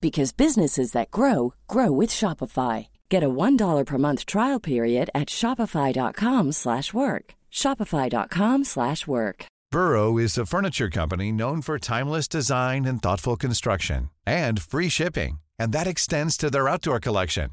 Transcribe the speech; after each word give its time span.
because 0.00 0.32
businesses 0.32 0.92
that 0.92 1.10
grow 1.10 1.54
grow 1.68 1.90
with 1.90 2.10
Shopify. 2.10 2.88
Get 3.08 3.22
a 3.22 3.28
$1 3.28 3.84
per 3.84 3.98
month 3.98 4.26
trial 4.26 4.60
period 4.60 5.10
at 5.14 5.28
shopify.com/work. 5.28 7.24
shopify.com/work. 7.52 9.46
Burrow 9.72 10.16
is 10.16 10.38
a 10.38 10.46
furniture 10.46 10.90
company 10.90 11.32
known 11.32 11.60
for 11.60 11.78
timeless 11.78 12.28
design 12.28 12.84
and 12.84 13.02
thoughtful 13.02 13.36
construction 13.36 14.10
and 14.24 14.62
free 14.62 14.88
shipping, 14.88 15.38
and 15.58 15.72
that 15.72 15.86
extends 15.86 16.36
to 16.36 16.50
their 16.50 16.68
outdoor 16.68 17.00
collection. 17.00 17.50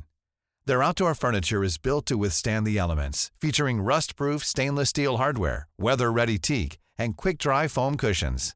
Their 0.66 0.84
outdoor 0.84 1.16
furniture 1.16 1.64
is 1.64 1.78
built 1.78 2.06
to 2.06 2.18
withstand 2.18 2.66
the 2.66 2.78
elements, 2.78 3.32
featuring 3.42 3.82
rust-proof 3.82 4.46
stainless 4.46 4.90
steel 4.90 5.18
hardware, 5.18 5.68
weather-ready 5.78 6.38
teak, 6.38 6.78
and 6.98 7.18
quick-dry 7.18 7.68
foam 7.68 7.98
cushions. 7.98 8.56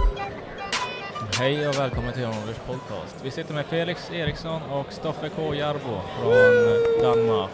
Hej 1.41 1.67
och 1.67 1.75
välkommen 1.75 2.13
till 2.13 2.21
Jan 2.21 2.33
podcast. 2.67 3.15
Vi 3.23 3.31
sitter 3.31 3.53
med 3.53 3.65
Felix 3.65 4.11
Eriksson 4.11 4.61
och 4.61 4.93
Stoffe 4.93 5.29
K 5.29 5.55
Jarbo 5.55 6.01
från 6.19 7.03
Danmark. 7.03 7.51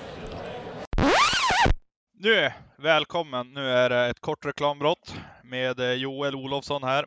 Nu, 2.20 2.52
välkommen. 2.78 3.54
Nu 3.54 3.70
är 3.70 3.90
det 3.90 4.06
ett 4.06 4.20
kort 4.20 4.46
reklambrott 4.46 5.16
med 5.44 5.80
eh, 5.80 5.94
Joel 5.94 6.36
Olofsson 6.36 6.84
här. 6.84 7.06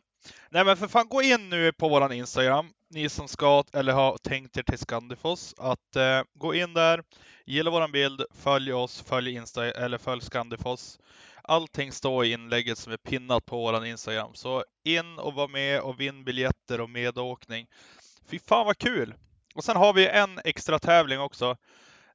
Nej 0.51 0.64
men 0.64 0.77
för 0.77 0.89
fan, 0.89 1.08
gå 1.08 1.23
in 1.23 1.51
nu 1.51 1.73
på 1.73 1.89
våran 1.89 2.12
Instagram. 2.12 2.67
Ni 2.91 3.08
som 3.08 3.28
ska 3.28 3.64
eller 3.73 3.92
har 3.92 4.19
tänkt 4.19 4.56
er 4.56 4.62
till 4.62 4.78
Scandifoss 4.78 5.55
att 5.58 5.97
eh, 5.97 6.23
gå 6.34 6.55
in 6.55 6.75
där, 6.75 7.03
gilla 7.47 7.70
våran 7.70 7.92
bild, 7.92 8.23
följ 8.42 8.73
oss, 8.73 9.05
följ 9.08 9.34
Insta 9.34 9.70
eller 9.70 9.98
följ 9.98 10.20
Scandifoss. 10.20 10.98
Allting 11.42 11.92
står 11.92 12.24
i 12.24 12.33
inlägget 12.33 12.78
som 12.78 12.92
är 12.92 12.96
pinnat 12.96 13.46
på 13.46 13.56
våran 13.56 13.86
Instagram. 13.86 14.34
Så 14.34 14.64
in 14.84 15.18
och 15.18 15.34
var 15.34 15.48
med 15.48 15.80
och 15.80 16.01
vinn 16.01 16.24
biljetter 16.24 16.80
och 16.80 16.90
medåkning. 16.90 17.67
Fy 18.30 18.39
fan 18.39 18.67
vad 18.67 18.78
kul! 18.78 19.14
Och 19.55 19.64
sen 19.64 19.77
har 19.77 19.92
vi 19.92 20.08
en 20.08 20.40
extra 20.45 20.79
tävling 20.79 21.20
också. 21.20 21.56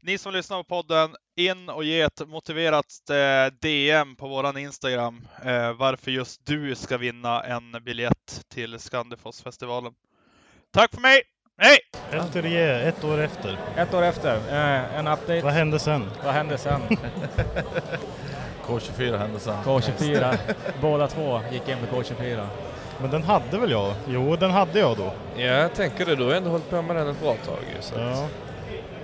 Ni 0.01 0.17
som 0.17 0.33
lyssnar 0.33 0.57
på 0.57 0.63
podden, 0.63 1.15
in 1.35 1.69
och 1.69 1.83
ge 1.83 2.01
ett 2.01 2.27
motiverat 2.27 2.85
eh, 3.09 3.53
DM 3.61 4.15
på 4.15 4.27
våran 4.27 4.57
Instagram 4.57 5.27
eh, 5.43 5.73
varför 5.73 6.11
just 6.11 6.45
du 6.45 6.75
ska 6.75 6.97
vinna 6.97 7.43
en 7.43 7.83
biljett 7.83 8.43
till 8.53 8.79
Scandifossfestivalen. 8.79 9.93
Tack 10.73 10.93
för 10.93 11.01
mig! 11.01 11.21
Hej! 11.57 11.77
Efter 12.11 12.41
det, 12.41 12.81
ett 12.81 13.03
år 13.03 13.17
efter. 13.17 13.57
Ett 13.77 13.93
år 13.93 14.03
efter, 14.03 14.35
eh, 14.35 14.95
en 14.99 15.07
update. 15.07 15.41
Vad 15.41 15.53
hände 15.53 15.79
sen? 15.79 16.09
Vad 16.23 16.33
hände 16.33 16.57
sen? 16.57 16.81
K24 18.67 19.17
hände 19.17 19.39
sen. 19.39 19.55
K24. 19.65 20.37
Båda 20.81 21.07
två 21.07 21.39
gick 21.51 21.69
in 21.69 21.77
på 21.89 21.95
K24. 21.95 22.47
Men 23.01 23.11
den 23.11 23.23
hade 23.23 23.57
väl 23.57 23.71
jag? 23.71 23.93
Jo, 24.07 24.35
den 24.35 24.51
hade 24.51 24.79
jag 24.79 24.97
då. 24.97 25.11
Ja, 25.35 25.45
jag 25.45 25.73
tänker 25.73 26.05
det. 26.05 26.15
Du 26.15 26.23
har 26.23 26.31
ändå 26.33 26.49
hållit 26.49 26.69
på 26.69 26.81
med 26.81 26.95
den 26.95 27.07
ett 27.07 27.21
bra 27.21 27.35
tag 27.45 27.57
ju, 27.75 27.81
så 27.81 27.93
Ja. 27.99 28.27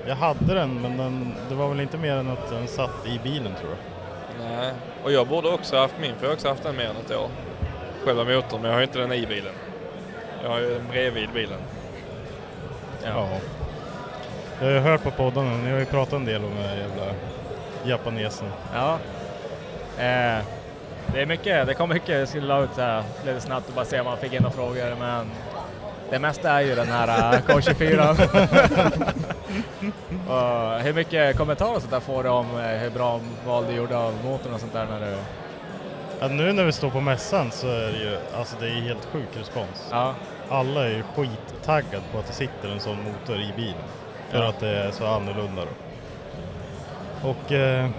Jag 0.08 0.16
hade 0.16 0.54
den, 0.54 0.82
men 0.82 0.98
den, 0.98 1.34
det 1.50 1.56
var 1.56 1.70
väl 1.70 1.80
inte 1.80 1.98
mer 1.98 2.16
än 2.16 2.30
att 2.32 2.50
den 2.50 2.68
satt 2.68 3.06
i 3.06 3.20
bilen 3.24 3.54
tror 3.60 3.72
jag. 3.72 4.48
Nej. 4.50 4.74
Och 5.04 5.12
jag 5.12 5.28
borde 5.28 5.50
också 5.50 5.78
haft 5.78 5.96
min, 6.02 6.16
för 6.16 6.22
jag 6.24 6.30
har 6.30 6.34
också 6.34 6.48
haft 6.48 6.64
den 6.64 6.76
mer 6.76 6.86
än 6.86 6.96
ett 7.06 7.12
år. 7.16 7.30
Själva 8.06 8.24
motorn, 8.24 8.62
men 8.62 8.70
jag 8.72 8.78
har 8.78 8.82
inte 8.84 9.00
den 9.00 9.12
i 9.14 9.26
bilen. 9.28 9.54
Jag 10.44 10.50
har 10.50 10.60
ju 10.60 10.74
den 10.74 10.88
bredvid 10.92 11.30
bilen. 11.34 11.60
Ja. 13.06 13.28
Jag 14.60 14.68
har 14.68 14.74
ju 14.74 14.80
hört 14.80 15.04
på 15.04 15.12
poddarna, 15.12 15.58
ni 15.58 15.72
har 15.72 15.80
ju 15.80 15.86
pratat 15.86 16.14
en 16.14 16.26
del 16.26 16.44
om 16.44 16.50
den 16.56 16.64
här 16.70 16.76
jävla 16.76 17.14
japanesen. 17.86 18.48
Ja. 18.74 18.98
Eh, 19.98 20.44
det 21.14 21.22
är 21.22 21.26
mycket, 21.26 21.68
det 21.68 21.74
kom 21.74 21.90
mycket, 21.90 22.20
jag 22.20 22.28
skulle 22.28 22.48
la 22.48 22.64
ut 22.64 22.70
så 22.76 22.82
här, 22.82 23.04
lite 23.26 23.42
snabbt 23.42 23.68
och 23.70 23.74
bara 23.76 23.86
se 23.86 24.00
om 24.00 24.06
man 24.06 24.18
fick 24.18 24.34
in 24.34 24.42
några 24.44 24.56
frågor, 24.56 24.96
men 25.00 25.32
det 26.10 26.20
mesta 26.20 26.52
är 26.52 26.62
ju 26.62 26.76
den 26.76 26.88
här 26.88 27.34
eh, 27.34 27.40
K24. 27.42 28.12
och 30.76 30.80
hur 30.82 30.94
mycket 30.94 31.38
kommentarer 31.38 31.76
och 31.76 31.82
sånt 31.82 31.92
där 31.92 32.00
får 32.00 32.24
du 32.24 32.30
om 32.30 32.46
eh, 32.60 32.66
hur 32.66 32.90
bra 32.90 33.20
val 33.46 33.66
du 33.68 33.74
gjorde 33.74 33.98
av 33.98 34.14
motorn 34.26 34.54
och 34.54 34.60
sånt 34.60 34.74
där 34.74 34.86
när 34.86 35.00
du... 35.00 35.16
Ja, 36.20 36.28
nu 36.28 36.54
när 36.54 36.64
vi 36.64 36.72
står 36.72 36.90
på 36.90 37.02
mässan 37.02 37.52
så 37.52 37.68
är 37.68 37.92
det 37.92 37.98
ju, 37.98 38.18
alltså 38.38 38.56
det 38.60 38.66
är 38.68 38.82
helt 38.82 39.06
sjuk 39.06 39.28
respons. 39.40 39.88
Ja. 39.92 40.14
Alla 40.50 40.86
är 40.86 40.90
ju 40.90 41.04
skittaggade 41.16 42.04
på 42.12 42.20
att 42.20 42.28
det 42.28 42.34
sitter 42.34 42.70
en 42.74 42.80
sån 42.80 42.98
motor 43.04 43.36
i 43.36 43.54
bilen. 43.56 43.76
För 44.32 44.40
Ja. 44.44 44.50
att 44.50 44.60
det 44.60 44.70
är 44.70 44.92
så 44.92 45.06
annorlunda 45.06 45.62
då. 45.62 45.70
Och 47.30 47.52
eh, 47.52 47.90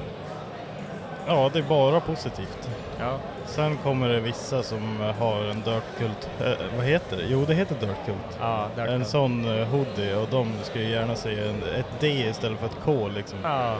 ja, 1.27 1.51
det 1.53 1.59
är 1.59 1.63
bara 1.63 2.01
positivt. 2.01 2.69
Ja. 3.01 3.19
Sen 3.47 3.77
kommer 3.77 4.09
det 4.09 4.21
vissa 4.21 4.63
som 4.63 5.01
eh, 5.01 5.15
har 5.15 5.45
en 5.45 5.63
Dirtkult, 5.63 6.31
eh, 6.41 6.53
vad 6.77 6.87
heter 6.87 7.17
det? 7.17 7.23
Jo 7.29 7.45
det 7.45 7.55
heter 7.55 7.75
Dirtkult. 7.75 8.39
Ja, 8.41 8.67
Dirt 8.77 8.89
En 8.89 8.99
Cult. 8.99 9.09
sån 9.09 9.59
eh, 9.59 9.67
hoodie 9.67 10.15
och 10.15 10.29
de 10.31 10.53
ju 10.81 10.89
gärna 10.91 11.15
säga 11.17 11.45
en, 11.51 11.63
ett 11.79 12.01
D 12.01 12.07
istället 12.09 12.59
för 12.59 12.67
ett 12.67 12.77
K 12.85 13.09
liksom. 13.15 13.39
Ja, 13.43 13.75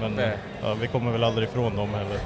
Men 0.00 0.16
det. 0.16 0.38
ja, 0.62 0.74
vi 0.80 0.86
kommer 0.86 1.12
väl 1.12 1.24
aldrig 1.24 1.48
ifrån 1.48 1.76
dem 1.76 1.94
heller. 1.94 2.18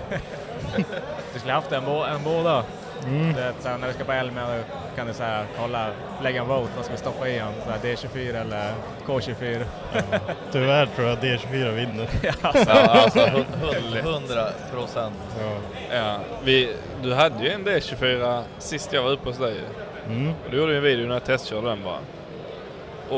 du 1.33 1.39
skulle 1.39 1.53
haft 1.55 1.73
en, 1.73 1.85
en 1.85 2.23
båda. 2.25 2.65
Mm. 3.07 3.33
Det, 3.33 3.53
här, 3.69 3.79
när 3.79 3.87
du 3.89 3.93
ska 3.95 4.05
på 4.05 4.13
Elmia 4.13 4.63
kan 4.97 5.07
du 5.07 5.15
så 5.15 5.23
här, 5.23 5.45
kolla, 5.59 5.87
lägga 6.23 6.41
en 6.41 6.49
vote, 6.49 6.71
vad 6.77 6.85
ska 6.85 6.93
vi 6.95 7.01
stoppa 7.01 7.29
i 7.29 7.39
här, 7.39 7.79
D24 7.83 8.41
eller 8.41 8.73
K24. 9.07 9.65
Tyvärr 10.53 10.87
tror 10.87 11.09
jag 11.09 11.19
D24 11.19 11.71
vinner. 11.75 12.09
Ja, 12.23 12.53
alltså 12.75 13.19
hu- 13.19 13.99
100 13.99 14.47
procent. 14.73 15.15
Ja. 15.41 15.57
Ja, 15.97 16.17
vi, 16.45 16.75
du 17.03 17.15
hade 17.15 17.45
ju 17.45 17.51
en 17.51 17.65
D24 17.67 18.43
sist 18.59 18.93
jag 18.93 19.03
var 19.03 19.11
uppe 19.11 19.29
hos 19.29 19.39
dig. 19.39 19.61
Mm. 20.07 20.33
Du 20.51 20.57
gjorde 20.57 20.77
en 20.77 20.83
video 20.83 21.07
när 21.07 21.15
jag 21.15 21.25
testkörde 21.25 21.69
den 21.69 21.83
bara. 21.85 21.99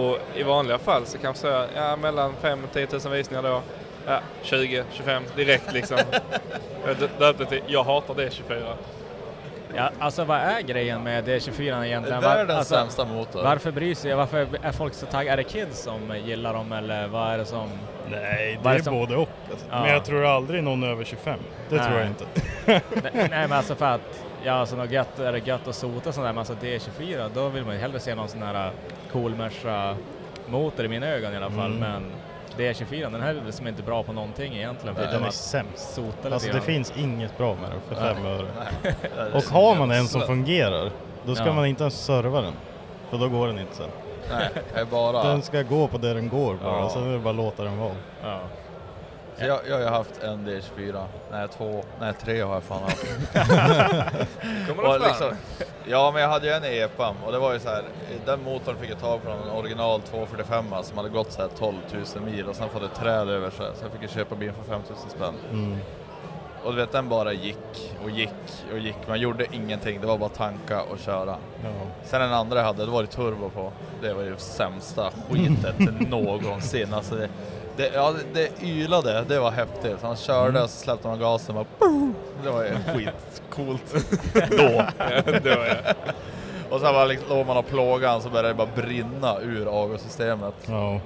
Och 0.00 0.18
i 0.34 0.42
vanliga 0.42 0.78
fall 0.78 1.06
så 1.06 1.18
kan 1.18 1.26
jag 1.26 1.36
säga 1.36 1.66
ja, 1.76 1.96
mellan 1.96 2.34
5 2.40 2.64
och 2.64 2.72
10 2.72 2.88
000 3.04 3.12
visningar 3.12 3.42
då. 3.42 3.60
Ja, 4.06 4.18
20, 4.42 4.84
25 4.92 5.22
direkt 5.36 5.72
liksom. 5.72 5.98
jag 6.86 6.96
dö- 6.96 7.08
döpte 7.18 7.44
till 7.46 7.62
Jag 7.66 7.84
hatar 7.84 8.14
D24. 8.14 8.72
Ja, 9.76 9.90
alltså 9.98 10.24
vad 10.24 10.38
är 10.38 10.60
grejen 10.60 11.02
med 11.02 11.28
D24 11.28 11.84
egentligen? 11.86 12.20
Världens 12.20 12.48
Var- 12.48 12.56
alltså, 12.56 12.74
sämsta 12.74 13.04
motor. 13.04 13.42
Varför 13.42 13.70
bryr 13.70 13.94
sig? 13.94 14.14
Varför 14.14 14.46
är 14.62 14.72
folk 14.72 14.94
så 14.94 15.06
taggade? 15.06 15.32
Är 15.32 15.36
det 15.36 15.44
kids 15.44 15.82
som 15.82 16.16
gillar 16.24 16.54
dem 16.54 16.72
eller 16.72 17.06
vad 17.08 17.32
är 17.32 17.38
det 17.38 17.44
som... 17.44 17.68
Nej, 18.10 18.58
det 18.62 18.68
är 18.68 18.72
är 18.74 18.78
det 18.78 18.84
som- 18.84 18.94
både 18.94 19.16
och. 19.16 19.28
Alltså. 19.50 19.66
Ja. 19.70 19.80
Men 19.80 19.92
jag 19.92 20.04
tror 20.04 20.24
aldrig 20.26 20.62
någon 20.62 20.82
över 20.84 21.04
25. 21.04 21.38
Det 21.68 21.78
tror 21.78 21.98
jag 21.98 22.00
Nej. 22.00 22.08
inte. 22.08 22.24
Nej 22.66 22.80
nej, 23.12 23.28
men 23.30 23.52
alltså 23.52 23.74
för 23.74 23.86
att, 23.86 24.24
ja 24.44 24.52
alltså 24.52 24.76
något 24.76 24.90
gött, 24.90 25.18
är 25.18 25.32
det 25.32 25.46
gött 25.46 25.68
att 25.68 25.74
sota 25.74 26.12
sådär, 26.12 26.28
men 26.28 26.38
alltså 26.38 26.54
D24 26.54 27.30
då 27.34 27.48
vill 27.48 27.64
man 27.64 27.74
ju 27.74 27.80
hellre 27.80 28.00
se 28.00 28.14
någon 28.14 28.28
sån 28.28 28.42
här 28.42 28.70
cool 29.12 29.34
Merca 29.34 29.96
motor 30.48 30.84
i 30.84 30.88
mina 30.88 31.06
ögon 31.06 31.32
i 31.32 31.36
alla 31.36 31.50
fall, 31.50 31.72
Mm. 31.76 31.78
men 31.78 32.02
D24 32.58 33.10
den 33.12 33.20
här 33.20 33.34
är 33.34 33.42
liksom 33.46 33.68
inte 33.68 33.82
bra 33.82 34.02
på 34.02 34.12
någonting 34.12 34.54
egentligen. 34.56 34.94
Den 34.94 35.04
förutom 35.04 35.24
är 35.24 35.28
att 35.28 35.34
sämst. 35.34 36.00
Alltså 36.24 36.52
det 36.52 36.60
finns 36.60 36.92
inget 36.96 37.38
bra 37.38 37.54
med 37.54 37.70
den 37.70 37.80
för 37.88 38.04
Nej. 38.04 38.14
fem 38.14 38.26
öre. 38.26 38.46
Nej, 38.82 38.94
det 39.16 39.32
Och 39.38 39.42
har 39.44 39.76
man 39.76 39.90
en 39.90 40.08
som 40.08 40.20
fungerar, 40.20 40.90
då 41.26 41.34
ska 41.34 41.46
Ja. 41.46 41.52
man 41.52 41.66
inte 41.66 41.82
ens 41.82 42.04
serva 42.04 42.40
den. 42.40 42.52
För 43.10 43.18
då 43.18 43.28
går 43.28 43.46
den 43.46 43.58
inte 43.58 43.74
sen. 43.76 43.88
Nej, 44.74 44.84
bara... 44.90 45.22
Den 45.24 45.42
ska 45.42 45.62
gå 45.62 45.88
på 45.88 45.98
där 45.98 46.14
den 46.14 46.28
går 46.28 46.54
bara, 46.54 46.78
Ja. 46.78 46.90
sen 46.90 47.08
är 47.08 47.12
det 47.12 47.18
bara 47.18 47.30
att 47.30 47.36
låta 47.36 47.64
den 47.64 47.78
vara. 47.78 47.94
Ja. 48.22 48.40
Så 49.38 49.44
jag, 49.44 49.60
jag 49.68 49.74
har 49.74 49.80
ju 49.80 49.86
haft 49.88 50.22
en 50.22 50.48
D24, 50.48 51.04
nej 51.30 51.48
två, 51.48 51.84
nej 52.00 52.12
tre 52.24 52.40
har 52.42 52.54
jag 52.54 52.62
fan 52.62 52.82
haft. 52.82 53.06
Kommer 54.68 54.82
Och 54.84 54.92
det 54.92 54.98
fram? 54.98 55.08
liksom, 55.08 55.30
ja 55.86 56.10
men 56.12 56.22
jag 56.22 56.28
hade 56.28 56.46
ju 56.46 56.52
en 56.52 56.64
i 56.64 56.78
EPAM 56.78 57.16
och 57.26 57.32
det 57.32 57.38
var 57.38 57.52
ju 57.52 57.60
så 57.60 57.68
här, 57.68 57.82
den 58.26 58.42
motorn 58.42 58.76
fick 58.80 58.90
jag 58.90 59.00
tag 59.00 59.22
på 59.22 59.30
en 59.30 59.50
original 59.50 60.00
245 60.00 60.64
som 60.82 60.96
hade 60.96 61.08
gått 61.08 61.32
så 61.32 61.42
här 61.42 61.48
12 61.58 61.76
000 62.14 62.24
mil 62.24 62.46
och 62.48 62.56
sen 62.56 62.68
fått 62.68 62.82
ett 62.82 62.94
träd 62.94 63.28
över 63.28 63.50
sig 63.50 63.66
så 63.74 63.84
jag 63.84 63.92
fick 63.92 64.02
jag 64.02 64.10
köpa 64.10 64.34
bilen 64.34 64.54
för 64.54 64.72
5 64.72 64.80
000 64.88 64.98
spänn. 65.10 65.34
Mm. 65.52 65.78
Och 66.64 66.70
du 66.72 66.76
vet 66.76 66.92
den 66.92 67.08
bara 67.08 67.32
gick 67.32 67.94
och 68.04 68.10
gick 68.10 68.30
och 68.72 68.78
gick, 68.78 68.96
man 69.08 69.20
gjorde 69.20 69.46
ingenting, 69.52 70.00
det 70.00 70.06
var 70.06 70.18
bara 70.18 70.28
tanka 70.28 70.82
och 70.82 70.98
köra. 70.98 71.36
Ja. 71.64 71.70
Sen 72.04 72.20
den 72.20 72.32
andra 72.32 72.58
jag 72.58 72.64
hade, 72.64 72.84
det 72.84 72.90
var 72.90 73.02
det 73.02 73.08
turbo 73.08 73.50
på. 73.50 73.72
Det 74.02 74.12
var 74.12 74.22
ju 74.22 74.36
sämsta 74.36 75.10
skitet 75.30 75.78
någonsin. 76.10 76.94
Alltså 76.94 77.14
det, 77.14 77.28
det, 77.76 77.90
ja, 77.94 78.12
det, 78.32 78.50
det 78.60 78.66
ylade, 78.66 79.24
det 79.28 79.38
var 79.40 79.50
häftigt. 79.50 79.96
Han 80.02 80.16
körde 80.16 80.62
och 80.62 80.70
så 80.70 80.76
släppte 80.78 81.08
man 81.08 81.18
gasen 81.18 81.56
och 81.56 81.66
bara, 81.78 81.90
Det 82.44 82.50
var 82.50 82.64
ju 82.64 82.70
skitcoolt 82.94 83.94
då. 84.50 84.84
Ja. 85.50 85.66
Och 86.70 86.80
sen 86.80 86.94
bara 86.94 87.04
liksom, 87.04 87.28
låg 87.28 87.46
man 87.46 87.56
och 87.56 87.66
plågade 87.66 88.12
han 88.12 88.22
så 88.22 88.28
började 88.28 88.48
det 88.48 88.54
bara 88.54 88.68
brinna 88.76 89.38
ur 89.40 89.66
avgassystemet. 89.66 90.54
Ja. 90.66 91.00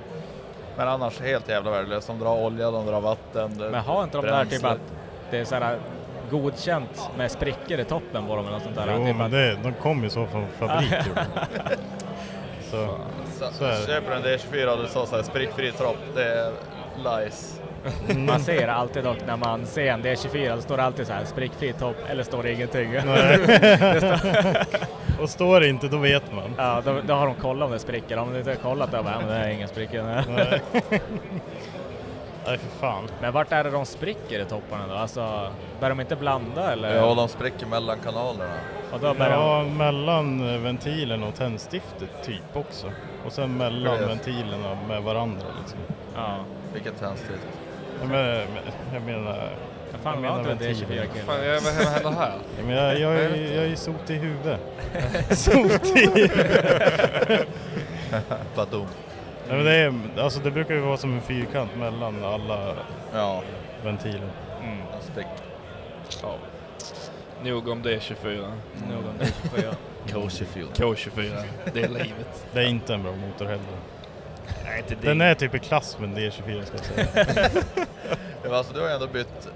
Men 0.76 0.88
annars 0.88 1.20
helt 1.20 1.48
jävla 1.48 1.70
värdelöst. 1.70 2.06
De 2.06 2.18
drar 2.18 2.36
olja, 2.44 2.70
de 2.70 2.86
drar 2.86 3.00
vatten. 3.00 3.58
det- 3.58 3.70
Men 3.70 3.80
har 3.84 4.04
inte 4.04 4.16
de 4.18 4.26
där 4.26 4.32
bränsle. 4.32 4.56
typ 4.58 4.66
att 4.66 4.78
det 5.30 5.38
är 5.38 5.44
såhär 5.44 5.78
godkänt 6.30 7.10
med 7.16 7.30
sprickor 7.30 7.78
i 7.80 7.84
toppen 7.84 8.26
på 8.26 8.36
dem 8.36 8.44
eller 8.46 8.50
något 8.54 8.62
sånt 8.62 8.76
där? 8.76 8.84
Jo, 8.98 9.06
typ 9.06 9.16
men 9.16 9.26
att- 9.26 9.30
det, 9.32 9.54
de 9.62 9.72
kommer 9.72 10.04
ju 10.04 10.10
så 10.10 10.26
från 10.26 10.46
fabrik. 10.58 10.90
ju. 11.06 11.12
så, 12.70 12.88
Så, 13.38 13.48
så 13.52 13.64
är 13.64 13.80
det. 13.80 13.86
köper 13.86 14.12
en 14.12 14.22
D24 14.22 14.66
och 14.66 14.82
det 14.82 14.88
står 14.88 15.06
såhär 15.06 15.22
sprickfri 15.22 15.72
tropp. 15.72 15.98
Det 16.14 16.24
är 16.24 16.52
lies. 17.04 17.60
Man 18.16 18.40
ser 18.40 18.68
alltid 18.68 19.04
dock 19.04 19.18
när 19.26 19.36
man 19.36 19.66
ser 19.66 19.86
en 19.86 20.02
D24 20.02 20.56
så 20.56 20.62
står 20.62 20.76
det 20.76 20.82
alltid 20.82 21.06
så 21.06 21.12
här 21.12 21.24
sprickfri 21.24 21.72
topp 21.72 21.96
eller 22.08 22.22
står 22.22 22.42
det 22.42 22.52
ingenting. 22.52 22.90
Nej. 22.92 23.38
det 23.46 24.00
står, 24.00 25.22
och 25.22 25.30
står 25.30 25.60
det 25.60 25.68
inte, 25.68 25.88
då 25.88 25.98
vet 25.98 26.32
man. 26.32 26.54
ja, 26.56 26.82
då, 26.84 27.00
då 27.06 27.14
har 27.14 27.26
de 27.26 27.34
kollat 27.34 27.66
om 27.66 27.72
det 27.72 27.78
spricker. 27.78 28.16
Om 28.18 28.32
de 28.32 28.38
inte 28.38 28.50
har 28.50 28.56
kollat 28.56 28.92
då 28.92 29.02
bara, 29.02 29.12
ja, 29.12 29.18
men 29.20 29.28
det 29.28 29.34
är 29.34 29.48
inga 29.50 29.68
sprickor. 29.68 30.00
Nej. 32.48 32.58
För 32.58 32.78
fan. 32.80 33.08
Men 33.20 33.32
vart 33.32 33.52
är 33.52 33.64
det 33.64 33.70
de 33.70 33.86
spricker 33.86 34.40
i 34.40 34.44
topparna 34.44 34.86
då? 34.86 34.94
Alltså, 34.94 35.50
börjar 35.80 35.94
de 35.94 36.00
inte 36.00 36.16
blanda 36.16 36.72
eller? 36.72 36.96
Ja, 36.96 37.14
de 37.14 37.28
spricker 37.28 37.66
mellan 37.66 37.98
kanalerna. 37.98 38.54
Och 38.92 39.00
då 39.00 39.14
börjar 39.14 39.32
Ja, 39.32 39.64
mellan 39.64 40.54
eh, 40.54 40.60
ventilen 40.60 41.22
och 41.22 41.34
tändstiftet 41.34 42.22
typ 42.24 42.56
också. 42.56 42.92
Och 43.26 43.32
sen 43.32 43.56
mellan 43.56 43.96
Precis. 43.98 44.08
ventilerna 44.10 44.78
med 44.88 45.02
varandra 45.02 45.46
liksom. 45.60 45.78
de... 45.88 46.20
Ja. 46.20 46.36
Vilket 46.72 47.00
tändstift. 47.00 47.48
Jag 48.00 48.08
menar, 48.08 48.44
jag 48.94 49.02
menar, 49.02 49.50
Vad 49.92 50.00
fan 50.02 50.12
jag 50.12 50.22
menar 50.22 50.52
inte 50.52 50.64
det 50.64 50.68
ventilen. 50.68 51.06
D24 51.08 51.26
Fan, 51.26 51.44
jag, 51.44 51.60
vad 51.60 51.72
händer 51.72 52.10
här? 52.10 52.32
Ja, 52.58 52.64
men 52.66 52.76
jag, 52.76 53.00
jag, 53.00 53.14
är, 53.14 53.54
jag 53.56 53.64
är 53.64 53.76
sot 53.76 54.10
i 54.10 54.14
huvudet. 54.14 54.60
sot 55.38 55.96
i 55.96 56.06
huvudet. 56.14 57.48
Badum. 58.56 58.86
Nej, 59.48 59.56
men 59.56 59.64
det, 59.64 59.74
är, 59.74 60.22
alltså 60.22 60.40
det 60.40 60.50
brukar 60.50 60.74
ju 60.74 60.80
vara 60.80 60.96
som 60.96 61.14
en 61.14 61.20
fyrkant 61.20 61.76
mellan 61.76 62.24
alla 62.24 62.74
Ja, 63.14 63.42
ventiler. 63.84 64.30
Mm. 64.62 64.78
sprick. 65.00 65.26
Ja. 66.22 66.34
Nog 67.44 67.68
om 67.68 67.82
D24. 67.82 68.52
Någon 68.90 69.14
D24. 69.20 69.74
Kosherfield. 70.12 70.70
K24. 70.70 71.42
Det 71.74 71.82
är 71.82 71.88
livet. 71.88 72.46
Det 72.52 72.60
är 72.60 72.66
inte 72.66 72.94
en 72.94 73.02
bra 73.02 73.12
motor 73.12 73.44
heller. 73.44 73.64
Nej, 74.64 74.78
inte 74.90 75.06
Den 75.06 75.20
är 75.20 75.34
typ 75.34 75.54
i 75.54 75.58
klass 75.58 75.98
med 75.98 76.10
en 76.10 76.16
D24 76.16 76.64
ska 76.64 76.76
jag 76.96 77.08
säga. 77.08 77.48
Ja, 78.44 78.56
alltså, 78.56 78.74
du 78.74 78.80
har 78.80 78.88
ändå 78.88 79.06
bytt... 79.06 79.48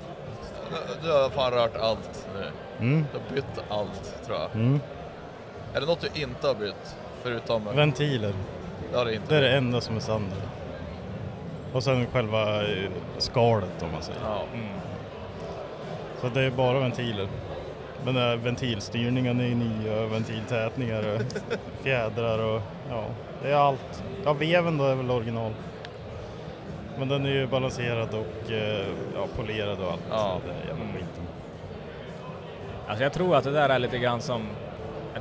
Du 1.02 1.12
har 1.12 1.30
fan 1.30 1.52
rört 1.52 1.76
allt 1.76 2.26
nu. 2.34 2.46
Mm. 2.86 3.06
Du 3.12 3.18
har 3.18 3.34
bytt 3.34 3.64
allt, 3.68 4.26
tror 4.26 4.38
jag. 4.38 4.50
Mm. 4.54 4.80
Är 5.74 5.80
det 5.80 5.86
något 5.86 6.00
du 6.00 6.20
inte 6.22 6.46
har 6.46 6.54
bytt? 6.54 6.96
Förutom... 7.22 7.64
Ventiler. 7.74 8.32
Det 8.92 9.04
du 9.04 9.14
inte 9.14 9.28
Det 9.28 9.36
är 9.36 9.40
det 9.40 9.56
enda 9.56 9.80
som 9.80 9.96
är 9.96 10.00
standard. 10.00 10.42
Och 11.72 11.84
sen 11.84 12.06
själva 12.06 12.62
eh, 12.62 12.90
skalet 13.18 13.82
om 13.82 13.92
man 13.92 14.02
säger. 14.02 14.20
Ja. 14.24 14.42
Mm. 14.54 14.66
Så 16.20 16.28
det 16.28 16.40
är 16.42 16.50
bara 16.50 16.78
ventiler. 16.78 17.28
Men 18.04 18.16
äh, 18.16 18.36
ventilstyrningen 18.36 19.40
är 19.40 19.54
nya, 19.54 20.06
ventiltätningar 20.06 21.14
och 21.14 21.22
fjädrar 21.84 22.38
och 22.38 22.62
ja, 22.90 23.04
det 23.42 23.50
är 23.50 23.56
allt. 23.56 24.04
Ja, 24.24 24.32
veven 24.32 24.78
då 24.78 24.84
är 24.84 24.94
väl 24.94 25.10
original. 25.10 25.52
Men 26.98 27.08
den 27.08 27.26
är 27.26 27.30
ju 27.30 27.46
balanserad 27.46 28.08
och 28.14 28.52
eh, 28.52 28.86
ja, 29.14 29.26
polerad 29.36 29.80
och 29.80 29.92
allt. 29.92 30.02
Ja. 30.10 30.40
Det 30.46 30.52
är 30.52 30.68
jävla 30.68 30.92
skiten. 30.92 31.26
Alltså 32.86 33.02
jag 33.02 33.12
tror 33.12 33.36
att 33.36 33.44
det 33.44 33.52
där 33.52 33.68
är 33.68 33.78
lite 33.78 33.98
grann 33.98 34.20
som 34.20 34.46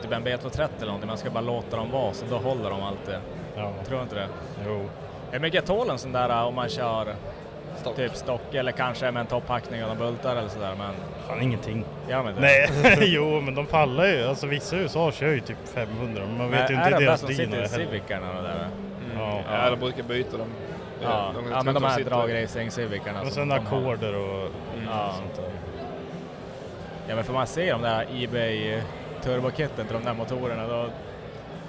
typ 0.02 0.12
en 0.12 0.24
B230 0.24 0.68
eller 0.78 0.86
någonting. 0.86 1.08
Man 1.08 1.18
ska 1.18 1.30
bara 1.30 1.42
låta 1.42 1.78
dem 1.78 1.92
vara 1.92 2.14
så 2.14 2.26
då 2.30 2.38
håller 2.38 2.70
de 2.70 2.84
alltid. 2.84 3.16
Ja, 3.56 3.72
Tror 3.88 3.98
du 3.98 4.04
inte 4.04 4.16
det? 4.16 4.28
jo. 4.66 4.90
Hur 5.32 5.40
mycket 5.40 5.66
tål 5.66 5.90
en 5.90 5.98
sån 5.98 6.12
där 6.12 6.30
äh, 6.30 6.48
om 6.48 6.56
man 6.56 6.70
kör 6.70 7.16
Stopp. 7.78 7.96
typ 7.96 8.16
stock 8.16 8.54
eller 8.54 8.72
kanske 8.72 9.12
med 9.12 9.22
en 9.22 9.28
topphackning 9.28 9.84
och 9.84 9.90
några 9.90 10.06
bultar 10.12 10.36
eller 10.36 10.50
sådär 10.50 10.74
men 10.78 10.94
Fan 11.28 11.42
ingenting. 11.42 11.86
gör 12.10 12.18
man 12.24 12.28
inte 12.30 12.42
Nej, 12.42 12.68
jo 13.14 13.42
men 13.42 13.56
de 13.56 13.66
pallar 13.66 14.06
ju. 14.06 14.24
Alltså 14.28 14.48
vissa 14.48 14.76
i 14.76 14.80
USA 14.80 15.12
kör 15.12 15.28
ju 15.28 15.40
typ 15.40 15.58
500 15.74 16.22
men 16.28 16.38
man 16.38 16.50
Men 16.50 16.52
vet 16.52 16.70
ju 16.72 16.76
är 16.76 16.78
inte 16.78 16.90
det 16.90 16.96
hur 16.96 17.00
de 17.00 17.06
där 17.06 17.06
deras 17.06 17.20
som 17.20 17.30
sitter 17.30 17.58
i 17.58 17.62
är. 17.62 17.68
Civicarna 17.68 18.42
där? 18.42 18.68
Ja. 19.18 19.40
Ja, 19.52 19.70
de 19.70 19.80
brukar 19.80 20.04
byta 20.04 20.38
dem. 20.38 20.48
Ja, 21.04 21.32
de- 21.36 21.52
ja 21.52 21.64
men 21.64 21.74
de 21.74 21.84
här 21.84 21.98
sitter- 21.98 22.10
dragracing 22.12 22.72
Civicarna. 22.72 23.22
Och 23.22 23.28
sen 23.28 23.52
ackorder 23.52 24.16
och 24.16 24.50
Ja. 24.88 25.14
sånt 25.18 25.36
där. 25.36 25.52
Ja 27.08 27.16
men 27.16 27.24
får 27.24 27.34
man 27.34 27.48
se 27.48 27.72
de 27.72 27.82
där 27.82 28.06
Ebay 28.24 28.82
turbokitten 29.24 29.86
till 29.88 29.96
de 29.96 30.04
där 30.04 30.14
motorerna 30.14 30.68
då 30.68 30.86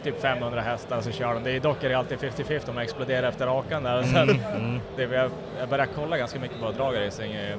typ 0.04 0.20
500 0.20 0.60
hästar 0.60 1.00
så 1.00 1.10
kör 1.10 1.34
de. 1.34 1.42
Det 1.44 1.50
är 1.50 1.60
dock 1.60 1.84
är 1.84 1.88
det 1.88 1.94
alltid 1.94 2.18
50-50 2.18 2.68
om 2.68 2.74
de 2.76 2.82
exploderar 2.82 3.28
efter 3.28 3.46
rakan 3.46 3.82
där. 3.82 4.02
Sen, 4.02 4.30
Mm. 4.54 4.80
det, 4.96 5.02
jag, 5.02 5.30
jag 5.60 5.68
börjar 5.68 5.88
kolla 5.96 6.18
ganska 6.18 6.38
mycket 6.40 6.60
på 6.60 6.70
dragracing 6.70 7.32
i, 7.34 7.54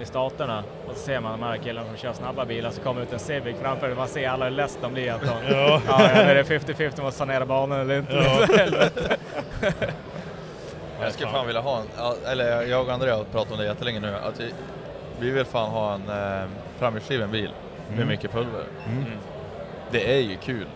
i 0.00 0.04
staterna 0.04 0.64
och 0.88 0.92
så 0.96 0.98
ser 1.02 1.20
man 1.20 1.32
de 1.40 1.42
här 1.46 1.56
killarna 1.56 1.86
som 1.88 1.96
kör 1.96 2.12
snabba 2.12 2.44
bilar 2.44 2.70
så 2.70 2.80
kommer 2.80 3.02
ut 3.02 3.12
en 3.12 3.18
Civic 3.18 3.56
framför 3.62 3.90
och 3.90 3.96
man 3.96 4.08
ser 4.08 4.28
alla 4.28 4.44
hur 4.44 4.50
less 4.52 4.78
de 4.82 4.92
blir. 4.92 5.12
Att 5.12 5.20
de, 5.20 5.54
Ja. 5.54 5.80
ja, 5.88 6.00
ja, 6.00 6.08
är 6.08 6.34
det 6.34 6.42
50-50 6.42 7.00
om 7.00 7.06
att 7.06 7.14
sanera 7.14 7.46
banan 7.46 7.80
eller 7.80 7.98
inte? 7.98 8.14
Ja. 8.14 8.46
Jag 11.00 11.12
skulle 11.12 11.30
fan 11.30 11.46
vilja 11.46 11.60
ha 11.62 11.80
en, 11.80 11.86
ja, 11.96 12.14
eller 12.26 12.62
jag 12.62 12.86
och 12.86 12.92
Andrea 12.92 13.16
har 13.16 13.24
pratat 13.24 13.52
om 13.52 13.58
det 13.58 13.64
jättelänge 13.64 14.00
nu, 14.00 14.14
att 14.24 14.40
vi, 14.40 14.52
vi 15.20 15.30
vill 15.30 15.44
fan 15.44 15.70
ha 15.70 15.94
en 15.94 16.08
eh, 16.08 16.48
framhjulsdriven 16.78 17.30
bil 17.30 17.50
med 17.88 17.96
Mm. 17.96 18.08
mycket 18.08 18.32
pulver. 18.32 18.64
Mm. 18.86 19.04
Det 19.90 20.14
är 20.16 20.20
ju 20.20 20.36
kul. 20.36 20.66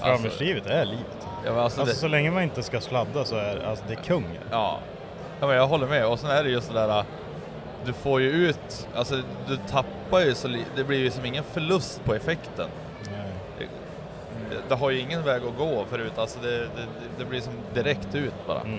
Framhjulsdrivet 0.00 0.66
är 0.66 0.84
livet. 0.84 1.06
Ja, 1.44 1.52
men 1.52 1.58
alltså 1.58 1.80
Alltså 1.80 1.94
det, 1.94 2.00
så 2.00 2.08
länge 2.08 2.30
man 2.30 2.42
inte 2.42 2.62
ska 2.62 2.80
sladda 2.80 3.24
så 3.24 3.36
är 3.36 3.64
alltså, 3.66 3.84
det 3.88 3.92
är 3.94 4.02
kung. 4.02 4.38
ja. 4.50 4.78
ja, 5.40 5.46
men 5.46 5.56
jag 5.56 5.66
håller 5.66 5.86
med. 5.86 6.06
Och 6.06 6.18
sen 6.18 6.30
är 6.30 6.44
det 6.44 6.50
just 6.50 6.68
det 6.68 6.74
där, 6.74 7.04
du 7.84 7.92
får 7.92 8.20
ju 8.20 8.30
ut, 8.30 8.88
alltså 8.94 9.14
du 9.48 9.56
tappar 9.56 10.20
ju 10.20 10.34
så 10.34 10.48
det 10.76 10.84
blir 10.84 10.98
ju 10.98 11.10
som 11.10 11.24
ingen 11.24 11.44
förlust 11.44 12.04
på 12.04 12.14
effekten. 12.14 12.68
Nej. 13.10 13.68
Det, 14.50 14.56
det 14.68 14.74
har 14.74 14.90
ju 14.90 14.98
ingen 15.00 15.22
väg 15.22 15.42
att 15.44 15.58
gå 15.58 15.84
förut, 15.90 16.12
alltså 16.18 16.38
det, 16.40 16.58
det, 16.58 16.86
det 17.18 17.24
blir 17.24 17.40
som 17.40 17.52
direkt 17.74 18.14
ut 18.14 18.34
bara. 18.46 18.60
Mm. 18.60 18.78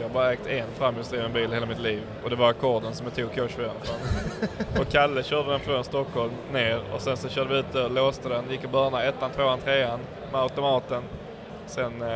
Jag 0.00 0.08
har 0.08 0.14
bara 0.14 0.32
ägt 0.32 0.46
en 0.46 0.66
framhjulsdriven 0.78 1.32
bil 1.32 1.52
hela 1.52 1.66
mitt 1.66 1.78
liv 1.78 2.02
och 2.24 2.30
det 2.30 2.36
var 2.36 2.50
ackorden 2.50 2.94
som 2.94 3.06
jag 3.06 3.14
tog 3.14 3.30
K24 3.44 3.48
från. 3.80 4.80
och 4.82 4.88
Kalle 4.92 5.22
körde 5.22 5.50
den 5.50 5.60
från 5.60 5.84
Stockholm 5.84 6.32
ner 6.52 6.80
och 6.94 7.00
sen 7.00 7.16
så 7.16 7.28
körde 7.28 7.50
vi 7.54 7.58
ut 7.58 7.74
och 7.74 7.90
låste 7.90 8.28
den, 8.28 8.50
gick 8.50 8.64
och 8.64 8.70
börnade 8.70 9.04
ettan, 9.04 9.30
tvåan, 9.30 9.58
trean 9.60 10.00
med 10.32 10.40
automaten. 10.40 11.02
Sen 11.66 12.02
eh, 12.02 12.08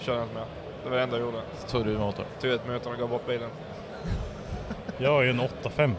körde 0.00 0.18
jag 0.18 0.22
inte 0.22 0.34
mer. 0.34 0.44
Det 0.84 0.90
var 0.90 0.96
det 0.96 1.02
enda 1.02 1.16
jag 1.16 1.24
gjorde. 1.26 1.38
Så 1.58 1.68
tog 1.68 1.84
du 1.86 1.98
motorn. 1.98 2.26
Tog 2.40 2.50
ut 2.50 2.66
motorn 2.68 2.92
och 2.92 2.98
gav 2.98 3.08
bort 3.08 3.26
bilen. 3.26 3.50
Jag 4.98 5.10
har 5.10 5.22
ju 5.22 5.30
en 5.30 5.40
850. 5.40 5.96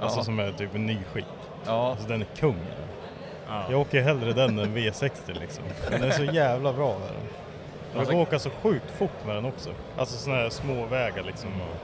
Alltså 0.00 0.18
Ja. 0.20 0.24
som 0.24 0.38
är 0.38 0.52
typ 0.52 0.74
en 0.74 0.86
ny 0.86 0.98
skit. 1.12 1.24
Ja, 1.66 1.90
Alltså 1.90 2.08
den 2.08 2.20
är 2.20 2.26
kung. 2.36 2.56
Ja. 3.48 3.62
Jag 3.70 3.80
åker 3.80 4.00
hellre 4.02 4.32
den 4.32 4.58
än 4.58 4.76
V60 4.76 5.10
liksom. 5.40 5.64
Den 5.90 6.02
är 6.02 6.10
så 6.10 6.24
jävla 6.24 6.72
bra 6.72 6.88
med 6.98 7.08
jag 7.98 8.06
får 8.12 8.20
åka 8.20 8.38
så 8.38 8.50
sjukt 8.50 8.90
fort 8.98 9.26
med 9.26 9.36
den 9.36 9.44
också. 9.44 9.70
Alltså 9.98 10.16
sådana 10.16 10.42
här 10.42 10.50
små 10.50 10.86
vägar 10.86 11.22
liksom. 11.22 11.48
Och, 11.60 11.76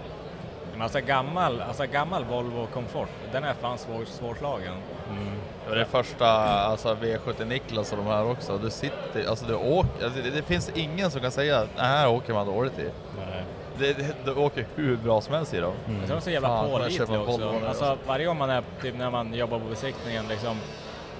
Men 0.72 0.82
alltså 0.82 1.00
gammal, 1.00 1.60
alltså 1.60 1.86
gammal 1.86 2.24
Volvo 2.24 2.66
Comfort, 2.74 3.08
den 3.32 3.44
är 3.44 3.54
fan 3.54 3.78
svår, 3.78 4.04
svårslagen. 4.04 4.74
mm. 5.10 5.24
det 5.64 5.70
var 5.70 5.76
det 5.76 5.84
första, 5.84 6.26
alltså 6.26 6.94
V70 6.94 7.44
Niklas 7.44 7.92
och 7.92 7.98
de 7.98 8.06
här 8.06 8.30
också. 8.30 8.58
Du 8.58 8.70
sitter, 8.70 9.28
alltså 9.28 9.46
du 9.46 9.54
åker, 9.54 10.04
alltså 10.04 10.22
det, 10.22 10.30
det 10.30 10.42
finns 10.42 10.70
ingen 10.74 11.10
som 11.10 11.20
kan 11.20 11.30
säga 11.30 11.58
att 11.58 11.76
"Det 11.76 11.82
här 11.82 12.08
åker 12.08 12.32
man 12.34 12.46
dåligt 12.46 12.78
i. 12.78 12.88
Nej. 13.18 13.44
Det, 13.78 13.92
det, 13.92 14.14
du 14.24 14.34
åker 14.34 14.66
hur 14.74 14.96
bra 14.96 15.20
som 15.20 15.34
helst 15.34 15.54
i 15.54 15.58
dem. 15.60 15.72
Mm. 15.86 15.98
Jag 15.98 16.06
tror 16.06 16.16
de 16.16 16.20
är 16.20 16.24
så 16.24 16.30
jävla 16.30 16.62
pålitliga 16.68 17.20
också. 17.20 17.52
Alltså 17.68 17.98
varje 18.06 18.26
gång 18.26 18.38
man 18.38 18.50
är, 18.50 18.62
typ 18.82 18.94
när 18.98 19.10
man 19.10 19.34
jobbar 19.34 19.58
på 19.58 19.64
besiktningen 19.68 20.28
liksom, 20.28 20.56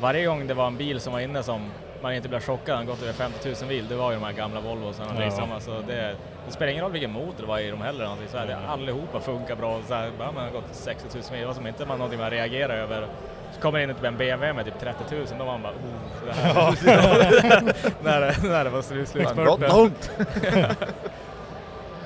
varje 0.01 0.27
gång 0.27 0.47
det 0.47 0.55
var 0.55 0.67
en 0.67 0.77
bil 0.77 1.01
som 1.01 1.13
var 1.13 1.21
inne 1.21 1.43
som 1.43 1.71
man 2.05 2.15
inte 2.15 2.29
blir 2.29 2.41
chockad, 2.41 2.77
han 2.77 2.87
gått 2.87 3.03
över 3.03 3.13
50 3.13 3.49
000 3.49 3.69
mil, 3.69 3.89
det 3.89 3.95
var 3.95 4.13
ju 4.13 4.19
de 4.19 4.25
här 4.25 4.33
gamla 4.33 4.61
Volvosarna. 4.61 5.11
Ja. 5.15 5.21
Det, 5.21 5.27
är 5.27 5.31
samma, 5.31 5.61
så 5.61 5.71
det, 5.87 6.17
det 6.47 6.53
spelar 6.53 6.73
ingen 6.73 6.85
roll 6.85 6.93
vilken 6.93 7.13
motor 7.13 7.41
det 7.41 7.47
var 7.47 7.59
i 7.59 7.71
dem 7.71 7.81
heller. 7.81 8.05
någonting 8.05 8.29
Så 8.29 8.39
här, 8.39 8.47
det, 8.47 8.57
allihopa 8.57 9.21
funkar 9.21 9.57
bra. 9.57 9.81
Så 9.89 9.95
här, 9.95 10.11
man 10.19 10.37
har 10.37 10.51
gått 10.51 10.65
60 10.73 11.09
000 11.15 11.25
mil, 11.33 11.41
det 11.41 11.47
var 11.47 11.55
som 11.55 11.67
inte 11.67 11.87
man 11.87 11.99
någonting 11.99 12.21
man 12.21 12.31
reagerar 12.31 12.77
över. 12.77 13.09
Så 13.53 13.61
kommer 13.61 13.79
in 13.79 13.91
en 13.91 14.17
BMW 14.17 14.53
med 14.53 14.65
typ 14.65 14.81
30 14.81 15.15
000, 15.15 15.27
då 15.39 15.45
var 15.45 15.59
man 15.59 15.63
bara 15.63 15.73
oh, 15.73 16.75
det 16.85 16.91
här. 16.91 17.63
när, 18.03 18.49
när 18.49 18.65
det 18.65 18.71
var 18.71 18.83
slut, 18.83 19.09
slutspurten. 19.09 19.71
långt! 19.71 20.11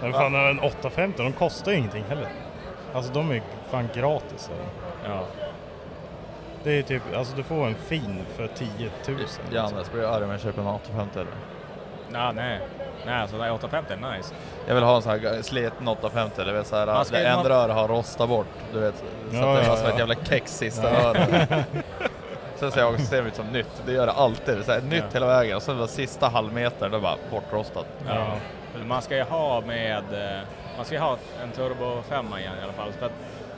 Men 0.02 0.12
fan, 0.12 0.34
en 0.34 0.60
850, 0.60 1.22
de 1.22 1.32
kostar 1.32 1.72
ju 1.72 1.78
ingenting 1.78 2.04
heller. 2.08 2.28
Alltså 2.94 3.12
de 3.12 3.30
är 3.30 3.42
fan 3.70 3.88
gratis. 3.94 4.50
Eller? 4.54 5.14
Ja. 5.14 5.24
Det 6.64 6.78
är 6.78 6.82
typ, 6.82 7.02
alltså 7.16 7.36
du 7.36 7.42
får 7.42 7.66
en 7.66 7.74
fin 7.74 8.24
för 8.36 8.46
10 8.46 8.68
000. 9.08 9.18
Jannes 9.52 9.92
blir 9.92 10.14
arg 10.14 10.24
om 10.24 10.30
jag 10.30 10.40
köper 10.40 10.60
en 10.62 10.66
850 10.68 11.18
eller? 11.18 11.32
Nej, 12.10 12.32
nej. 12.34 12.60
Nej, 13.06 13.20
alltså 13.20 13.36
det 13.36 13.42
här 13.44 13.52
850 13.52 13.92
är 13.92 14.16
nice. 14.16 14.34
Jag 14.66 14.74
vill 14.74 14.84
ha 14.84 14.96
en 14.96 15.02
sån 15.02 15.10
här 15.12 15.42
sliten 15.42 15.88
850, 15.88 16.42
du 16.44 16.52
vet 16.52 16.66
såhär, 16.66 16.86
Man 16.86 17.04
ska 17.04 17.16
där 17.16 17.22
ju- 17.22 17.28
en 17.28 17.36
man- 17.36 17.44
rör 17.46 17.68
har 17.68 17.88
rostat 17.88 18.28
bort, 18.28 18.46
du 18.72 18.80
vet. 18.80 18.94
Så 18.98 19.04
Ja, 19.36 19.52
att 19.52 19.58
det 19.58 19.64
ja, 19.64 19.68
var 19.70 19.76
som 19.76 19.86
ja. 19.86 19.92
ett 19.92 19.98
jävla 19.98 20.14
kex 20.14 20.56
sista 20.56 20.92
Ja. 20.92 20.98
röret. 21.14 21.48
Sen 22.56 22.72
ser 22.72 22.80
jag 22.80 23.00
systemet 23.00 23.26
ut 23.32 23.36
som 23.36 23.46
nytt, 23.46 23.82
det 23.86 23.92
gör 23.92 24.06
det 24.06 24.12
alltid. 24.12 24.54
Det 24.56 24.60
är 24.60 24.64
så 24.64 24.72
här, 24.72 24.80
nytt 24.80 24.98
Ja. 24.98 25.04
hela 25.12 25.26
vägen 25.26 25.56
och 25.56 25.62
så 25.62 25.72
var 25.72 25.86
sista 25.86 26.28
halvmetern, 26.28 26.90
då 26.90 27.00
bara 27.00 27.16
bortrostat. 27.30 27.86
Ja. 28.08 28.26
Man 28.86 29.02
ska 29.02 29.16
ju 29.16 29.22
ha 29.22 29.60
med, 29.60 29.96
eh, 30.12 30.40
man 30.76 30.84
ska 30.84 30.94
ju 30.94 31.00
ha 31.00 31.16
en 31.42 31.50
turbo 31.50 32.02
5 32.08 32.26
igen 32.38 32.52
i 32.60 32.64
alla 32.64 32.72
fall. 32.72 32.92
För 32.98 33.06
att 33.06 33.12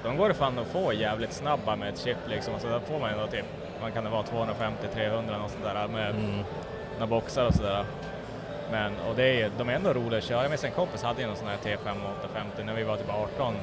de 0.04 0.16
går 0.16 0.32
fan 0.32 0.58
att 0.58 0.66
få 0.66 0.92
jävligt 0.92 1.32
snabba 1.32 1.76
med 1.76 1.88
ett 1.88 1.98
chip 1.98 2.16
liksom. 2.28 2.54
Så 2.60 2.66
där 2.66 2.80
får 2.80 2.98
man 2.98 3.10
ju 3.10 3.16
då 3.20 3.26
typ, 3.26 3.44
man 3.80 3.92
kan 3.92 4.04
det 4.04 4.10
vara 4.10 4.22
250-300 4.22 5.38
något 5.38 5.50
sånt 5.50 5.64
där 5.64 5.88
med 5.88 6.10
Mm. 6.10 6.44
några 6.94 7.06
boxar 7.06 7.46
och 7.46 7.54
sådär. 7.54 7.84
Men, 8.70 8.92
och 9.08 9.14
det 9.16 9.42
är, 9.42 9.50
de 9.58 9.68
är 9.68 9.72
ändå 9.72 9.92
roliga 9.92 10.18
att 10.18 10.24
köra. 10.24 10.42
Jag 10.42 10.50
minns 10.50 10.64
en 10.64 10.70
kompis 10.72 11.02
hade 11.02 11.20
ju 11.20 11.26
någon 11.26 11.36
sån 11.36 11.48
här 11.48 11.56
T5 11.56 11.76
850 12.18 12.62
när 12.64 12.74
vi 12.74 12.82
var 12.84 12.96
typ 12.96 13.10
18. 13.10 13.54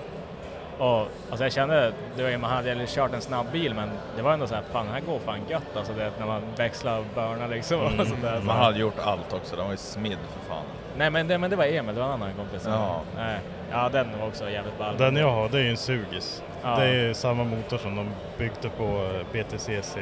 Och 0.77 1.07
alltså 1.29 1.43
jag 1.45 1.51
kände, 1.53 1.93
det 2.15 2.23
var 2.23 2.29
ju, 2.29 2.37
man 2.37 2.51
hade 2.51 2.85
kört 2.87 3.13
en 3.13 3.21
snabb 3.21 3.45
bil 3.51 3.73
men 3.73 3.89
det 4.15 4.21
var 4.21 4.33
ändå 4.33 4.47
så 4.47 4.55
här, 4.55 4.63
fan 4.71 4.85
den 4.85 4.93
här 4.93 5.01
går 5.01 5.19
fan 5.19 5.39
gött 5.49 5.77
alltså 5.77 5.93
det, 5.93 6.11
när 6.19 6.25
man 6.25 6.41
växlar 6.55 6.99
och 6.99 7.05
burnar 7.15 7.47
liksom 7.47 7.79
och 7.81 8.07
sånt 8.07 8.21
där. 8.21 8.39
Så 8.39 8.45
Man 8.45 8.57
hade 8.57 8.79
gjort 8.79 8.99
allt 8.99 9.33
också, 9.33 9.55
den 9.55 9.65
var 9.65 9.71
ju 9.71 9.77
smidd 9.77 10.17
för 10.33 10.49
fan. 10.53 10.63
Nej 10.97 11.09
men 11.09 11.27
det, 11.27 11.37
men 11.37 11.49
det 11.49 11.55
var 11.55 11.65
Emil, 11.65 11.95
det 11.95 12.01
var 12.01 12.07
en 12.07 12.13
annan 12.13 12.33
kompis. 12.33 12.63
Ja. 12.65 13.01
Nej. 13.15 13.39
ja 13.71 13.89
den 13.89 14.19
var 14.19 14.27
också 14.27 14.49
jävligt 14.49 14.77
ball. 14.77 14.97
Den 14.97 15.15
jag 15.15 15.31
har, 15.31 15.49
det 15.49 15.57
är 15.57 15.63
ju 15.63 15.69
en 15.69 15.77
Sugis. 15.77 16.43
Ja. 16.63 16.75
Det 16.75 16.83
är 16.85 16.93
ju 16.93 17.13
samma 17.13 17.43
motor 17.43 17.77
som 17.77 17.95
de 17.95 18.09
byggde 18.37 18.69
på 18.77 18.83
eh, 18.83 19.25
BTCC. 19.43 19.97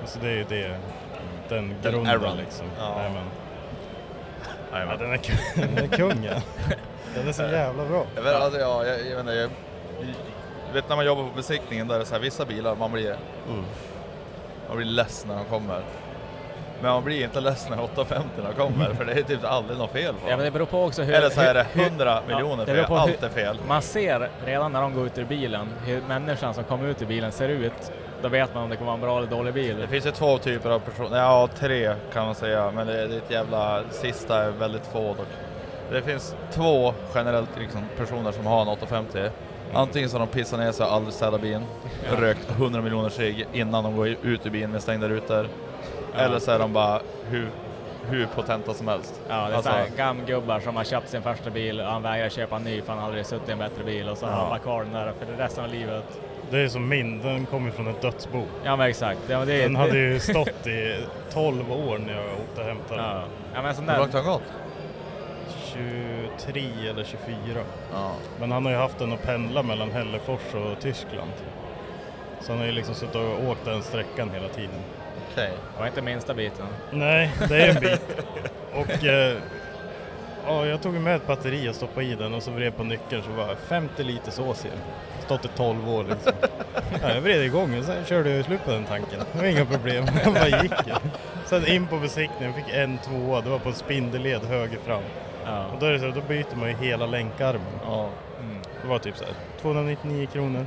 Alltså 0.00 0.18
det 0.18 0.28
är 0.28 0.34
ju 0.36 0.44
det, 0.48 0.68
den 1.48 1.74
Den 1.82 1.92
grunden 1.92 2.24
Aron. 2.24 2.36
liksom. 2.36 2.66
Ja. 2.78 2.96
Jajamän. 2.98 3.24
Ja, 4.72 4.76
Jajamän. 4.78 4.98
den 4.98 5.12
är, 5.12 5.16
ku- 5.16 5.60
den 5.76 5.84
är 5.84 5.96
kungen. 5.96 6.40
Den 7.14 7.28
är 7.28 7.32
så 7.32 7.42
jävla 7.42 7.84
bra. 7.84 8.04
Jag 8.16 8.22
vet, 8.22 8.34
alltså, 8.34 8.60
ja, 8.60 8.84
jag, 8.86 9.06
jag, 9.06 9.20
inte, 9.20 9.32
jag, 9.32 9.50
jag 10.66 10.74
vet 10.74 10.88
när 10.88 10.96
man 10.96 11.06
jobbar 11.06 11.22
på 11.24 11.36
besiktningen 11.36 11.88
där 11.88 11.94
det 11.96 12.02
är 12.02 12.06
så 12.06 12.14
här, 12.14 12.20
vissa 12.22 12.44
bilar, 12.44 12.74
man 12.76 12.92
blir, 12.92 13.16
man 14.68 14.76
blir 14.76 14.86
less 14.86 15.26
när 15.28 15.36
de 15.36 15.44
kommer. 15.44 15.80
Men 16.82 16.92
man 16.92 17.04
blir 17.04 17.24
inte 17.24 17.40
less 17.40 17.68
när 17.70 17.82
850 17.82 18.28
kommer 18.56 18.94
för 18.94 19.04
det 19.04 19.12
är 19.12 19.22
typ 19.22 19.44
aldrig 19.44 19.78
något 19.78 19.90
fel 19.92 20.14
på 20.14 20.30
Ja 20.30 20.36
men 20.36 20.44
det 20.44 20.50
beror 20.50 20.66
på 20.66 20.84
också 20.84 21.02
hur... 21.02 21.14
Eller 21.14 21.30
så 21.30 21.40
är 21.40 21.54
det 21.54 21.66
hur- 21.72 21.82
100 21.86 22.22
ja, 22.28 22.34
miljoner 22.34 22.66
det 22.66 22.72
beror 22.72 22.84
fel, 22.86 22.96
allt 22.96 23.10
hur- 23.22 23.26
är 23.26 23.30
fel. 23.30 23.58
Man 23.68 23.82
ser 23.82 24.28
redan 24.44 24.72
när 24.72 24.80
de 24.82 24.94
går 24.94 25.06
ut 25.06 25.18
ur 25.18 25.24
bilen 25.24 25.68
hur 25.84 26.02
människan 26.08 26.54
som 26.54 26.64
kommer 26.64 26.88
ut 26.88 27.02
ur 27.02 27.06
bilen 27.06 27.32
ser 27.32 27.48
ut. 27.48 27.92
Då 28.22 28.28
vet 28.28 28.54
man 28.54 28.62
om 28.64 28.70
det 28.70 28.76
kommer 28.76 28.86
vara 28.86 28.94
en 28.94 29.00
bra 29.00 29.18
eller 29.18 29.28
dålig 29.28 29.54
bil. 29.54 29.76
Det 29.80 29.86
finns 29.88 30.06
ju 30.06 30.10
två 30.10 30.38
typer 30.38 30.70
av 30.70 30.78
personer, 30.78 31.16
ja 31.18 31.48
tre 31.58 31.94
kan 32.12 32.24
man 32.26 32.34
säga, 32.34 32.70
men 32.74 32.86
det, 32.86 33.00
är 33.00 33.04
ett 33.16 33.30
jävla, 33.30 33.80
sista 33.90 34.44
är 34.44 34.50
väldigt 34.50 34.86
få 34.86 35.00
dock. 35.14 35.26
Det 35.92 36.02
finns 36.02 36.34
två 36.52 36.94
generellt 37.14 37.50
liksom, 37.58 37.80
personer 37.96 38.32
som 38.32 38.46
har 38.46 38.62
en 38.62 38.68
850. 38.68 39.18
Antingen 39.74 40.08
så 40.08 40.18
har 40.18 40.26
de 40.26 40.32
pissat 40.32 40.58
ner 40.58 40.72
sig 40.72 40.86
och 40.86 40.92
aldrig 40.92 41.14
städat 41.14 41.40
bilen, 41.40 41.64
Ja. 42.10 42.20
rökt 42.20 42.50
100 42.50 42.80
miljoner 42.80 43.08
cigg 43.08 43.46
innan 43.52 43.84
de 43.84 43.96
går 43.96 44.08
ut 44.08 44.46
ur 44.46 44.50
bilen 44.50 44.70
med 44.70 44.82
stängda 44.82 45.08
rutor. 45.08 45.48
Ja. 46.14 46.18
Eller 46.20 46.38
så 46.38 46.50
är 46.50 46.58
de 46.58 46.72
bara 46.72 47.00
hur, 47.28 47.48
hur 48.08 48.26
potenta 48.26 48.74
som 48.74 48.88
helst. 48.88 49.20
Ja, 49.28 49.34
det 49.34 49.52
är 49.52 49.56
Alltså- 49.56 49.72
gamgubbar 49.96 50.60
som 50.60 50.76
har 50.76 50.84
köpt 50.84 51.08
sin 51.08 51.22
första 51.22 51.50
bil 51.50 51.80
och 51.80 51.86
han 51.86 52.02
vägrar 52.02 52.28
köpa 52.28 52.56
en 52.56 52.62
ny 52.62 52.82
för 52.82 52.92
han 52.92 53.04
aldrig 53.04 53.26
suttit 53.26 53.48
i 53.48 53.52
en 53.52 53.58
bättre 53.58 53.84
bil 53.84 54.08
och 54.08 54.18
så 54.18 54.26
har 54.26 54.32
Ja. 54.32 54.38
han 54.38 54.48
bara 54.48 54.58
kvar 54.58 54.82
den 54.84 54.92
där 54.92 55.12
för 55.18 55.26
resten 55.36 55.64
av 55.64 55.70
livet. 55.70 56.04
Det 56.50 56.58
är 56.58 56.68
som 56.68 56.88
min, 56.88 57.22
den 57.22 57.46
kommer 57.46 57.70
från 57.70 57.88
ett 57.88 58.02
dödsbo. 58.02 58.42
Ja 58.64 58.76
men 58.76 58.88
exakt. 58.88 59.20
Ja, 59.28 59.38
men 59.38 59.48
det 59.48 59.62
Den 59.62 59.76
hade 59.76 59.98
ju 59.98 60.20
stått 60.20 60.66
i 60.66 60.96
12 61.32 61.72
år 61.72 61.98
när 61.98 62.14
jag 62.14 62.24
åkte 62.24 62.60
och 62.60 62.66
hämtade 62.66 63.00
den. 63.02 63.10
Ja, 63.10 63.22
ja 63.54 63.62
men 63.62 63.74
sån 63.74 63.88
Hur 63.88 63.98
långt 63.98 64.12
har 64.12 64.20
den 64.22 64.30
gått? 64.32 64.42
23 65.64 66.62
eller 66.90 67.04
24. 67.04 67.60
Ja. 67.92 68.12
Men 68.40 68.52
han 68.52 68.64
har 68.64 68.72
ju 68.72 68.78
haft 68.78 68.98
den 68.98 69.12
att 69.12 69.22
pendla 69.22 69.62
mellan 69.62 69.90
Hällefors 69.90 70.54
och 70.54 70.80
Tyskland. 70.80 71.30
Så 72.40 72.52
han 72.52 72.58
har 72.58 72.66
ju 72.66 72.72
liksom 72.72 72.94
suttit 72.94 73.14
och 73.14 73.48
åkt 73.48 73.64
den 73.64 73.82
sträckan 73.82 74.30
hela 74.30 74.48
tiden. 74.48 74.80
Okej. 75.32 75.50
Det 75.74 75.80
var 75.80 75.86
inte 75.86 76.02
minsta 76.02 76.34
biten. 76.34 76.66
Nej, 76.90 77.30
det 77.48 77.62
är 77.62 77.68
en 77.68 77.80
bit. 77.80 78.02
Och 78.74 79.04
eh, 79.04 79.36
ja, 80.46 80.66
jag 80.66 80.82
tog 80.82 80.94
med 80.94 81.16
ett 81.16 81.26
batteri 81.26 81.68
och 81.68 81.74
stoppade 81.74 82.06
i 82.06 82.14
den 82.14 82.34
och 82.34 82.42
så 82.42 82.50
vred 82.50 82.76
på 82.76 82.84
nyckeln 82.84 83.22
så 83.22 83.30
var 83.30 83.48
det 83.48 83.56
50 83.56 84.02
liter 84.02 84.30
sås 84.30 84.64
i 84.64 84.68
den. 84.68 84.78
Stått 85.24 85.44
i 85.44 85.48
12 85.56 85.88
år 85.88 86.04
liksom. 86.10 86.32
Ja, 87.02 87.14
jag 87.14 87.20
vred 87.20 87.44
igång 87.44 87.78
och 87.78 87.84
sen 87.84 88.04
körde 88.04 88.30
jag 88.30 88.44
slut 88.44 88.64
på 88.64 88.70
den 88.70 88.84
tanken. 88.84 89.20
Det 89.32 89.38
var 89.38 89.46
inga 89.46 89.64
problem, 89.66 90.04
jag 90.24 90.34
bara 90.34 90.62
gick. 90.62 90.72
Sen 91.46 91.66
in 91.66 91.86
på 91.86 91.96
besiktningen, 91.98 92.54
fick 92.54 92.74
en 92.74 92.98
tvåa, 92.98 93.40
det 93.40 93.50
var 93.50 93.58
på 93.58 93.68
en 93.68 93.74
spindelled 93.74 94.42
höger 94.44 94.78
fram. 94.86 95.02
Ja. 95.44 95.66
Och 95.66 95.80
då, 95.80 95.86
är 95.86 95.92
det 95.92 96.00
så, 96.00 96.06
då 96.10 96.20
byter 96.28 96.56
man 96.56 96.68
ju 96.68 96.76
hela 96.76 97.06
länkarmen. 97.06 97.80
Ja. 97.84 98.08
Mm. 98.80 98.82
Det 98.82 98.88
var 98.88 98.98
typ 98.98 99.16
så 99.16 99.24
här 99.24 99.34
299 99.60 100.26
kronor. 100.32 100.66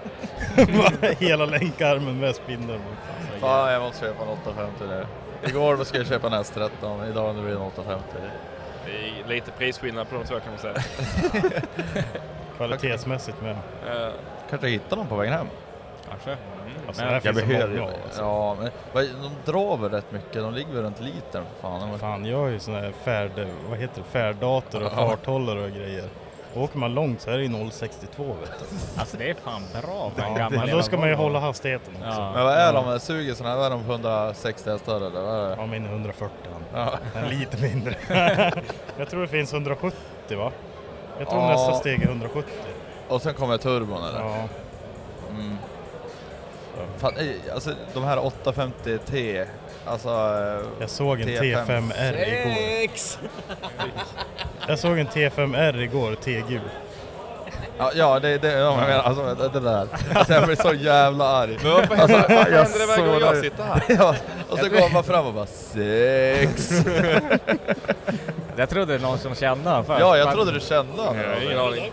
Hela 1.20 1.46
länkarmen 1.46 2.20
med 2.20 2.36
spindeln. 2.36 2.82
Fan 3.40 3.74
jag 3.74 3.82
måste 3.82 4.06
köpa 4.06 4.24
en 4.24 4.30
850 4.30 4.84
nu. 4.88 5.06
Igår 5.50 5.84
skulle 5.84 6.00
jag 6.04 6.08
köpa 6.08 6.28
en 6.28 6.34
S13, 6.34 7.10
idag 7.10 7.36
nu 7.36 7.42
blir 7.42 7.52
det 7.52 7.58
en 7.60 7.66
850. 7.68 8.06
Det 8.86 8.92
är 8.92 9.28
lite 9.36 9.52
prisskillnad 9.52 10.10
på 10.10 10.16
de 10.16 10.24
två 10.24 10.36
kan 10.40 10.50
man 10.52 10.60
säga. 10.60 10.76
Kvalitetsmässigt 12.58 13.42
med. 13.42 13.52
Eh, 13.52 14.10
Kanske 14.50 14.68
hittar 14.68 14.98
någon 14.98 15.08
på 15.08 15.16
vägen 15.16 15.34
hem. 15.34 15.48
Kanske. 16.10 16.38
Alltså, 16.88 17.04
Men 17.06 17.22
Jag 17.24 17.36
behöver 17.36 17.80
många 17.80 17.92
alltså. 18.06 18.22
Ja, 18.22 18.56
men 18.60 18.70
vad- 18.94 19.04
de 19.06 19.52
drar 19.52 19.78
väl 19.78 19.90
rätt 19.92 20.12
mycket. 20.12 20.34
De 20.34 20.54
ligger 20.54 20.74
väl 20.74 20.84
runt 20.84 21.00
litern 21.00 21.44
för 21.62 21.62
fan. 21.62 22.00
Fan, 22.00 22.26
jag 22.26 22.38
har 22.38 22.48
ju 22.48 22.60
sån 22.60 22.74
här 22.76 22.92
färd, 23.04 23.32
vad 23.70 23.80
heter 23.80 24.02
det, 24.02 24.08
färddator 24.12 24.84
och 24.86 24.92
farthållare 24.92 25.64
och 25.64 25.72
grejer. 25.72 26.06
Åker 26.56 26.78
man 26.78 26.94
långt 26.94 27.22
så 27.22 27.30
är 27.32 27.38
det 27.38 27.44
ju 27.44 27.70
062 27.72 28.24
vet 28.24 28.52
du. 28.60 29.00
Alltså 29.00 29.18
det 29.18 29.30
är 29.30 29.34
fan 29.34 29.62
bra 29.82 30.12
för 30.16 30.22
en 30.24 30.36
gammal 30.36 30.60
men 30.60 30.70
då 30.78 30.84
ska 30.84 30.98
man 30.98 31.10
ju 31.10 31.16
hålla 31.16 31.40
hastigheten 31.40 31.94
också. 31.96 32.08
Ja. 32.22 32.32
Men 32.34 32.44
vad 32.44 32.54
är 32.54 32.74
de? 32.74 33.00
Suger 33.00 33.34
sådana 33.34 33.56
här? 33.56 33.58
Vad 33.62 33.66
är 33.66 33.70
de? 33.78 33.82
160 33.92 34.70
hästar 34.70 34.96
eller? 34.96 35.22
Vad 35.22 35.36
är 35.46 35.50
det? 35.50 35.56
Ja, 35.60 35.66
min 35.66 35.86
är 35.86 35.90
140 35.90 36.36
han. 36.74 36.90
Ja. 37.14 37.22
Lite 37.30 37.62
mindre. 37.62 37.96
jag 38.98 39.10
tror 39.10 39.22
det 39.22 39.28
finns 39.28 39.54
170 39.54 39.98
va? 40.38 40.52
Jag 41.20 41.30
tror 41.30 41.42
Ja. 41.42 41.48
nästa 41.52 41.74
steg 41.74 42.02
är 42.04 42.08
170. 42.08 42.52
Och 43.08 43.22
sen 43.22 43.34
kommer 43.34 43.58
turbon 43.58 44.04
eller? 44.04 44.20
Ja. 44.20 44.36
Mm. 45.30 45.58
Fan, 46.98 47.14
eh, 47.18 47.54
alltså 47.54 47.72
de 47.94 48.04
här 48.04 48.18
850T, 48.18 49.46
alltså... 49.86 50.10
eh, 50.10 50.66
Jag 50.80 50.90
såg 50.90 51.22
en 51.22 51.28
T5. 51.28 51.66
T5R 51.66 52.28
igår. 52.28 52.90
Jag 54.68 54.80
såg 54.80 55.00
en 55.00 55.08
T5R 55.08 55.82
igår, 55.82 56.16
T-gul. 56.16 56.62
Ja, 57.78 57.92
ja 57.96 58.20
det 58.20 58.30
är 58.30 58.40
det 58.40 58.52
ja, 58.52 58.58
jag 58.60 58.78
menar, 58.88 59.04
alltså, 59.04 59.36
det, 59.36 59.50
det 59.50 59.60
där. 59.60 59.88
Alltså, 60.16 60.34
jag 60.34 60.46
blir 60.46 60.56
så 60.56 60.74
jävla 60.74 61.26
arg. 61.28 61.58
Men 61.64 61.72
varför 61.72 61.96
Alltså, 61.96 62.18
händer, 62.18 62.52
jag 62.52 62.64
händer 62.64 62.80
det 62.80 62.86
varje 62.86 63.06
gång 63.08 63.20
jag 63.20 63.38
sitter 63.38 63.64
här? 63.64 63.84
Ja, 63.88 64.16
och 64.50 64.60
så 64.60 64.70
går 64.70 64.94
man 64.94 65.04
fram 65.04 65.26
och 65.26 65.34
bara 65.34 65.46
sex. 65.46 66.72
Jag 68.56 68.70
trodde 68.70 68.94
det 68.94 68.98
var 69.00 69.10
någon 69.10 69.18
som 69.20 69.36
kände 69.36 69.70
honom 69.70 69.86
först. 69.86 70.00
Ja, 70.00 70.18
jag 70.18 70.34
trodde 70.34 70.52
du 70.52 70.60
kände 70.60 71.02
honom. 71.02 71.18
Jag 71.18 71.30
har 71.36 71.42
ingen 71.42 71.60
aning. 71.60 71.92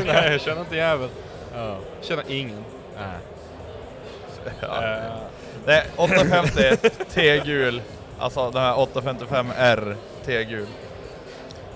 Nej, 0.06 0.32
jag 0.32 0.40
känner 0.40 0.60
inte 0.60 0.76
jävel. 0.76 1.08
Ja. 1.54 1.76
Känner 2.02 2.24
ingen. 2.28 2.64
Nej. 2.96 3.18
Ja. 4.60 4.82
Eh, 4.84 5.02
Nej, 5.66 5.82
850 5.96 6.76
T-gul. 7.14 7.82
Alltså 8.18 8.50
den 8.50 8.62
här 8.62 8.74
855R 8.74 9.94
T-gul. 10.24 10.66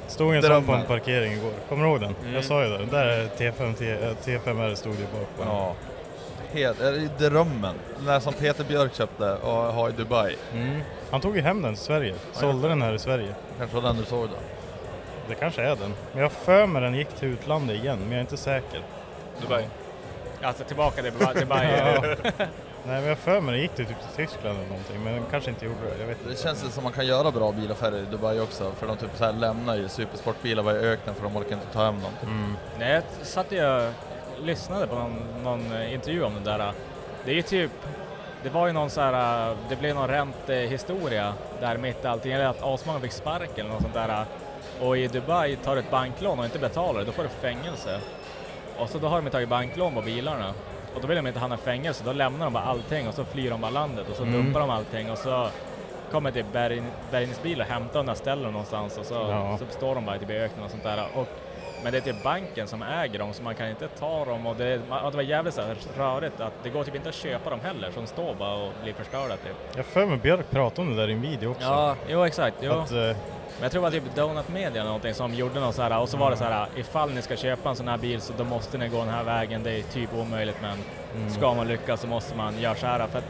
Stod 0.09 0.35
en 0.35 0.43
sån 0.43 0.65
på 0.65 0.73
en 0.73 0.87
parkering 0.87 1.33
igår. 1.33 1.53
Kommer 1.69 1.85
du 1.85 1.91
ihåg 1.91 2.01
den? 2.01 2.15
Mm. 2.23 2.35
Jag 2.35 2.45
sa 2.45 2.65
ju 2.65 2.69
det. 2.69 2.85
Där 2.85 3.07
är 3.07 3.27
T5, 3.27 3.75
T, 3.75 3.91
eh, 3.93 3.99
T5R 4.25 4.75
stod 4.75 4.95
ju 4.95 5.03
bak 5.03 5.29
på. 5.37 5.43
Ja. 5.45 5.75
Helt, 6.53 6.81
är 6.81 6.93
det 6.93 7.29
drömmen. 7.29 7.75
Den 7.97 8.07
där 8.07 8.21
som 8.21 8.33
Peter 8.33 8.65
Björk 8.65 8.95
köpte 8.95 9.33
och 9.33 9.53
har 9.53 9.89
i 9.89 9.93
Dubai. 9.93 10.37
Mm. 10.55 10.81
Han 11.11 11.21
tog 11.21 11.37
ju 11.37 11.43
hem 11.43 11.63
den 11.63 11.75
till 11.75 11.85
Sverige. 11.85 12.15
Sålde 12.33 12.69
den 12.69 12.83
här 12.83 12.93
i 12.95 12.99
Sverige. 12.99 13.35
Kanske 13.59 13.77
var 13.77 13.83
den 13.83 13.97
du 13.97 14.05
såg 14.05 14.29
då. 14.29 14.37
Det 15.29 15.35
kanske 15.35 15.63
är 15.63 15.77
den. 15.77 15.95
Men 16.13 16.23
jag 16.23 16.33
för 16.33 16.67
mig 16.67 16.83
den 16.83 16.95
gick 16.95 17.09
till 17.09 17.29
utlandet 17.29 17.77
igen, 17.77 17.99
men 17.99 18.09
jag 18.09 18.17
är 18.17 18.21
inte 18.21 18.37
säker. 18.37 18.81
Dubai. 19.43 19.65
Alltså 20.43 20.65
tillbaka 20.65 21.03
till 21.03 21.13
Dubai. 21.13 21.35
Dubai. 21.41 21.69
Ja. 21.79 22.47
Nej, 22.87 23.01
men 23.01 23.05
jag 23.09 23.19
för 23.19 23.41
mig 23.41 23.55
det 23.55 23.61
gick 23.63 23.71
det 23.77 23.85
typ 23.85 23.97
till 24.01 24.27
Tyskland 24.27 24.59
eller 24.59 24.69
någonting, 24.69 25.05
men 25.05 25.23
kanske 25.31 25.51
inte 25.51 25.65
gjorde 25.65 25.77
det. 25.95 26.01
Jag 26.01 26.07
vet 26.07 26.25
Det 26.25 26.31
inte. 26.31 26.43
känns 26.43 26.65
ju 26.65 26.69
som 26.69 26.85
man 26.85 26.93
kan 26.93 27.07
göra 27.07 27.31
bra 27.31 27.53
bilaffärer 27.53 27.99
i 27.99 28.05
Dubai 28.11 28.41
också, 28.41 28.73
för 28.79 28.87
de 28.87 28.97
typ 28.97 29.11
så 29.17 29.25
här 29.25 29.33
lämnar 29.33 29.77
ju 29.77 29.89
supersportbilar 29.89 30.63
var 30.63 30.75
i 30.75 30.79
öknen 30.79 31.15
för 31.15 31.23
de 31.23 31.37
orkar 31.37 31.53
inte 31.53 31.67
ta 31.73 31.85
hem 31.85 32.01
dem. 32.01 32.13
Mm. 32.23 32.57
Nej, 32.79 32.93
jag 32.93 33.03
satt 33.27 33.53
och 33.53 33.93
lyssnade 34.45 34.87
på 34.87 34.95
någon, 34.95 35.17
någon 35.45 35.73
eh, 35.73 35.95
intervju 35.95 36.23
om 36.23 36.35
det 36.35 36.41
där. 36.51 36.73
Det 37.25 37.31
är 37.31 37.35
ju 37.35 37.43
typ, 37.43 37.71
det 38.43 38.49
var 38.51 38.67
ju 38.67 38.73
någon 38.73 38.91
så 38.91 39.01
här, 39.01 39.51
eh, 39.51 39.57
det 39.69 39.77
blev 39.77 39.95
någon 39.95 40.09
räntehistoria 40.09 41.35
där 41.61 41.77
mitt 41.79 42.05
i 42.05 42.07
allting, 42.07 42.33
eller 42.33 42.47
att 42.47 42.63
asmånga 42.63 43.01
fick 43.01 43.13
sparken 43.13 43.61
eller 43.67 43.71
något 43.71 43.83
sånt 43.83 43.95
där. 43.95 44.25
Och 44.81 44.99
i 44.99 45.07
Dubai 45.09 45.57
tar 45.57 45.75
du 45.75 45.81
ett 45.81 45.91
banklån 45.91 46.39
och 46.39 46.45
inte 46.45 46.59
betalar 46.59 47.01
det, 47.01 47.07
då 47.07 47.13
får 47.13 47.23
du 47.23 47.29
fängelse. 47.29 48.01
Och 48.79 48.89
så 48.89 48.99
då 48.99 49.09
har 49.09 49.23
de 49.23 49.31
tagit 49.31 49.49
banklån 49.49 49.95
på 49.95 50.03
bilarna. 50.03 50.55
Och 50.97 51.03
då 51.03 51.09
vill 51.09 51.17
de 51.17 51.27
inte 51.27 51.41
hamna 51.41 51.55
i 51.57 51.59
fängelse, 51.59 52.03
då 52.07 52.13
lämnar 52.13 52.47
de 52.47 52.53
bara 52.53 52.65
allting 52.65 53.09
och 53.09 53.15
så 53.15 53.25
flyr 53.25 53.51
de 53.51 53.61
bara 53.61 53.71
landet 53.71 54.09
och 54.11 54.17
så 54.17 54.23
Mm. 54.23 54.35
dumpar 54.35 54.61
de 54.61 54.71
allting 54.71 55.11
och 55.11 55.19
så 55.19 55.49
kommer 56.11 56.31
typ 56.31 56.47
bärgn- 56.53 56.91
bärgningsbilar 57.11 57.65
och 57.65 57.71
hämtar 57.71 57.99
dem 58.01 58.09
och 58.09 58.17
ställer 58.17 58.43
dem 58.45 58.53
någonstans 58.53 58.99
och 58.99 59.05
så, 59.07 59.15
Ja. 59.15 59.59
så 59.59 59.65
står 59.71 59.95
de 59.95 60.05
bara 60.05 60.19
typ 60.19 60.31
i 60.31 60.37
öknen 60.37 60.65
och 60.65 60.71
sånt 60.71 60.83
där. 60.83 61.05
Och, 61.15 61.27
men 61.83 61.93
det 61.93 61.99
är 61.99 62.03
typ 62.03 62.23
banken 62.25 62.67
som 62.69 62.83
äger 62.83 63.19
dem 63.19 63.33
så 63.33 63.43
man 63.43 63.55
kan 63.55 63.69
inte 63.71 63.89
ta 63.89 64.25
dem 64.25 64.47
och 64.47 64.57
det, 64.57 64.81
och 65.05 65.11
det 65.11 65.17
var 65.17 65.23
jävligt 65.23 65.55
så 65.55 65.63
här 65.63 65.77
rörigt 65.97 66.41
att 66.41 66.53
det 66.63 66.69
går 66.71 66.85
typ 66.85 66.95
inte 66.95 67.09
att 67.09 67.15
köpa 67.15 67.51
dem 67.51 67.61
heller, 67.61 67.91
så 67.91 68.01
de 68.01 68.07
står 68.07 68.35
bara 68.35 68.55
och 68.55 68.73
blir 68.83 68.93
förstörda 68.93 69.37
typ. 69.37 69.57
Jag 69.77 69.87
för 69.87 70.07
mig 70.07 70.17
Björk 70.19 70.51
pratade 70.51 70.89
om 70.89 70.97
det 70.97 71.03
där 71.03 71.09
i 71.09 71.13
en 71.13 71.23
video 71.23 71.51
också. 71.51 71.63
Ja, 71.65 71.97
jo 72.09 72.25
exakt. 72.25 72.57
Jo. 72.61 72.73
Att, 72.73 72.91
eh, 72.93 73.17
Men 73.57 73.63
jag 73.63 73.73
tror 73.73 73.83
det 73.83 74.01
var 74.01 74.07
typ 74.07 74.15
Donut 74.17 74.49
Media 74.49 74.69
eller 74.71 74.85
någonting 74.85 75.15
som 75.15 75.35
gjorde 75.35 75.61
något 75.61 75.75
så 75.75 75.83
här 75.83 75.99
och 75.99 76.09
så 76.09 76.17
var 76.17 76.31
det 76.31 76.37
så 76.37 76.45
här 76.45 76.67
ifall 76.77 77.11
ni 77.11 77.23
ska 77.23 77.37
köpa 77.37 77.69
en 77.71 77.77
sån 77.77 77.89
här 77.89 77.99
bil 77.99 78.21
så 78.21 78.33
då 78.39 78.45
måste 78.45 78.79
ni 78.79 78.89
gå 78.89 78.99
den 78.99 79.09
här 79.09 79.25
vägen. 79.25 79.63
Det 79.63 79.71
är 79.79 79.83
typ 79.83 80.15
omöjligt 80.15 80.57
men 80.63 80.79
Mm. 81.17 81.31
ska 81.31 81.55
man 81.55 81.69
lyckas 81.69 82.01
så 82.01 82.07
måste 82.07 82.37
man 82.37 82.59
göra 82.61 82.75
så 82.75 82.87
här 82.87 83.07
för 83.07 83.19
att 83.19 83.25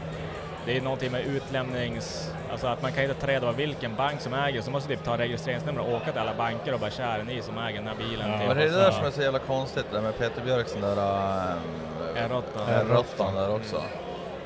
det 0.65 0.77
är 0.77 0.81
någonting 0.81 1.11
med 1.11 1.21
utlämnings... 1.25 2.31
Alltså 2.51 2.67
att 2.67 2.81
man 2.81 2.91
kan 2.91 3.03
inte 3.03 3.15
ta 3.15 3.27
reda 3.27 3.47
på 3.51 3.57
vilken 3.57 3.95
bank 3.95 4.21
som 4.21 4.33
äger 4.33 4.61
så 4.61 4.71
måste 4.71 4.89
typ 4.89 5.03
ta 5.03 5.17
registreringsnummer 5.17 5.81
och 5.81 5.93
åka 5.93 6.11
till 6.11 6.21
alla 6.21 6.33
banker 6.33 6.73
och 6.73 6.79
bara 6.79 6.89
köra 6.91 7.23
ni 7.23 7.41
som 7.41 7.57
äger 7.57 7.77
den 7.79 7.87
här 7.87 7.95
bilen. 7.95 8.31
Ja. 8.31 8.37
typ. 8.39 8.47
Men 8.47 8.57
det 8.57 8.63
är 8.63 8.67
det 8.67 8.73
så- 8.73 8.79
där 8.79 8.91
som 8.91 9.05
är 9.05 9.11
så 9.11 9.21
jävla 9.21 9.39
konstigt, 9.39 9.85
det 9.91 9.97
där 9.97 10.03
med 10.03 10.17
Peter 10.17 10.41
Björks 10.45 10.73
den 10.73 10.81
där 10.81 10.97
äh, 10.97 12.29
R8. 12.29 12.43
R8 12.87 13.33
där 13.35 13.55
också. 13.55 13.81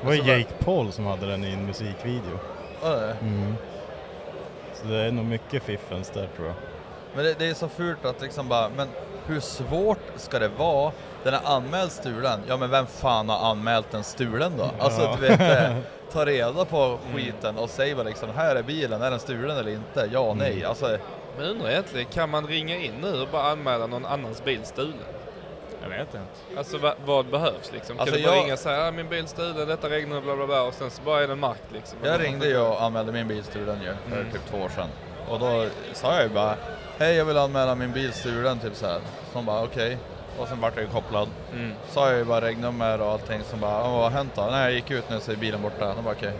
det 0.00 0.06
var 0.06 0.14
Jake 0.14 0.52
Paul 0.64 0.92
som 0.92 1.06
hade 1.06 1.26
den 1.26 1.44
i 1.44 1.52
en 1.52 1.66
musikvideo. 1.66 2.38
Ja, 2.82 2.88
det. 2.88 3.16
Mm. 3.20 3.56
Så 4.82 4.88
det 4.88 4.96
är 4.98 5.10
nog 5.12 5.24
mycket 5.24 5.62
fiffens 5.62 6.10
där 6.10 6.28
tror 6.36 6.46
jag. 6.46 6.56
Men 7.14 7.24
det, 7.24 7.38
det 7.38 7.48
är 7.48 7.54
så 7.54 7.68
fult 7.68 8.04
att 8.04 8.20
liksom 8.22 8.48
bara, 8.48 8.68
men 8.76 8.88
hur 9.26 9.40
svårt 9.40 9.98
ska 10.16 10.38
det 10.38 10.48
vara? 10.48 10.92
Den 11.24 11.34
är 11.34 11.40
anmäld 11.44 11.92
stulen, 11.92 12.40
ja 12.48 12.56
men 12.56 12.70
vem 12.70 12.86
fan 12.86 13.28
har 13.28 13.50
anmält 13.50 13.90
den 13.90 14.04
stulen 14.04 14.52
då? 14.58 14.70
Alltså 14.78 15.00
Ja. 15.02 15.16
du 15.20 15.28
vet, 15.28 15.40
eh, 15.40 15.76
ta 16.12 16.26
reda 16.26 16.64
på 16.64 16.98
skiten 17.14 17.58
och 17.58 17.70
säg 17.70 17.94
bara 17.94 18.02
liksom, 18.08 18.28
här 18.36 18.56
är 18.56 18.62
bilen, 18.62 19.02
är 19.02 19.10
den 19.10 19.20
stulen 19.20 19.56
eller 19.56 19.70
inte? 19.70 20.08
Ja, 20.12 20.24
Mm. 20.24 20.38
nej, 20.38 20.64
alltså 20.64 20.98
Men 21.38 21.46
undrar 21.46 21.70
egentligen, 21.70 22.06
kan 22.06 22.30
man 22.30 22.46
ringa 22.46 22.76
in 22.76 22.92
nu 23.02 23.20
och 23.22 23.28
bara 23.32 23.42
anmäla 23.42 23.86
någon 23.86 24.06
annans 24.06 24.44
bil 24.44 24.60
stulen? 24.64 24.94
Jag 25.82 25.88
vet 25.88 26.00
inte. 26.00 26.18
Alltså 26.58 26.78
vad, 26.78 26.94
vad 27.04 27.26
behövs 27.26 27.72
liksom? 27.72 27.98
Alltså, 27.98 28.14
kan 28.14 28.22
du 28.22 28.28
bara 28.28 28.36
jag- 28.36 28.44
ringa 28.44 28.52
och 28.52 28.58
säga 28.58 28.88
ah, 28.88 28.90
min 28.90 29.08
bil 29.08 29.28
stulen, 29.28 29.68
detta 29.68 29.90
regnar 29.90 30.20
bla 30.20 30.36
bla 30.36 30.46
bla 30.46 30.62
och 30.62 30.74
sen 30.74 30.90
så 30.90 31.02
bara 31.02 31.22
är 31.22 31.28
den 31.28 31.38
markt 31.38 31.64
liksom? 31.72 31.98
Jag 32.02 32.20
ringde 32.20 32.46
ju 32.48 32.58
och 32.58 32.82
anmälde 32.82 33.12
min 33.12 33.28
bil 33.28 33.44
stulen 33.44 33.80
ju 33.82 33.94
för 34.10 34.20
Mm. 34.20 34.32
typ 34.32 34.40
två 34.50 34.58
år 34.58 34.68
sedan. 34.68 34.88
Och 35.28 35.38
då 35.38 35.66
sa 35.92 36.14
jag 36.14 36.22
ju 36.22 36.28
bara, 36.28 36.54
hej 36.98 37.14
jag 37.16 37.24
vill 37.24 37.38
anmäla 37.38 37.74
min 37.74 37.92
bil 37.92 38.12
stulen 38.12 38.58
typ 38.58 38.74
så 38.74 38.86
här. 38.86 38.98
Så 39.32 39.38
de 39.38 39.46
bara 39.46 39.62
okej. 39.62 39.98
Och 40.38 40.48
sen 40.48 40.60
vart 40.60 40.76
jag 40.76 40.84
ju 40.84 40.90
kopplad. 40.90 41.28
Mm. 41.52 41.72
Sa 41.88 42.08
jag 42.10 42.18
ju 42.18 42.24
bara 42.24 42.40
regnummer 42.40 43.00
och 43.00 43.10
allting 43.12 43.40
som 43.50 43.60
bara, 43.60 43.72
"Ja, 43.72 43.90
vad 43.92 44.02
har 44.02 44.10
hänt 44.10 44.32
då? 44.34 44.42
Nej 44.50 44.62
jag 44.62 44.72
gick 44.72 44.90
ut 44.90 45.10
nu 45.10 45.20
så 45.20 45.32
är 45.32 45.36
bilen 45.36 45.62
borta. 45.62 45.94
De 45.94 46.04
bara 46.04 46.14
okej. 46.14 46.32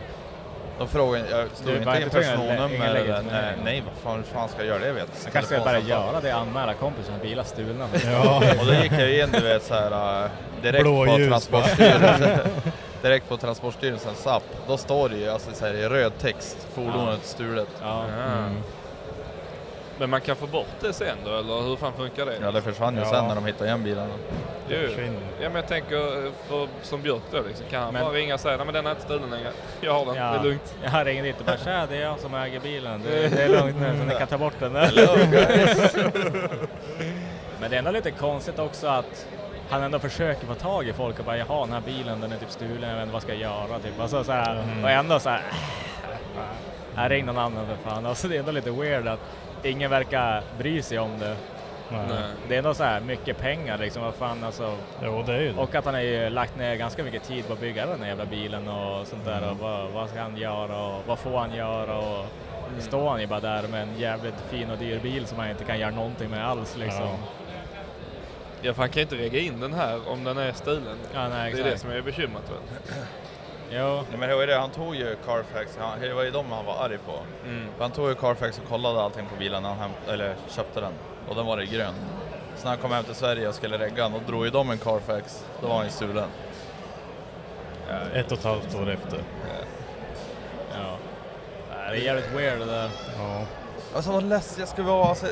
De 0.83 0.89
frågade, 0.89 1.31
jag 1.31 1.49
slog 1.55 1.77
inte 1.77 2.03
in 2.03 2.11
personnummer 2.11 2.95
eller, 2.95 3.23
nej, 3.33 3.55
nej 3.65 3.83
vad 3.87 3.95
fan, 4.03 4.17
hur 4.17 4.35
fan 4.35 4.49
ska 4.49 4.59
jag 4.59 4.67
göra 4.67 4.79
det? 4.79 4.87
Jag 4.87 4.95
vet 4.95 5.09
Jag 5.25 5.33
kanske 5.33 5.55
ska 5.55 5.65
Telefonsamtal. 5.65 6.07
göra 6.13 6.21
det, 6.21 6.31
anmäla 6.31 6.75
kompisens 6.75 7.23
bilar 7.23 7.45
stulna. 7.45 7.89
Ja. 8.13 8.43
Och 8.61 8.67
då 8.67 8.75
gick 8.75 8.93
jag 8.93 9.13
in 9.19 9.29
du 9.33 9.41
vet 9.41 9.63
så 9.63 9.75
här 9.75 10.25
äh, 10.25 10.31
direkt 10.63 10.83
Blå 10.83 11.07
på 11.07 11.17
Transportstyrelsen. 11.17 12.39
direkt 13.03 13.29
på 13.29 13.37
Transportstyrelsens 13.37 14.27
app. 14.27 14.43
Då 14.69 14.77
står 14.77 15.09
det 15.09 15.17
ju 15.17 15.29
alltså 15.29 15.51
så 15.55 15.67
här, 15.67 15.75
i 15.75 15.89
röd 15.89 16.13
text, 16.19 16.57
fordonet 16.75 17.21
stulet. 17.25 17.69
Ja. 17.83 18.05
Mm. 18.05 18.57
Men 20.03 20.11
man 20.11 20.21
kan 20.21 20.37
få 20.37 20.47
bort 20.47 20.67
det 20.81 20.93
sen 20.93 21.17
då, 21.25 21.31
eller 21.31 21.61
hur 21.63 21.77
fan 21.77 21.93
funkar 21.93 22.27
det? 22.27 22.39
Ja 22.41 22.51
det 22.53 22.63
försvann 22.63 22.95
ju 22.95 23.01
Ja. 23.01 23.07
sen 23.11 23.25
när 23.29 23.35
de 23.35 23.47
hittade 23.47 23.65
igen 23.67 23.83
bilarna. 23.85 24.15
Jo. 24.69 24.77
Ja 25.41 25.49
men 25.49 25.55
jag 25.57 25.69
tänker, 25.69 26.31
för, 26.49 26.69
som 26.83 27.03
Björk 27.03 27.23
då 27.31 27.39
liksom, 27.49 27.67
kan 27.71 27.83
han 27.83 27.93
Men- 27.95 28.03
bara 28.05 28.13
ringa 28.15 28.35
och 28.35 28.41
säga 28.41 28.57
nej 28.57 28.67
men 28.67 28.75
den 28.75 28.87
är 28.87 28.91
inte 28.91 29.03
stulen 29.03 29.31
längre. 29.31 29.51
Jag 29.81 29.93
har 29.93 30.05
den, 30.07 30.15
det 30.15 30.21
är 30.21 30.43
lugnt. 30.43 30.75
Jag 30.93 31.07
ringde 31.07 31.23
dit 31.23 31.39
och 31.41 31.45
bara 31.47 31.57
tja, 31.57 31.87
det 31.91 31.97
är 31.97 32.01
jag 32.01 32.19
som 32.21 32.35
äger 32.35 32.61
bilen. 32.61 33.03
Det, 33.05 33.29
det 33.29 33.43
är 33.43 33.49
lugnt 33.49 33.77
nu 33.81 33.95
så 33.99 34.05
ni 34.05 34.15
kan 34.15 34.27
ta 34.29 34.39
bort 34.39 34.55
den. 34.61 34.73
Men 37.61 37.71
det 37.71 37.77
är 37.77 37.79
ändå 37.79 37.91
lite 37.91 38.11
konstigt 38.11 38.59
också 38.59 38.87
att 38.87 39.27
han 39.71 39.83
ändå 39.83 39.99
försöker 39.99 40.47
få 40.47 40.55
tag 40.55 40.89
i 40.89 40.93
folk 40.93 41.19
och 41.19 41.25
bara 41.25 41.37
jaha 41.39 41.65
den 41.65 41.73
här 41.75 41.83
bilen 41.87 42.21
den 42.21 42.33
är 42.33 42.37
typ 42.37 42.51
stulen, 42.51 42.89
jag 42.89 42.95
vet 42.97 43.03
inte 43.03 43.13
vad 43.13 43.23
ska 43.23 43.33
jag 43.33 43.41
göra 43.41 43.79
typ. 43.79 44.01
Alltså, 44.01 44.25
så 44.25 44.33
här, 44.33 44.65
Och 44.83 44.91
ändå 44.91 45.19
så 45.19 45.29
här. 45.29 45.43
Jag 46.97 47.11
ring 47.11 47.27
någon 47.27 47.39
annan 47.39 47.67
för 47.67 47.91
fan. 47.91 48.07
Alltså, 48.07 48.29
det 48.29 48.37
är 48.37 48.41
ändå 48.41 48.53
lite 48.53 48.71
weird 48.71 49.09
att 49.09 49.21
ingen 49.65 49.91
verkar 49.91 50.43
bry 50.59 50.83
sig 50.83 50.99
om 50.99 51.19
det. 51.19 51.37
Nej. 51.93 52.25
Det 52.49 52.55
är 52.55 52.59
ändå 52.59 52.75
så 52.75 52.85
här 52.85 53.01
mycket 53.01 53.39
pengar 53.39 53.79
liksom, 53.79 54.03
vad 54.03 54.15
fan 54.15 54.45
alltså. 54.45 54.77
Jo, 55.03 55.23
det 55.27 55.33
är 55.33 55.41
ju 55.41 55.53
det. 55.53 55.61
Och 55.61 55.75
att 55.75 55.85
han 55.85 55.95
har 55.95 56.01
ju 56.01 56.31
lagt 56.31 56.57
ner 56.57 56.75
ganska 56.77 57.05
mycket 57.05 57.23
tid 57.23 57.47
på 57.47 57.53
att 57.53 57.61
bygga 57.61 57.87
den 57.87 58.01
här 58.01 58.09
jävla 58.09 58.25
bilen 58.25 58.69
och 58.69 59.07
sånt 59.07 59.25
där 59.25 59.51
och 59.51 59.57
vad, 59.57 59.91
vad 59.91 60.09
ska 60.09 60.21
han 60.21 60.37
göra 60.37 60.79
och 60.87 61.03
vad 61.07 61.19
får 61.19 61.39
han 61.39 61.55
göra 61.55 61.99
och 61.99 62.25
står 62.79 63.11
han 63.11 63.21
ju 63.21 63.27
bara 63.27 63.41
där 63.41 63.69
med 63.69 63.83
en 63.83 63.99
jävligt 63.99 64.41
fin 64.51 64.71
och 64.71 64.79
dyr 64.79 64.99
bil 64.99 65.27
som 65.27 65.39
han 65.39 65.51
inte 65.51 65.65
kan 65.65 65.79
göra 65.79 65.91
någonting 65.91 66.31
med 66.31 66.49
alls 66.49 66.77
liksom. 66.77 67.03
Ja. 67.03 67.17
Ja 68.63 68.75
för 68.75 68.83
han 68.83 68.89
kan 68.91 68.97
ju 68.97 69.03
inte 69.03 69.15
lägga 69.15 69.39
in 69.39 69.61
den 69.61 69.73
här 69.73 70.09
om 70.09 70.25
den 70.25 70.39
är 70.39 70.53
stulen. 70.53 70.97
Ja, 71.15 71.29
nej, 71.29 71.53
det 71.53 71.61
är 71.61 71.65
det 71.65 71.79
som 71.79 71.91
är 71.91 72.01
bekymret 72.01 72.51
väl? 72.51 72.97
Jo, 73.75 73.95
Nej, 74.11 74.19
men 74.19 74.29
det 74.29 74.35
var 74.35 74.41
ju 74.43 74.47
det, 74.47 74.57
han 74.59 74.71
tog 74.71 74.95
ju 74.97 75.17
Carfax, 75.27 75.77
han, 75.81 76.01
det 76.01 76.15
var 76.15 76.23
ju 76.23 76.31
dem 76.31 76.53
han 76.53 76.65
var 76.65 76.85
arg 76.85 76.99
på. 77.07 77.13
Mm. 77.49 77.67
För 77.77 77.85
han 77.85 77.91
tog 77.91 78.09
ju 78.09 78.15
Carfax 78.15 78.59
och 78.59 78.69
kollade 78.69 79.03
allting 79.03 79.27
på 79.27 79.37
bilen 79.39 79.63
när 79.63 79.69
han 79.69 79.79
hämt, 79.79 79.95
eller 80.09 80.35
köpte 80.49 80.81
den. 80.81 80.93
Och 81.29 81.35
den 81.35 81.47
var 81.47 81.63
i 81.63 81.67
grön. 81.67 81.95
Så 82.57 82.63
när 82.65 82.71
han 82.71 82.79
kom 82.79 82.93
hem 82.93 83.05
till 83.05 83.15
Sverige 83.15 83.49
och 83.49 83.55
skulle 83.55 83.79
regga 83.79 84.03
den, 84.03 84.13
då 84.13 84.19
drog 84.27 84.45
ju 84.45 84.51
de 84.51 84.71
en 84.71 84.79
Carfax. 84.79 85.45
Då 85.61 85.69
var 85.69 85.77
han 85.77 85.85
ju 85.85 85.91
stulen. 85.91 86.29
Ett 88.15 88.33
och 88.33 88.39
ett 88.39 88.45
halvt 88.45 88.75
år 88.75 88.91
efter. 88.91 89.19
ja. 90.75 90.97
Nej, 91.77 91.91
Det 91.91 91.97
är 91.97 92.05
jävligt 92.05 92.33
weird 92.33 92.59
det 92.59 92.65
där. 92.65 92.91
Ja. 93.19 93.43
Alltså 93.95 94.13
vad 94.13 94.25
ledsen 94.25 94.61
jag 94.61 94.69
skulle 94.69 94.87
vara. 94.89 95.09
Alltså, 95.09 95.27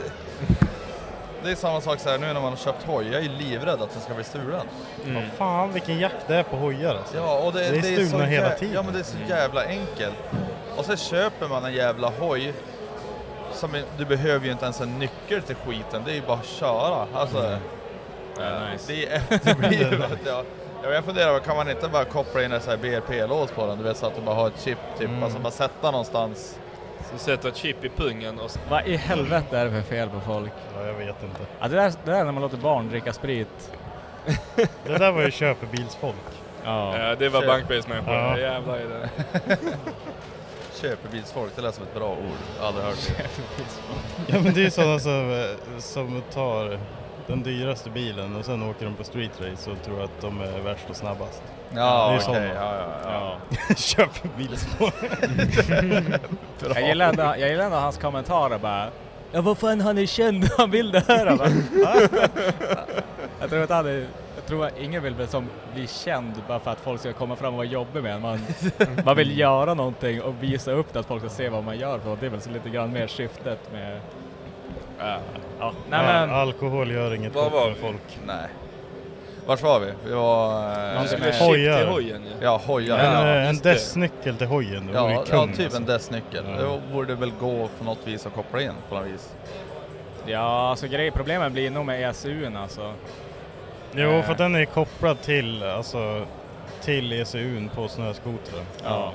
det 1.44 1.50
är 1.50 1.54
samma 1.54 1.80
sak 1.80 1.98
så 2.00 2.08
här 2.10 2.18
nu 2.18 2.26
när 2.26 2.34
man 2.34 2.44
har 2.44 2.56
köpt 2.56 2.82
hoj. 2.86 3.06
Jag 3.06 3.14
är 3.14 3.22
ju 3.22 3.28
livrädd 3.28 3.82
att 3.82 3.90
den 3.92 4.02
ska 4.02 4.14
bli 4.14 4.24
stulen. 4.24 4.66
Mm. 5.04 5.14
Vad 5.14 5.24
fan 5.38 5.72
vilken 5.72 5.98
jakt 5.98 6.26
det 6.28 6.34
är 6.36 6.42
på 6.42 6.56
hojar 6.56 6.94
alltså. 6.94 7.16
Ja, 7.16 7.38
och 7.38 7.52
det, 7.52 7.70
Det 7.70 7.76
är 7.88 8.06
stulna 8.06 8.24
hela 8.24 8.50
tiden. 8.50 8.74
Ja, 8.74 8.82
men 8.82 8.92
det 8.92 8.98
är 8.98 9.04
så 9.04 9.16
jävla 9.28 9.64
enkelt. 9.64 10.14
Och 10.76 10.84
så 10.84 10.96
köper 10.96 11.48
man 11.48 11.64
en 11.64 11.72
jävla 11.74 12.12
hoj. 12.18 12.52
Som 13.52 13.70
du 13.98 14.04
behöver 14.04 14.46
ju 14.46 14.52
inte 14.52 14.64
ens 14.64 14.80
en 14.80 14.98
nyckel 14.98 15.42
till 15.42 15.56
skiten, 15.56 16.02
det 16.04 16.10
är 16.10 16.14
ju 16.14 16.22
bara 16.22 16.38
att 16.38 16.46
köra. 16.46 17.06
Alltså, 17.14 17.58
Ja, 18.38 18.44
nice. 18.72 18.92
det 18.92 19.06
är 19.06 19.16
efterblivet. 19.30 20.10
ja. 20.26 20.42
Ja, 20.82 20.90
jag 20.90 21.04
funderar, 21.04 21.38
kan 21.38 21.56
man 21.56 21.70
inte 21.70 21.88
bara 21.88 22.04
koppla 22.04 22.42
in 22.44 22.52
en 22.52 22.60
sån 22.60 22.70
här 22.70 22.76
BRP-lås 22.78 23.50
på 23.50 23.66
den? 23.66 23.78
Du 23.78 23.84
vet 23.84 23.96
så 23.96 24.06
att 24.06 24.14
du 24.14 24.20
bara 24.20 24.34
har 24.34 24.46
ett 24.46 24.60
chip, 24.64 24.78
typ, 24.98 25.08
Mm. 25.08 25.22
alltså 25.22 25.38
bara 25.38 25.50
sätta 25.50 25.90
någonstans. 25.90 26.58
Så 27.12 27.18
sätter 27.18 27.48
ett 27.48 27.56
chip 27.56 27.84
i 27.84 27.88
pungen 27.88 28.38
och 28.38 28.50
Vad 28.68 28.86
i 28.86 28.96
helvete 28.96 29.58
är 29.58 29.64
det 29.64 29.70
för 29.70 29.82
fel 29.82 30.08
på 30.08 30.20
folk? 30.20 30.52
Ja, 30.74 30.86
jag 30.86 30.94
vet 30.94 31.22
inte. 31.22 31.40
Ja, 31.60 31.68
det, 31.68 31.76
där, 31.76 31.92
det 32.04 32.10
där 32.10 32.24
när 32.24 32.32
man 32.32 32.42
låter 32.42 32.56
barn 32.56 32.88
dricka 32.88 33.12
sprit. 33.12 33.72
Det 34.84 34.98
där 34.98 35.12
var 35.12 35.22
ju 35.22 35.30
köpebilsfolk. 35.30 36.16
Ja. 36.64 36.98
ja, 36.98 37.14
det 37.14 37.28
var 37.28 37.46
bankbilsmänniskor. 37.46 38.14
Ja. 38.14 38.38
Jävlar 38.38 38.76
är 38.76 38.88
det. 38.88 39.10
Köpebilsfolk, 40.82 41.52
det 41.56 41.62
lät 41.62 41.74
som 41.74 41.84
ett 41.84 41.94
bra 41.94 42.10
ord. 42.10 42.62
Aldrig 42.62 42.84
hört 42.84 43.12
det. 43.16 43.26
Ja 44.26 44.40
men 44.42 44.54
det 44.54 44.60
är 44.60 44.64
ju 44.64 44.70
sådana 44.70 44.98
som, 44.98 45.32
eh, 45.32 45.78
som 45.78 46.22
tar 46.32 46.78
den 47.26 47.42
dyraste 47.42 47.90
bilen 47.90 48.36
och 48.36 48.44
sen 48.44 48.62
åker 48.62 48.84
de 48.84 48.94
på 48.94 49.04
street 49.04 49.40
race 49.40 49.70
och 49.70 49.82
tror 49.82 50.04
att 50.04 50.20
de 50.20 50.40
är 50.40 50.60
värst 50.60 50.90
och 50.90 50.96
snabbast. 50.96 51.42
Ja, 51.74 52.06
okej. 52.08 52.20
såna. 52.24 52.44
Ja, 52.44 52.52
ja, 52.54 52.86
ja. 53.04 53.36
Ja. 53.68 53.74
Köpebilsfolk. 53.76 54.94
Jag 56.74 56.88
gillar, 56.88 57.08
ändå, 57.08 57.22
jag 57.22 57.48
gillar 57.48 57.64
ändå 57.64 57.76
hans 57.76 57.98
kommentarer 57.98 58.58
bara 58.58 58.86
Ja 59.32 59.40
vad 59.40 59.58
fan 59.58 59.80
han 59.80 59.98
är 59.98 60.06
känd, 60.06 60.48
han 60.58 60.70
vill 60.70 60.90
det 60.90 61.04
här! 61.08 61.26
Jag 61.26 61.38
bara, 61.38 61.48
"Va?" 61.48 62.00
jag 63.40 63.50
tror 63.50 63.62
att 63.62 63.70
han 63.70 63.86
är, 63.86 64.06
jag 64.36 64.46
tror 64.46 64.66
att 64.66 64.78
ingen 64.78 65.02
vill 65.02 65.28
som 65.28 65.46
bli 65.74 65.86
känd 65.86 66.32
bara 66.48 66.58
för 66.60 66.70
att 66.70 66.78
folk 66.80 67.00
ska 67.00 67.12
komma 67.12 67.36
fram 67.36 67.48
och 67.48 67.56
vara 67.56 67.66
jobbig 67.66 68.02
med 68.02 68.14
en. 68.14 68.20
Man, 68.22 68.40
man 69.04 69.16
vill 69.16 69.38
göra 69.38 69.74
någonting 69.74 70.22
och 70.22 70.34
visa 70.40 70.72
upp 70.72 70.92
det 70.92 71.00
att 71.00 71.06
folk 71.06 71.22
ska 71.22 71.30
se 71.30 71.48
vad 71.48 71.64
man 71.64 71.78
gör 71.78 71.98
för. 71.98 72.16
Det 72.20 72.26
är 72.26 72.30
väl 72.30 72.40
så 72.40 72.50
lite 72.50 72.68
grann 72.70 72.92
mer 72.92 73.06
syftet 73.06 73.72
med... 73.72 74.00
Ja. 74.98 75.16
Ja, 75.60 75.72
nej 75.90 76.00
Ja, 76.06 76.26
men... 76.26 76.30
alkohol 76.30 76.90
gör 76.90 77.14
inget 77.14 77.34
Vad 77.34 77.44
gott 77.44 77.52
var 77.52 77.68
med 77.68 77.76
folk. 77.76 78.18
Nej. 78.26 78.46
Vart 79.46 79.62
var 79.62 79.80
vi? 79.80 79.92
Vi 80.04 80.12
var... 80.12 80.62
eh, 80.62 80.76
med 80.76 81.20
med 81.20 81.34
chip 81.34 81.54
till 81.78 81.86
hojen 81.88 82.22
ju. 82.24 82.44
Ja, 82.44 82.60
hojar. 82.66 82.98
En, 82.98 83.04
Ja, 83.28 83.34
eh, 83.36 83.48
en 83.48 83.56
det. 83.58 83.72
dessnyckel 83.72 84.36
till 84.36 84.46
hojen, 84.46 84.86
det 84.92 85.00
vore 85.00 85.12
ja, 85.12 85.24
kung 85.24 85.50
ja 85.50 85.56
typ 85.56 85.64
alltså. 85.64 85.76
en 85.78 85.86
dessnyckel. 85.86 86.44
Ja. 86.58 86.62
Det 86.64 86.92
borde 86.92 87.14
väl 87.14 87.32
gå 87.40 87.68
på 87.78 87.84
något 87.84 87.98
vis 88.06 88.26
att 88.26 88.34
koppla 88.34 88.62
in 88.62 88.72
på 88.88 88.94
något 88.94 89.06
vis. 89.06 89.32
Ja, 90.26 90.70
alltså 90.70 90.86
grejen, 90.86 91.12
problemet 91.16 91.52
blir 91.52 91.70
nog 91.70 91.86
med 91.86 92.10
ECUn 92.10 92.56
alltså. 92.56 92.92
Jo, 93.94 94.08
Eh. 94.10 94.22
för 94.24 94.32
att 94.32 94.38
den 94.38 94.54
är 94.54 94.64
kopplad 94.64 95.20
till, 95.22 95.62
alltså, 95.62 96.26
till 96.80 97.12
ECUn 97.12 97.70
på 97.74 97.88
snöskotrar. 97.88 98.62
Ja. 98.84 99.12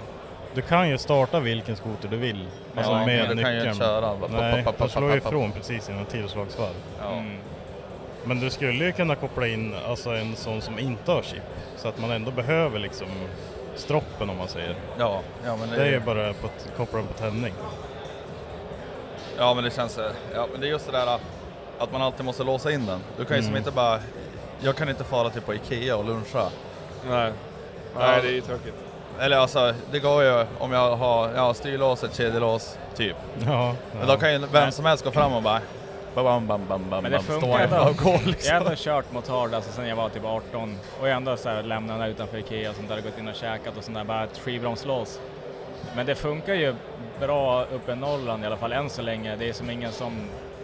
Du 0.56 0.62
kan 0.62 0.90
ju 0.90 0.98
starta 0.98 1.40
vilken 1.40 1.76
skoter 1.76 2.08
du 2.08 2.18
vill, 2.18 2.48
alltså 2.76 2.92
Ja, 2.92 3.06
med 3.06 3.28
men 3.28 3.38
du 3.38 3.44
kan 3.44 3.52
ju 3.52 3.58
nyckeln. 3.58 3.74
inte 3.76 3.86
köra. 3.86 4.14
Nej, 4.30 4.66
du 4.80 4.90
slår 4.90 5.18
ifrån 5.18 5.52
precis 5.52 5.90
innan 5.90 6.06
tillslagsvarv. 6.06 6.74
Ja. 7.02 7.12
Mm. 7.12 7.38
Men 8.26 8.40
du 8.40 8.50
skulle 8.50 8.86
ju 8.86 8.92
kunna 8.92 9.16
koppla 9.16 9.48
in 9.48 9.76
alltså 9.88 10.10
en 10.10 10.36
sån 10.36 10.62
som 10.62 10.80
inte 10.80 11.12
har 11.12 11.22
chip, 11.22 11.42
så 11.78 11.88
att 11.88 12.00
man 12.00 12.12
ändå 12.12 12.32
behöver 12.32 12.80
liksom 12.80 13.08
stroppen 13.76 14.30
om 14.30 14.38
man 14.38 14.48
säger. 14.48 14.76
Ja, 15.00 15.22
ja, 15.46 15.56
men 15.56 15.70
det, 15.70 15.76
Det 15.76 15.82
är 15.84 15.92
ju 15.92 16.00
bara 16.00 16.34
på 16.34 16.48
att 16.48 16.72
koppla 16.78 16.98
den 17.00 17.08
på 17.08 17.14
tändning. 17.14 17.54
Ja 19.38 19.54
men 19.54 19.64
det 19.64 19.72
känns, 19.76 19.98
eh, 19.98 20.12
ja 20.36 20.48
men 20.52 20.62
det 20.62 20.68
är 20.68 20.70
just 20.70 20.86
det 20.86 20.92
där 20.92 21.20
att 21.80 21.92
man 21.92 22.02
alltid 22.02 22.26
måste 22.26 22.44
låsa 22.44 22.72
in 22.72 22.86
den. 22.86 23.00
Du 23.18 23.26
kan 23.26 23.38
ju 23.38 23.44
som 23.44 23.50
Mm. 23.50 23.58
inte 23.58 23.72
bara, 23.72 24.00
jag 24.62 24.76
kan 24.76 24.90
inte 24.90 25.04
fara 25.04 25.30
till 25.30 25.42
på 25.42 25.54
Ikea 25.54 25.96
och 25.98 26.06
luncha. 26.06 26.50
Nej. 27.10 27.32
Nej, 27.98 28.22
det 28.22 28.28
är 28.28 28.32
ju 28.32 28.42
tråkigt. 28.42 28.74
Eller 29.20 29.38
alltså, 29.38 29.74
det 29.92 30.00
går 30.00 30.24
ju 30.24 30.46
om 30.60 30.72
jag 30.72 30.96
har 30.96 31.30
ja, 31.36 31.54
styrlåset, 31.54 32.16
kedjelås, 32.18 32.78
typ. 32.96 33.16
Ja, 33.46 33.76
Men 34.00 34.08
då 34.08 34.18
kan 34.18 34.34
ju 34.34 34.38
vem 34.52 34.72
som 34.72 34.86
helst 34.86 35.04
gå 35.04 35.12
fram 35.12 35.34
och 35.34 35.44
bara 35.44 35.62
bam, 36.24 36.48
bam, 36.48 36.62
bam, 36.68 36.90
bam, 36.90 37.04
Men 37.04 37.12
det 37.12 37.20
funkar 37.20 37.68
stå 37.68 37.76
ändå. 37.76 37.90
och 37.90 37.98
gå 37.98 38.10
Jag 38.10 38.18
har 38.20 38.26
liksom. 38.70 38.76
kört 38.76 39.12
motard 39.14 39.54
alltså 39.54 39.72
sen 39.72 39.88
jag 39.88 39.96
var 39.96 40.10
typ 40.10 40.26
18 40.26 40.78
och 41.02 41.08
jag 41.08 41.16
ändå 41.16 41.38
så 41.38 41.50
här 41.50 41.64
lämnat 41.64 41.90
den 41.90 42.00
där 42.00 42.08
utanför 42.08 42.38
Ikea 42.38 42.70
och 42.70 42.76
sånt 42.76 42.90
där, 42.90 43.02
gått 43.02 43.20
in 43.20 43.28
och 43.28 43.36
käkat 43.36 43.78
och 43.78 43.84
sånt 43.84 43.98
där, 43.98 44.04
bara 44.04 44.24
ett 44.24 44.38
skivbromslås. 44.38 45.20
Men 45.96 46.06
det 46.06 46.16
funkar 46.16 46.54
ju 46.54 46.76
bra 47.20 47.64
uppe 47.64 47.92
i 47.92 47.96
Norrland 47.96 48.44
i 48.44 48.46
alla 48.48 48.58
fall 48.58 48.74
än 48.74 48.90
så 48.90 49.02
länge. 49.02 49.36
Det 49.36 49.50
är 49.50 49.54
som 49.54 49.70
ingen 49.70 49.92
som 49.92 50.14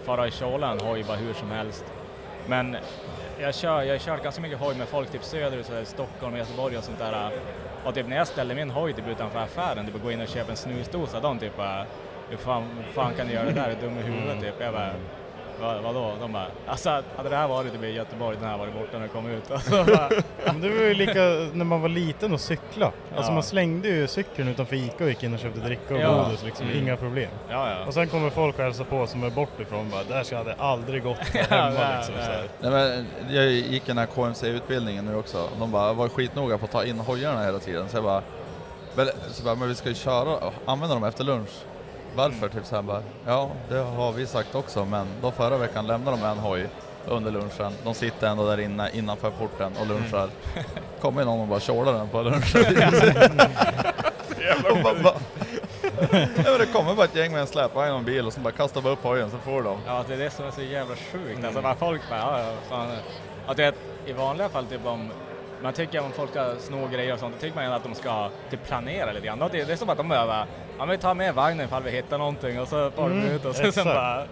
fara 0.05 0.27
i 0.27 0.31
kjola 0.31 0.71
en 0.71 0.79
hoj 0.79 1.03
bara 1.03 1.17
hur 1.17 1.33
som 1.33 1.51
helst. 1.51 1.85
Men 2.47 2.77
jag, 3.39 3.55
kör, 3.55 3.81
jag 3.81 3.93
har 3.93 3.99
kört 3.99 4.23
ganska 4.23 4.41
mycket 4.41 4.59
hoj 4.59 4.75
med 4.75 4.87
folk 4.87 5.11
typ 5.11 5.23
söderut, 5.23 5.65
så 5.65 5.73
där, 5.73 5.83
Stockholm, 5.83 6.37
Göteborg 6.37 6.77
och 6.77 6.83
sånt 6.83 6.99
där. 6.99 7.29
Och 7.85 7.93
typ 7.93 8.07
när 8.07 8.17
jag 8.17 8.27
ställde 8.27 8.55
min 8.55 8.69
hoj 8.69 8.93
typ 8.93 9.07
utanför 9.07 9.39
affären, 9.39 9.85
typ 9.85 10.03
gå 10.03 10.11
in 10.11 10.21
och 10.21 10.27
köpa 10.27 10.51
en 10.51 10.57
snusdosa, 10.57 11.19
de 11.19 11.39
typ 11.39 11.57
bara 11.57 11.85
hur 12.29 12.37
fan, 12.37 12.63
fan 12.93 13.13
kan 13.17 13.27
du 13.27 13.33
göra 13.33 13.45
det 13.45 13.51
där? 13.51 13.69
Är 13.69 13.75
du 13.81 13.87
dum 13.87 13.97
i 13.99 14.01
huvudet 14.01 14.41
typ? 14.41 14.53
Jag 14.59 14.73
bara, 14.73 14.91
vad, 15.61 15.81
vadå? 15.83 16.13
De 16.21 16.33
bara, 16.33 16.45
alltså 16.67 16.89
hade 17.17 17.29
det 17.29 17.35
här 17.35 17.47
varit 17.47 17.73
typ 17.73 17.83
i 17.83 17.87
Göteborg, 17.91 18.37
den 18.41 18.49
här 18.49 18.57
varit 18.57 18.73
borta 18.73 18.89
när 18.93 18.99
det 19.01 19.07
kom 19.07 19.27
ut. 19.29 19.51
Alltså, 19.51 19.71
bara, 19.95 20.09
Men 20.45 20.61
det 20.61 20.69
var 20.69 20.83
ju 20.83 20.93
lika 20.93 21.19
när 21.53 21.65
man 21.65 21.81
var 21.81 21.89
liten 21.89 22.33
och 22.33 22.39
cykla. 22.39 22.85
Alltså 23.15 23.31
Ja. 23.31 23.33
man 23.33 23.43
slängde 23.43 23.87
ju 23.87 24.07
cykeln 24.07 24.47
utanför 24.47 24.75
Ica 24.75 25.03
och 25.03 25.09
gick 25.09 25.23
in 25.23 25.33
och 25.33 25.39
köpte 25.39 25.59
dricka 25.59 25.93
och 25.95 26.01
Ja. 26.01 26.23
godis 26.23 26.43
liksom, 26.43 26.65
Mm. 26.65 26.77
inga 26.79 26.97
problem. 26.97 27.29
ja, 27.49 27.69
ja. 27.71 27.85
Och 27.87 27.93
sen 27.93 28.07
kommer 28.07 28.29
folk 28.29 28.57
och 28.57 28.63
hälsar 28.63 28.83
på 28.83 29.07
som 29.07 29.23
är 29.23 29.29
bortifrån 29.29 29.79
och 29.79 29.85
bara, 29.85 30.03
där 30.03 30.23
ska 30.23 30.35
jag 30.35 30.45
aldrig 30.57 31.03
gått 31.03 31.17
hemma 31.33 31.69
nej, 31.69 31.95
liksom. 31.97 32.15
nej. 32.15 32.25
Så 32.25 32.31
här. 32.31 32.47
Nej, 32.59 32.71
men 32.71 33.35
jag 33.35 33.45
gick 33.51 33.85
den 33.85 33.97
här 33.97 34.05
KMC-utbildningen 34.05 35.05
nu 35.05 35.15
också. 35.15 35.49
De 35.59 35.71
bara 35.71 35.93
var 35.93 36.09
skitnoga 36.09 36.57
på 36.57 36.65
att 36.65 36.71
ta 36.71 36.83
in 36.85 36.99
hojarna 36.99 37.43
hela 37.43 37.59
tiden. 37.59 37.89
Så 37.89 37.97
jag 37.97 38.03
bara, 38.03 38.21
men, 38.95 39.07
så 39.31 39.43
bara, 39.43 39.55
men 39.55 39.67
vi 39.67 39.75
ska 39.75 39.89
ju 39.89 39.95
köra, 39.95 40.37
använda 40.65 40.95
dem 40.95 41.03
efter 41.03 41.23
lunch. 41.23 41.49
Varför? 42.15 42.49
Typ 42.49 42.65
så 42.65 42.75
här 42.75 42.81
bara, 42.81 43.01
ja 43.25 43.49
det 43.69 43.77
har 43.77 44.11
vi 44.11 44.27
sagt 44.27 44.55
också 44.55 44.85
men 44.85 45.07
då 45.21 45.31
förra 45.31 45.57
veckan 45.57 45.87
lämnade 45.87 46.17
de 46.17 46.23
en 46.25 46.37
hoj 46.37 46.67
under 47.07 47.31
lunchen. 47.31 47.73
De 47.83 47.93
sitter 47.93 48.27
ändå 48.27 48.45
där 48.49 48.59
inne 48.59 48.89
innanför 48.93 49.29
porten 49.31 49.71
och 49.81 49.87
lunchar. 49.87 50.29
Kommer 51.01 51.25
någon 51.25 51.39
och 51.39 51.47
bara 51.47 51.59
tjålar 51.59 51.93
den 51.93 52.09
på 52.09 52.21
lunchen. 52.21 52.65
Och 54.71 54.77
bara- 54.83 55.03
bara- 55.03 55.15
men 56.35 56.59
det 56.59 56.65
kommer 56.73 56.95
bara 56.95 57.05
ett 57.05 57.15
gäng 57.15 57.31
med 57.31 57.41
en 57.41 57.47
släpvagn 57.47 57.91
och 57.91 57.97
en 57.99 58.05
bil 58.05 58.27
och 58.27 58.33
så 58.33 58.39
bara 58.39 58.51
kastar 58.53 58.81
bara 58.81 58.93
upp 58.93 59.03
hojen 59.03 59.31
så 59.31 59.37
får 59.37 59.63
de. 59.63 59.77
Ja, 59.87 60.03
det 60.07 60.13
är 60.13 60.17
det 60.17 60.29
som 60.29 60.45
är 60.45 60.51
så 60.51 60.61
jävla 60.61 60.95
sjukt. 60.95 61.45
Alltså 61.45 61.61
bara 61.61 61.75
folk 61.75 62.01
bara, 62.09 62.19
ja, 62.19 62.39
ja, 62.39 62.53
fan. 62.69 62.87
Att 63.47 63.57
det, 63.57 63.73
I 64.05 64.13
vanliga 64.13 64.49
fall 64.49 64.65
typ 64.65 64.85
om 64.85 65.09
man 65.63 65.73
tycker 65.73 65.99
om 66.03 66.11
folk 66.11 66.29
ska 66.31 66.55
sno 66.59 66.87
grejer 66.87 67.13
och 67.13 67.19
sånt, 67.19 67.35
då 67.35 67.41
tycker 67.41 67.55
man 67.55 67.73
att 67.73 67.83
de 67.83 67.95
ska 67.95 68.29
typ 68.49 68.67
planera 68.67 69.11
lite 69.11 69.25
grann. 69.25 69.39
Det, 69.39 69.47
det 69.63 69.73
är 69.73 69.75
som 69.77 69.89
att 69.89 69.97
de 69.97 70.09
bara, 70.09 70.25
ja 70.27 70.45
men 70.77 70.89
vi 70.89 70.97
tar 70.97 71.13
med 71.13 71.35
vagnen 71.35 71.65
ifall 71.65 71.83
vi 71.83 71.91
hittar 71.91 72.17
någonting 72.17 72.59
och 72.61 72.67
så 72.67 72.91
far 72.91 73.09
de 73.09 73.19
Mm, 73.19 73.31
ut 73.35 73.45
och 73.45 73.55
så, 73.55 73.71
sen 73.71 73.85
bara, 73.85 74.23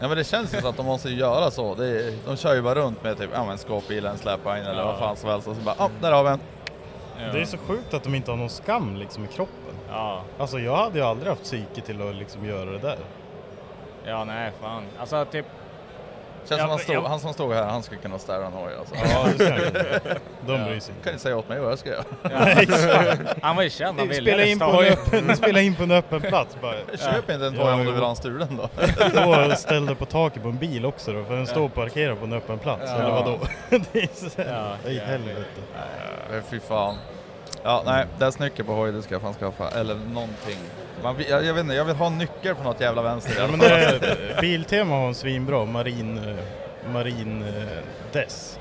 Ja 0.00 0.08
men 0.08 0.16
det 0.16 0.24
känns 0.24 0.54
ju 0.54 0.60
så 0.60 0.68
att 0.68 0.76
de 0.76 0.86
måste 0.86 1.10
göra 1.10 1.50
så. 1.50 1.74
Det 1.74 1.86
är, 1.86 2.12
de 2.26 2.36
kör 2.36 2.54
ju 2.54 2.62
bara 2.62 2.74
runt 2.74 3.02
med 3.04 3.18
typ, 3.18 3.30
ja 3.34 3.44
men 3.46 3.58
skåpbil, 3.58 4.06
en 4.06 4.18
släpvagn 4.18 4.62
eller 4.66 4.80
Ja. 4.80 4.86
vad 4.86 4.98
fan 4.98 5.16
som 5.16 5.30
helst 5.30 5.48
och 5.48 5.56
så 5.56 5.62
bara, 5.62 5.74
ja 5.78 5.90
där 6.00 6.12
har 6.12 6.24
vi 6.24 6.30
en. 6.30 6.40
ja. 7.20 7.32
Det 7.32 7.40
är 7.40 7.44
så 7.44 7.58
sjukt 7.58 7.94
att 7.94 8.02
de 8.02 8.14
inte 8.14 8.30
har 8.30 8.38
någon 8.38 8.50
skam 8.50 8.96
liksom 8.96 9.24
i 9.24 9.26
kroppen. 9.26 9.74
Ja, 9.90 10.22
Alltså 10.38 10.58
jag 10.58 10.76
hade 10.76 10.98
ju 10.98 11.04
aldrig 11.04 11.28
haft 11.28 11.42
psyke 11.42 11.80
till 11.80 12.08
att 12.08 12.14
liksom 12.14 12.44
göra 12.44 12.70
det 12.70 12.78
där. 12.78 12.98
ja 14.04 14.24
nej 14.24 14.52
fan. 14.62 14.82
Alltså 15.00 15.24
typ, 15.24 15.46
Känns 16.48 16.60
som 16.60 16.70
han, 16.70 16.78
stod, 16.78 16.94
jag- 16.96 17.02
han 17.02 17.20
som 17.20 17.32
stod 17.32 17.52
här, 17.52 17.64
han 17.64 17.82
skulle 17.82 18.00
kunna 18.00 18.18
städa 18.18 18.46
en 18.46 18.52
hoj 18.52 18.72
alltså. 18.78 18.94
Ja. 18.94 19.26
De 20.46 20.64
bryr 20.64 20.80
sig 20.80 20.94
kan 21.04 21.12
ju 21.12 21.18
säga 21.18 21.36
åt 21.36 21.48
mig 21.48 21.60
vad 21.60 21.70
jag 21.72 21.78
ska 21.78 21.88
göra. 21.90 22.04
ja, 22.22 23.14
han 23.42 23.56
var 23.56 23.62
ju 23.62 23.70
känd, 23.70 23.98
han 23.98 24.06
inte. 24.10 24.20
ville 24.20 24.30
Spela 24.32 24.44
in, 24.44 24.58
på 24.58 24.82
en 24.82 24.92
öppen, 24.92 25.36
spela 25.36 25.60
in 25.60 25.74
på 25.74 25.82
en 25.82 25.90
öppen 25.90 26.20
plats 26.20 26.56
bara. 26.62 26.74
Köp 27.14 27.30
inte 27.30 27.46
en 27.46 27.56
hoj 27.56 27.72
om 27.72 27.84
du 27.84 27.92
vill 27.92 28.02
ha 28.02 28.10
en 28.10 28.16
stulen 28.16 28.56
då. 28.56 28.68
Då 29.48 29.56
ställde 29.56 29.94
på 29.94 30.04
taket 30.04 30.42
på 30.42 30.48
en 30.48 30.58
bil 30.58 30.86
också 30.86 31.12
då, 31.12 31.24
för 31.24 31.36
den 31.36 31.46
står 31.46 31.68
parkerad 31.68 32.18
på 32.18 32.24
en 32.24 32.32
öppen 32.32 32.58
plats, 32.58 32.82
Ja. 32.86 32.94
eller 32.98 33.10
vadå? 33.10 33.38
det 33.70 34.02
är 34.02 34.08
så 34.30 34.42
Ja, 34.48 34.90
i 34.90 34.98
helvete. 34.98 35.44
Fy 36.50 36.60
fan. 36.60 36.94
Ja, 37.62 37.82
nej, 37.86 38.06
det 38.18 38.24
är 38.24 38.42
nyckel 38.42 38.64
på 38.64 38.72
hoj, 38.72 38.92
det 38.92 39.02
ska 39.02 39.14
jag 39.14 39.22
fan 39.22 39.34
skaffa. 39.34 39.70
Eller 39.70 39.94
någonting. 39.94 40.58
Man, 41.02 41.16
jag, 41.28 41.44
jag 41.44 41.54
vet 41.54 41.60
inte, 41.62 41.74
jag 41.74 41.84
vill 41.84 41.96
ha 41.96 42.06
en 42.06 42.18
nyckel 42.18 42.54
på 42.54 42.62
något 42.62 42.80
jävla 42.80 43.02
vänster. 43.02 43.34
Ja, 43.38 43.46
men 43.50 43.58
det 43.58 43.66
är, 43.68 44.40
Biltema 44.40 44.94
har 44.94 45.06
en 45.08 45.14
svinbra 45.14 45.64
marin, 45.64 46.18
eh, 46.18 46.92
marin 46.92 47.42
eh, 47.42 47.78
dess. 48.12 48.58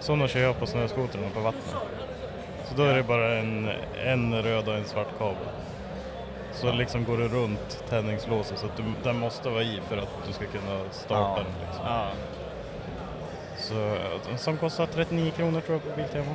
Sådana 0.00 0.28
kör 0.28 0.40
jag 0.40 0.58
på 0.58 0.66
snöskotrarna 0.66 1.26
på 1.34 1.40
vattnet. 1.40 1.74
Så 2.68 2.74
då 2.76 2.82
är 2.82 2.94
det 2.94 3.02
bara 3.02 3.34
en, 3.38 3.70
en 4.04 4.42
röd 4.42 4.68
och 4.68 4.74
en 4.74 4.84
svart 4.84 5.18
kabel. 5.18 5.36
Så 6.54 6.72
liksom 6.72 7.04
går 7.04 7.18
det 7.18 7.28
runt 7.28 7.84
tändningslåset 7.88 8.58
så 8.58 8.66
att 8.66 8.76
du, 8.76 8.82
den 9.04 9.18
måste 9.18 9.48
vara 9.48 9.62
i 9.62 9.80
för 9.88 9.96
att 9.96 10.08
du 10.26 10.32
ska 10.32 10.44
kunna 10.46 10.80
starta 10.90 11.14
Ja. 11.20 11.36
den. 11.36 11.46
Liksom. 11.66 11.84
Ja, 11.86 12.06
Så, 13.58 13.74
eh, 14.30 14.36
som 14.36 14.56
kostar 14.56 14.86
39 14.86 15.30
kronor 15.36 15.60
tror 15.60 15.80
jag 15.84 15.94
på 15.94 16.00
Biltema. 16.02 16.34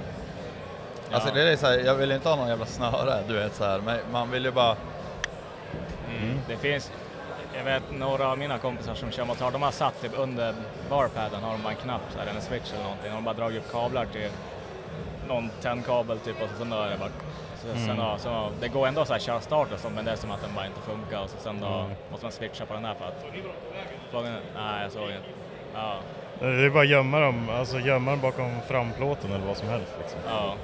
Alltså 1.12 1.34
det 1.34 1.52
är 1.52 1.56
så 1.56 1.68
här, 1.68 1.78
jag 1.86 1.96
vill 1.96 2.12
inte 2.12 2.30
ha 2.30 2.36
någon 2.36 2.48
jävla 2.48 2.66
snöre, 2.66 3.20
du 3.28 3.34
vet 3.34 3.56
så 3.56 3.64
här. 3.64 3.80
men 3.86 4.00
man 4.12 4.32
vill 4.32 4.46
ju 4.46 4.52
bara... 4.52 4.76
Mm. 6.17 6.39
Det 6.47 6.58
finns, 6.58 6.91
jag 7.58 7.63
vet 7.63 7.84
några 7.91 8.28
av 8.28 8.38
mina 8.38 8.58
kompisar 8.58 8.93
som 8.95 9.12
kör 9.12 9.26
motard, 9.26 9.54
de 9.54 9.62
har 9.62 9.71
satt 9.71 10.02
typ 10.02 10.12
under 10.17 10.54
barpaden 10.89 11.43
har 11.43 11.52
de 11.52 11.62
bara 11.63 11.69
en 11.69 11.76
knapp 11.76 12.02
så 12.12 12.17
här, 12.19 12.26
eller 12.26 12.36
en 12.36 12.41
switch 12.45 12.74
eller 12.74 12.84
någonting. 12.84 13.06
De 13.10 13.15
har 13.15 13.21
bara 13.21 13.36
dragit 13.36 13.58
upp 13.65 13.71
kablar 13.71 14.06
till 14.06 14.30
någon 15.28 15.50
tändkabel 15.62 16.19
typ 16.19 16.41
och 16.41 16.50
så 16.50 16.56
sen 16.58 16.74
är 16.74 16.89
det 16.89 16.97
bara 16.97 17.10
så, 17.62 17.67
sen 17.67 17.84
Mm. 17.89 17.97
då, 17.97 18.15
så, 18.17 18.50
det 18.62 18.67
går 18.67 18.88
ändå 18.88 19.06
så 19.06 19.13
här 19.13 19.19
köra 19.19 19.39
start 19.41 19.71
och 19.74 19.80
så 19.80 19.89
men 19.89 20.06
det 20.06 20.12
är 20.12 20.15
som 20.15 20.32
att 20.32 20.41
den 20.41 20.56
bara 20.56 20.65
inte 20.65 20.82
funkar 20.82 21.21
och 21.24 21.30
så 21.30 21.38
sen 21.38 21.62
då 21.62 21.67
Mm. 21.67 21.91
måste 22.12 22.26
man 22.26 22.32
switcha 22.32 22.65
på 22.65 22.74
den 22.74 22.86
här 22.86 22.93
för 22.93 23.06
att 23.06 23.24
är, 24.26 24.39
nej 24.56 24.84
jag 24.84 24.91
såg 24.91 25.04
inte. 25.04 25.30
Ja, 25.74 25.95
Det 26.39 26.45
är 26.65 26.69
bara 26.69 26.84
att 26.84 26.89
gömma 26.89 27.19
dem, 27.19 27.50
alltså 27.50 27.80
gömma 27.80 28.12
dem 28.12 28.19
bakom 28.21 28.52
framplåten 28.67 29.32
eller 29.32 29.45
vad 29.45 29.58
som 29.58 29.67
helst. 29.69 29.91
Liksom. 30.02 30.19
ja. 30.28 30.56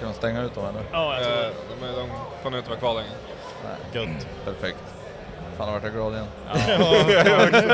Ska 0.00 0.06
de 0.08 0.14
stänga 0.14 0.42
ut 0.42 0.54
dem 0.54 0.64
eller? 0.64 0.82
Ja, 0.92 1.14
jag 1.14 1.22
tror 1.24 1.34
Eh, 1.34 1.40
det. 1.40 1.50
de, 1.80 1.86
är- 1.86 2.00
de 2.00 2.08
får 2.42 2.50
nog 2.50 2.60
inte 2.60 2.70
vara 2.70 2.80
kvar 2.80 2.94
längre. 2.94 3.10
Nej, 3.64 4.04
Gött. 4.04 4.26
perfekt. 4.44 4.78
Fan 5.58 5.66
har 5.68 5.72
varit 5.72 5.84
jag 5.84 5.92
glad 5.92 6.12
igen. 6.12 6.26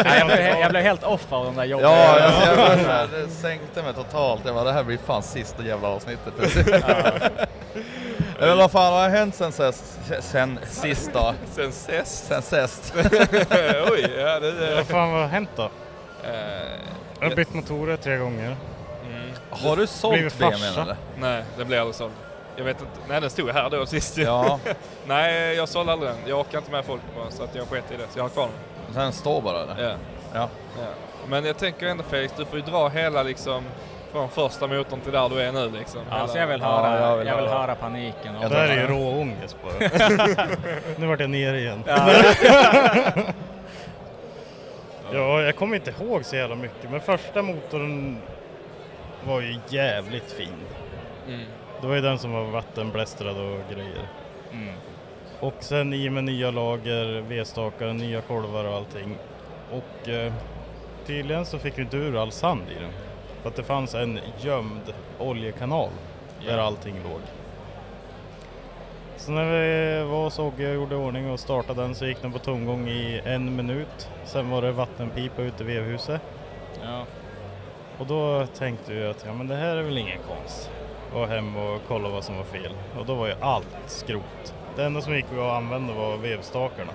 Nej, 0.05 0.19
jag, 0.19 0.27
blev, 0.27 0.41
jag 0.61 0.71
blev 0.71 0.83
helt 0.83 1.05
off 1.05 1.33
av 1.33 1.45
de 1.45 1.57
där 1.57 1.65
jobbiga... 1.65 1.89
Ja, 1.91 2.19
jag, 2.21 2.59
jag, 2.59 2.59
jag, 2.59 2.79
jag, 2.79 3.09
det 3.11 3.29
sänkte 3.31 3.83
mig 3.83 3.95
totalt. 3.95 4.41
Jag 4.45 4.55
bara, 4.55 4.65
det 4.65 4.73
här 4.73 4.83
blir 4.85 4.99
fan 4.99 5.23
sista 5.23 5.63
jävla 5.65 5.89
avsnittet. 5.89 6.35
Men 8.41 8.59
vad 8.59 8.71
fan 8.71 8.93
har 8.93 9.09
hänt 9.09 9.35
sen, 9.35 9.49
ses, 9.49 9.99
sen 10.21 10.59
sist 10.67 11.11
då? 11.13 11.35
Sen 11.55 11.69
ses. 11.69 12.27
Sen 12.29 12.43
sist? 12.43 12.93
Oj, 13.91 14.11
ja 14.19 14.41
det 14.41 14.49
är... 14.49 14.75
Vad 14.77 14.87
fan 14.87 15.13
vad 15.13 15.21
har 15.21 15.29
hänt 15.29 15.51
då? 15.57 15.63
Eh, 16.25 16.31
Jag 17.21 17.29
har 17.29 17.37
bytt 17.37 17.55
motorer 17.55 17.97
tre 17.97 18.17
gånger. 18.17 18.57
Har 19.51 19.77
du 19.77 19.87
sålt 19.87 20.39
BMWn 20.39 20.79
eller? 20.83 20.97
nej, 21.19 21.45
den 21.59 21.67
blir 21.67 21.79
aldrig 21.79 21.95
såld. 21.95 22.13
Jag 22.57 22.65
vet 22.65 22.81
inte. 22.81 22.93
Nej, 23.09 23.21
den 23.21 23.31
stod 23.31 23.51
här 23.51 23.71
då 23.71 23.87
sist. 23.87 24.19
Ja, 24.19 24.59
Nej, 25.07 25.57
jag 25.57 25.69
sålde 25.69 25.93
aldrig 25.93 26.11
den. 26.11 26.19
Jag 26.27 26.41
orkar 26.41 26.59
inte 26.59 26.71
med 26.71 26.85
folk 26.85 27.01
bara, 27.17 27.31
så 27.31 27.43
att 27.43 27.55
jag 27.55 27.67
sket 27.69 27.85
i 27.93 27.97
det. 27.97 28.03
Så 28.13 28.19
jag 28.19 28.25
har 28.25 28.29
kvar 28.29 28.49
den. 28.87 29.03
den 29.03 29.13
står 29.13 29.41
bara 29.43 29.63
eller? 29.63 29.83
Ja. 29.85 29.95
Ja. 30.35 30.49
Ja. 30.79 30.87
Men 31.29 31.45
jag 31.45 31.59
tänker 31.59 31.87
ändå 31.87 32.05
Felix, 32.11 32.35
du 32.37 32.45
får 32.45 32.59
ju 32.59 32.65
dra 32.65 32.89
hela 32.89 33.23
liksom 33.23 33.65
från 34.13 34.29
första 34.29 34.67
motorn 34.67 35.01
till 35.01 35.13
där 35.13 35.29
du 35.29 35.41
är 35.41 35.53
nu 35.53 35.71
liksom. 35.71 36.01
Ja, 36.11 36.17
Hela- 36.17 36.29
så 36.29 36.39
jag 36.39 36.47
vill 36.47 36.61
Ja, 36.61 36.67
höra, 36.67 37.01
jag 37.01 37.11
jag 37.11 37.17
vill 37.17 37.27
vill, 37.45 37.53
höra. 37.53 37.59
höra 37.61 37.75
paniken. 37.75 38.37
och- 38.37 38.45
Jag 38.45 38.51
Det 38.51 38.57
här 38.57 38.69
är 38.69 38.75
ju 38.81 38.87
tar- 38.87 38.95
rå 38.95 39.21
ångest 39.21 39.57
bara. 39.63 40.47
nu 40.97 41.07
vart 41.07 41.21
jag 41.21 41.31
nere 41.31 41.59
igen. 41.61 41.85
Ja, 45.13 45.43
jag 45.43 45.57
kommer 45.57 45.77
inte 45.77 45.95
ihåg 46.01 46.25
så 46.25 46.37
jävla 46.37 46.57
mycket, 46.57 46.91
men 46.91 47.01
första 47.01 47.43
motorn 47.43 48.19
var 49.27 49.41
ju 49.41 49.59
jävligt 49.69 50.33
fin. 50.33 50.53
Mm. 51.29 51.41
Det 51.81 51.87
var 51.87 51.95
ju 51.95 52.01
den 52.01 52.19
som 52.19 52.33
var 52.33 52.45
vattenblästrad 52.45 53.37
och 53.37 53.75
grejer. 53.75 54.09
Mm. 54.53 54.75
Och 55.41 55.55
sen 55.61 55.93
i 55.95 56.11
med 56.11 56.25
nya 56.25 56.51
lager, 56.51 57.21
V-stakar, 57.21 57.93
nya 57.93 58.21
kolvar 58.21 58.65
och 58.65 58.75
allting. 58.75 59.17
Och 59.73 60.09
eh, 60.09 60.33
tydligen 61.07 61.47
så 61.47 61.59
fick 61.59 61.79
vi 61.79 61.83
inte 61.83 61.97
ur 61.97 62.23
all 62.23 62.33
sand 62.33 62.63
i 62.71 62.75
den. 62.81 62.93
För 63.43 63.49
att 63.49 63.57
det 63.57 63.63
fanns 63.63 63.95
en 63.95 64.21
gömd 64.41 64.95
oljekanal 65.19 65.91
där 66.47 66.57
Ja. 66.57 66.63
allting 66.63 66.95
låg. 66.95 67.21
Så 69.17 69.33
när 69.33 69.45
vi 69.45 70.05
var 70.11 70.41
Ogge 70.41 70.69
och 70.69 70.75
gjorde 70.75 70.97
ordning 70.97 71.31
och 71.31 71.41
startade 71.41 71.83
den 71.83 71.95
så 71.95 72.07
gick 72.07 72.23
den 72.23 72.33
på 72.33 72.39
tomgång 72.39 72.89
i 72.89 73.21
en 73.25 73.57
minut. 73.57 74.09
Sen 74.25 74.51
var 74.51 74.63
det 74.63 74.73
vattenpipa 74.73 75.43
ute 75.43 75.63
i 75.63 75.67
vevhuset. 75.67 76.21
Ja. 76.83 77.05
Och 77.99 78.07
då 78.07 78.47
tänkte 78.47 78.93
vi 78.93 79.07
att 79.07 79.25
ja, 79.27 79.33
men 79.33 79.49
det 79.49 79.55
här 79.55 79.77
är 79.77 79.83
väl 79.83 79.99
ingen 79.99 80.19
konst. 80.19 80.71
Och 81.15 81.29
hem 81.29 81.57
och 81.57 81.81
kolla 81.89 82.09
vad 82.09 82.25
som 82.25 82.37
var 82.37 82.45
fel. 82.45 82.73
Och 82.99 83.07
då 83.07 83.15
var 83.15 83.27
ju 83.27 83.35
allt 83.41 83.77
skrot. 83.87 84.55
Det 84.77 84.85
enda 84.85 85.01
som 85.01 85.15
gick 85.15 85.25
att 85.33 85.39
använda 85.39 85.95
var 85.95 86.17
vevstakarna 86.17 86.93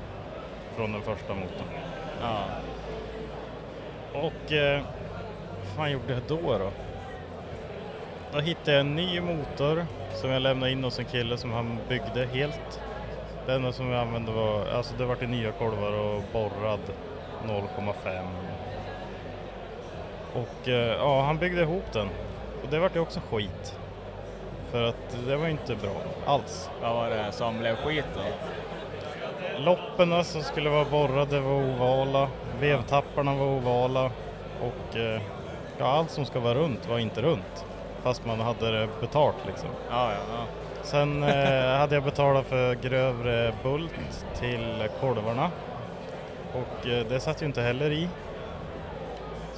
från 0.76 0.92
den 0.92 1.02
första 1.02 1.34
motorn. 1.34 1.68
Ja. 2.22 2.44
Och 4.14 4.52
eh, 4.52 4.82
vad 5.60 5.76
fan 5.76 5.92
gjorde 5.92 6.14
jag 6.14 6.22
då 6.28 6.58
då? 6.58 6.72
Då 8.34 8.40
hittade 8.40 8.72
jag 8.72 8.80
en 8.80 8.96
ny 8.96 9.22
motor 9.22 9.86
som 10.14 10.30
jag 10.30 10.42
lämnade 10.42 10.72
in 10.72 10.84
hos 10.84 11.00
en 11.00 11.06
kille 11.06 11.38
som 11.38 11.52
han 11.52 11.78
byggde 11.90 12.26
helt. 12.34 12.82
Det 13.46 13.54
enda 13.54 13.72
som 13.72 13.90
jag 13.90 14.02
använde 14.02 14.32
var, 14.32 14.66
alltså 14.66 14.94
det 14.98 15.06
var 15.06 15.16
till 15.16 15.30
nya 15.30 15.52
kolvar 15.52 15.92
och 15.92 16.24
borrad 16.34 16.80
0,5. 17.46 18.28
Och 20.34 20.68
eh, 20.68 20.98
ja, 20.98 21.22
han 21.22 21.38
byggde 21.38 21.62
ihop 21.62 21.94
den. 21.94 22.08
Och 22.64 22.70
det 22.70 22.80
vart 22.80 22.96
ju 22.96 23.00
också 23.00 23.20
skit. 23.32 23.78
För 24.72 24.84
att 24.84 25.18
det 25.28 25.38
var 25.38 25.48
inte 25.48 25.76
bra 25.76 25.96
alls. 26.26 26.70
Vad 26.82 26.94
var 26.94 27.10
det 27.10 27.32
som 27.32 27.60
blev 27.60 27.76
skit 27.76 28.06
då? 28.16 28.22
Lopperna 29.64 30.24
som 30.24 30.42
skulle 30.42 30.70
vara 30.70 30.86
borrade 30.86 31.40
var 31.40 31.52
ovala, 31.52 32.30
vevtapparna 32.60 33.36
var 33.36 33.46
ovala 33.46 34.12
och 34.62 34.98
eh, 34.98 35.22
ja, 35.78 35.86
allt 35.86 36.12
som 36.12 36.26
ska 36.26 36.40
vara 36.40 36.56
runt 36.56 36.90
var 36.90 37.00
inte 37.00 37.22
runt. 37.22 37.66
Fast 38.04 38.26
man 38.26 38.40
hade 38.40 38.72
det 38.80 38.88
betalt 39.02 39.36
liksom. 39.48 39.70
Ja, 39.90 40.12
ja, 40.12 40.20
ja. 40.38 40.46
Sen 40.84 41.24
eh, 41.24 41.78
hade 41.80 41.96
jag 41.96 42.04
betalat 42.04 42.46
för 42.46 42.76
grövre 42.76 43.54
bult 43.64 44.26
till 44.40 44.88
kolvarna 45.00 45.52
och 46.54 46.88
eh, 46.88 47.06
det 47.10 47.20
satt 47.20 47.42
ju 47.42 47.46
inte 47.46 47.62
heller 47.62 47.92
i. 47.92 48.08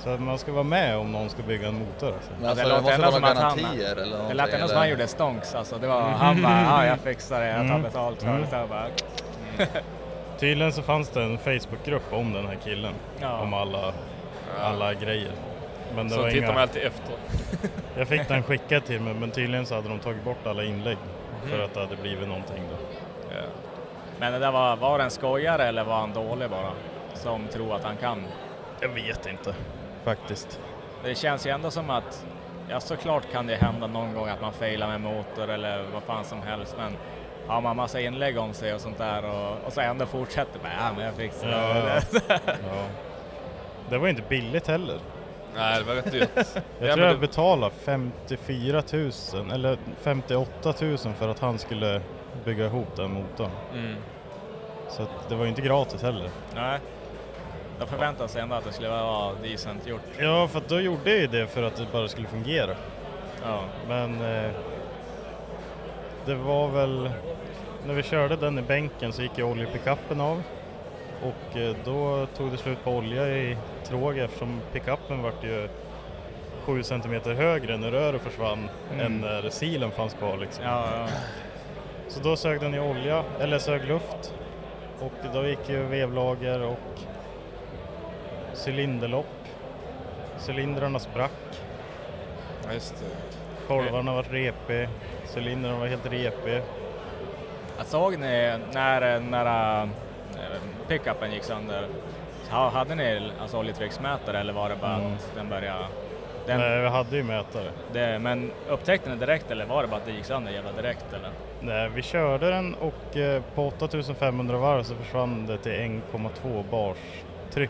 Så 0.03 0.09
att 0.09 0.19
man 0.21 0.37
ska 0.39 0.51
vara 0.51 0.63
med 0.63 0.97
om 0.97 1.11
någon 1.11 1.29
ska 1.29 1.43
bygga 1.43 1.67
en 1.67 1.73
motor. 1.79 2.07
Alltså. 2.13 2.31
Men 2.39 2.49
alltså, 2.49 2.65
det 2.65 2.69
låter 2.75 2.91
ändå 2.93 3.11
som 3.11 3.23
att 3.23 3.37
han- 3.37 3.59
eller 3.59 4.27
Det 4.27 4.33
lät 4.33 4.53
ändå 4.53 4.67
som 4.67 4.77
han 4.77 4.89
gjorde 4.89 5.07
stonks 5.07 5.55
alltså. 5.55 5.77
Det 5.77 5.87
var, 5.87 6.01
han 6.01 6.41
bara, 6.41 6.61
ja 6.61 6.85
jag 6.85 6.99
fixar 6.99 7.39
det, 7.39 7.47
jag 7.47 7.55
tar 7.57 7.63
Mm. 7.63 7.81
betalt 7.81 8.19
för 8.19 8.27
det. 8.27 8.33
Mm. 8.33 8.49
Så 8.49 8.55
jag 8.55 8.69
bara, 8.69 8.87
Tydligen 10.39 10.73
så 10.73 10.81
fanns 10.81 11.09
det 11.09 11.23
en 11.23 11.37
Facebookgrupp 11.37 12.13
om 12.13 12.33
den 12.33 12.47
här 12.47 12.57
killen. 12.63 12.93
Ja. 13.21 13.37
Om 13.39 13.53
alla, 13.53 13.93
alla 14.61 14.93
grejer. 14.93 15.31
Men 15.95 16.07
det 16.09 16.15
Så 16.15 16.21
var 16.21 16.29
tittar 16.29 16.43
inga... 16.43 16.53
man 16.53 16.61
alltid 16.61 16.81
efter. 16.83 17.15
Jag 17.97 18.07
fick 18.07 18.27
den 18.27 18.43
skickad 18.43 18.85
till 18.85 19.01
mig 19.01 19.13
men 19.13 19.31
tydligen 19.31 19.65
så 19.65 19.75
hade 19.75 19.89
de 19.89 19.99
tagit 19.99 20.23
bort 20.23 20.47
alla 20.47 20.63
inlägg 20.63 20.97
för 21.45 21.55
Mhm. 21.55 21.65
att 21.65 21.73
det 21.73 21.79
hade 21.79 21.95
blivit 21.95 22.27
någonting 22.27 22.63
då. 22.71 22.77
Ja. 23.35 23.41
Men 24.19 24.33
det 24.33 24.39
där 24.39 24.51
var, 24.51 24.75
var 24.75 24.97
det 24.97 25.03
en 25.03 25.11
skojare 25.11 25.63
eller 25.67 25.83
var 25.83 25.95
han 25.99 26.13
dålig 26.13 26.49
bara? 26.49 26.71
Som 27.13 27.47
tror 27.47 27.75
att 27.75 27.83
han 27.83 27.97
kan? 27.97 28.23
Jag 28.79 28.89
vet 28.89 29.25
inte 29.25 29.53
faktiskt. 30.03 30.59
Det 31.03 31.15
känns 31.15 31.47
ju 31.47 31.51
ändå 31.51 31.71
som 31.71 31.89
att, 31.89 32.25
ja 32.69 32.79
såklart 32.79 33.31
kan 33.31 33.47
det 33.47 33.55
hända 33.55 33.87
någon 33.87 34.13
gång 34.13 34.27
att 34.29 34.41
man 34.41 34.53
failar 34.53 34.87
med 34.87 35.01
motor 35.01 35.49
eller 35.49 35.83
vad 35.93 36.03
fan 36.03 36.25
som 36.25 36.41
helst 36.41 36.75
men 36.77 36.93
har 37.47 37.61
man 37.61 37.75
massa 37.75 37.99
inlägg 37.99 38.37
om 38.37 38.53
sig 38.53 38.73
och 38.73 38.81
sånt 38.81 38.97
där 38.97 39.25
och, 39.25 39.57
och 39.67 39.73
så 39.73 39.81
ändå 39.81 40.05
fortsätter 40.05 40.59
bara, 40.59 40.71
ja 40.79 40.93
men 40.95 41.05
jag 41.05 41.13
fixar 41.15 41.49
Ja, 41.49 41.73
det. 41.73 42.01
ja. 42.45 42.85
Det 43.89 43.97
var 43.97 44.07
inte 44.07 44.21
billigt 44.29 44.67
heller. 44.67 44.97
Nej, 45.55 45.79
det 45.79 45.85
var 45.85 45.95
rätt 45.95 46.11
dyrt. 46.11 46.29
Jag 46.79 46.89
Ja, 46.89 46.93
tror 46.93 47.07
jag 47.07 47.15
det- 47.15 47.19
betalade 47.19 47.73
54 47.83 48.83
000 49.33 49.51
eller 49.51 49.77
58 50.01 50.73
000 50.81 50.97
för 50.97 51.29
att 51.29 51.39
han 51.39 51.59
skulle 51.59 52.01
bygga 52.45 52.65
ihop 52.65 52.95
den 52.95 53.11
motorn. 53.13 53.49
Mm. 53.73 53.95
Så 54.89 55.03
att 55.03 55.29
det 55.29 55.35
var 55.35 55.43
ju 55.43 55.49
inte 55.49 55.61
gratis 55.61 56.01
heller. 56.01 56.29
Nej. 56.55 56.79
Jag 57.83 57.89
förväntade 57.89 58.29
sig 58.29 58.41
ändå 58.41 58.55
att 58.55 58.63
det 58.65 58.71
skulle 58.71 58.89
vara 58.89 59.33
decent 59.43 59.87
gjort. 59.87 60.01
Ja, 60.19 60.47
för 60.47 60.57
att 60.57 60.69
då 60.69 60.79
gjorde 60.79 61.09
jag 61.11 61.19
ju 61.19 61.27
det 61.27 61.47
för 61.47 61.63
att 61.63 61.75
det 61.75 61.87
bara 61.91 62.07
skulle 62.07 62.27
fungera. 62.27 62.75
Ja. 63.45 63.59
Men 63.87 64.21
eh, 64.21 64.51
det 66.25 66.35
var 66.35 66.67
väl, 66.67 67.09
när 67.85 67.93
vi 67.93 68.03
körde 68.03 68.35
den 68.35 68.59
i 68.59 68.61
bänken 68.61 69.13
så 69.13 69.21
gick 69.21 69.37
ju 69.37 69.43
oljepickuppen 69.43 70.21
av. 70.21 70.43
Och 71.23 71.57
eh, 71.57 71.75
då 71.85 72.25
tog 72.37 72.51
det 72.51 72.57
slut 72.57 72.83
på 72.83 72.91
olja 72.91 73.27
i 73.27 73.57
tråg 73.83 74.17
eftersom 74.17 74.61
pickuppen 74.73 75.23
vart 75.23 75.43
ju 75.43 75.69
7 76.65 76.83
cm 76.83 77.21
högre 77.25 77.77
när 77.77 77.91
röret 77.91 78.21
försvann 78.21 78.69
Mm. 78.93 79.05
än 79.05 79.21
när 79.21 79.49
silen 79.49 79.91
fanns 79.91 80.13
kvar 80.13 80.37
liksom. 80.37 80.63
Ja, 80.65 80.85
ja. 80.97 81.07
Så 82.07 82.19
då 82.19 82.35
sög 82.35 82.59
den 82.59 82.73
i 82.75 82.79
olja, 82.79 83.23
eller 83.39 83.59
sög 83.59 83.85
luft. 83.87 84.33
Och 84.99 85.13
då 85.33 85.45
gick 85.47 85.69
ju 85.69 85.83
vevlager 85.83 86.61
och 86.61 86.77
cylinderlopp. 88.65 89.25
Cylindrarna 90.47 90.99
sprack. 90.99 91.31
Ja, 92.67 92.73
just 92.73 92.95
det. 92.99 93.67
Kolvarna 93.67 94.13
var 94.13 94.23
repig, 94.23 94.89
cylindrarna 95.35 95.77
var 95.79 95.87
helt 95.87 96.05
repig. 96.05 96.61
Jag 97.77 97.85
såg 97.85 98.19
ni 98.19 98.57
när, 98.73 99.19
när 99.19 99.81
äh, 99.83 99.89
pickupen 100.87 101.31
gick 101.31 101.43
sönder, 101.43 101.87
ha- 102.51 102.69
hade 102.69 102.95
ni 102.95 103.31
alltså 103.41 103.57
oljetrycksmätare 103.59 104.39
eller 104.39 104.53
var 104.53 104.69
det 104.69 104.75
bara 104.75 104.95
Mm. 104.95 105.13
att 105.13 105.31
den 105.35 105.49
började... 105.49 105.85
Den, 106.45 106.59
Nej, 106.59 106.81
vi 106.81 106.87
hade 106.87 107.15
ju 107.17 107.23
mätare. 107.23 107.69
det, 107.93 108.19
men 108.19 108.51
upptäckte 108.69 109.09
ni 109.09 109.15
direkt 109.15 109.51
eller 109.51 109.65
var 109.65 109.81
det 109.81 109.87
bara 109.87 109.97
att 109.97 110.05
det 110.05 110.11
gick 110.11 110.25
sönder 110.25 110.51
jävla 110.51 110.71
direkt 110.71 111.05
eller? 111.13 111.29
Nej, 111.61 111.89
vi 111.95 112.01
körde 112.01 112.49
den 112.49 112.75
och 112.75 113.17
eh, 113.17 113.41
på 113.55 113.67
8500 113.67 114.57
varv 114.57 114.83
så 114.83 114.95
försvann 114.95 115.45
det 115.47 115.57
till 115.57 115.71
1,2 115.71 116.63
bars 116.71 116.97
tryck 117.51 117.69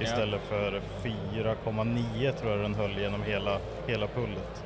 Ja. 0.00 0.06
istället 0.06 0.40
för 0.48 0.80
4,9 1.02 2.32
tror 2.32 2.52
jag 2.52 2.60
den 2.60 2.74
höll 2.74 2.98
genom 2.98 3.22
hela, 3.22 3.58
hela 3.86 4.06
pullet. 4.06 4.62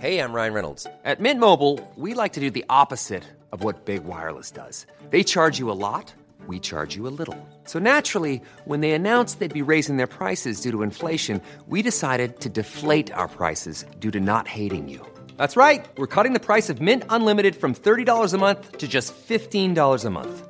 Hey, 0.00 0.18
I'm 0.18 0.32
Ryan 0.32 0.54
Reynolds. 0.54 0.86
At 1.04 1.20
Mint 1.20 1.40
Mobile, 1.40 1.78
we 1.94 2.14
like 2.14 2.32
to 2.32 2.40
do 2.40 2.50
the 2.50 2.64
opposite 2.70 3.22
of 3.52 3.62
what 3.62 3.84
Big 3.84 4.04
Wireless 4.04 4.50
does. 4.50 4.86
They 5.10 5.22
charge 5.22 5.58
you 5.58 5.70
a 5.70 5.76
lot, 5.76 6.14
we 6.46 6.58
charge 6.58 6.96
you 6.96 7.06
a 7.06 7.12
little. 7.18 7.36
So 7.64 7.78
naturally, 7.78 8.40
when 8.64 8.80
they 8.80 8.92
announced 8.92 9.40
they'd 9.40 9.52
be 9.52 9.72
raising 9.72 9.98
their 9.98 10.06
prices 10.06 10.62
due 10.62 10.70
to 10.70 10.82
inflation, 10.82 11.42
we 11.68 11.82
decided 11.82 12.40
to 12.40 12.48
deflate 12.48 13.12
our 13.12 13.28
prices 13.28 13.84
due 13.98 14.10
to 14.12 14.20
not 14.20 14.48
hating 14.48 14.88
you. 14.88 15.06
That's 15.36 15.56
right. 15.56 15.86
We're 15.98 16.06
cutting 16.06 16.32
the 16.32 16.46
price 16.46 16.70
of 16.70 16.80
Mint 16.80 17.02
Unlimited 17.10 17.54
from 17.54 17.74
$30 17.74 18.32
a 18.32 18.38
month 18.38 18.78
to 18.78 18.88
just 18.88 19.12
$15 19.28 20.04
a 20.04 20.10
month. 20.10 20.49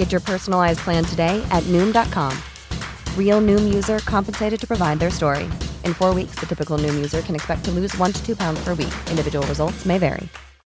Get 0.00 0.12
your 0.12 0.22
personalized 0.22 0.78
plan 0.78 1.04
today 1.04 1.46
at 1.50 1.62
Noom.com. 1.64 2.32
Real 3.18 3.42
Noom 3.42 3.74
user 3.74 3.98
compensated 3.98 4.58
to 4.60 4.66
provide 4.66 4.98
their 4.98 5.10
story. 5.10 5.44
In 5.84 5.92
four 5.92 6.14
weeks, 6.14 6.36
the 6.40 6.46
typical 6.46 6.78
Noom 6.78 6.94
user 6.94 7.20
can 7.20 7.34
expect 7.34 7.66
to 7.66 7.70
lose 7.70 7.94
one 7.98 8.10
to 8.10 8.24
two 8.24 8.34
pounds 8.34 8.64
per 8.64 8.72
week. 8.72 8.94
Individual 9.10 9.46
results 9.46 9.84
may 9.84 9.98
vary. 9.98 10.26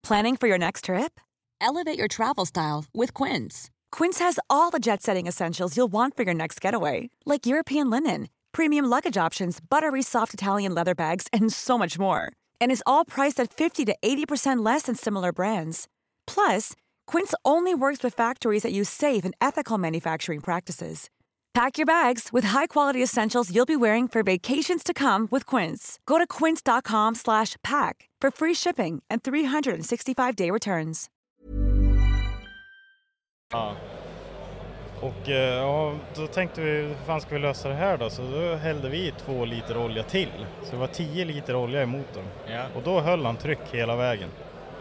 Planning 0.03 0.35
for 0.35 0.45
your 0.47 0.59
next 0.59 0.85
trip? 0.85 1.19
Elevate 1.59 1.97
your 1.97 2.07
travel 2.07 2.45
style 2.45 2.85
with 2.93 3.15
Quince. 3.15 3.71
Quince 3.91 4.19
has 4.19 4.37
all 4.47 4.69
the 4.69 4.79
jet 4.79 5.01
setting 5.01 5.25
essentials 5.25 5.75
you'll 5.75 5.91
want 5.91 6.15
for 6.15 6.21
your 6.21 6.35
next 6.35 6.61
getaway, 6.61 7.09
like 7.25 7.47
European 7.47 7.89
linen, 7.89 8.29
premium 8.51 8.85
luggage 8.85 9.17
options, 9.17 9.57
buttery 9.59 10.03
soft 10.03 10.35
Italian 10.35 10.75
leather 10.75 10.93
bags, 10.93 11.27
and 11.33 11.51
so 11.51 11.79
much 11.79 11.97
more. 11.97 12.31
And 12.61 12.71
is 12.71 12.83
all 12.85 13.03
priced 13.03 13.39
at 13.39 13.51
50 13.51 13.85
to 13.85 13.95
80% 14.05 14.63
less 14.63 14.83
than 14.83 14.93
similar 14.93 15.33
brands. 15.33 15.87
Plus, 16.27 16.73
Quince 17.07 17.33
only 17.43 17.73
works 17.73 18.03
with 18.03 18.13
factories 18.13 18.63
that 18.63 18.73
use 18.73 18.89
safe 18.89 19.25
and 19.25 19.33
ethical 19.41 19.77
manufacturing 19.77 20.41
practices. 20.41 21.09
Pack 21.55 21.77
your 21.77 21.85
bags 21.85 22.33
with 22.33 22.43
high-quality 22.47 23.01
essentials 23.01 23.49
you'll 23.49 23.65
be 23.65 23.77
wearing 23.77 24.09
for 24.09 24.23
vacations 24.23 24.83
to 24.83 24.93
come 24.93 25.25
with 25.31 25.45
Quince. 25.45 25.99
Go 26.05 26.17
to 26.17 26.27
quince.com 26.27 27.15
slash 27.15 27.55
pack 27.63 28.09
for 28.19 28.29
free 28.29 28.53
shipping 28.53 29.01
and 29.09 29.23
365-day 29.23 30.51
returns. 30.51 31.09
Ja. 33.51 33.75
Och 35.01 35.29
eh, 35.29 35.55
ja, 35.55 35.93
då 36.15 36.27
tänkte 36.27 36.61
vi, 36.61 36.71
hur 36.71 36.95
fan 37.05 37.21
ska 37.21 37.35
vi 37.35 37.41
lösa 37.41 37.69
det 37.69 37.75
här 37.75 37.97
då? 37.97 38.09
Så 38.09 38.21
då 38.21 38.55
hällde 38.55 38.89
vi 38.89 39.13
två 39.25 39.45
liter 39.45 39.77
olja 39.77 40.03
till. 40.03 40.45
Så 40.63 40.71
det 40.71 40.77
var 40.77 40.87
10 40.87 41.25
liter 41.25 41.55
olja 41.55 41.83
i 41.83 41.85
motorn. 41.85 42.25
Ja. 42.47 42.63
Och 42.75 42.83
då 42.83 42.99
höll 42.99 43.25
han 43.25 43.37
tryck 43.37 43.59
hela 43.71 43.95
vägen. 43.95 44.29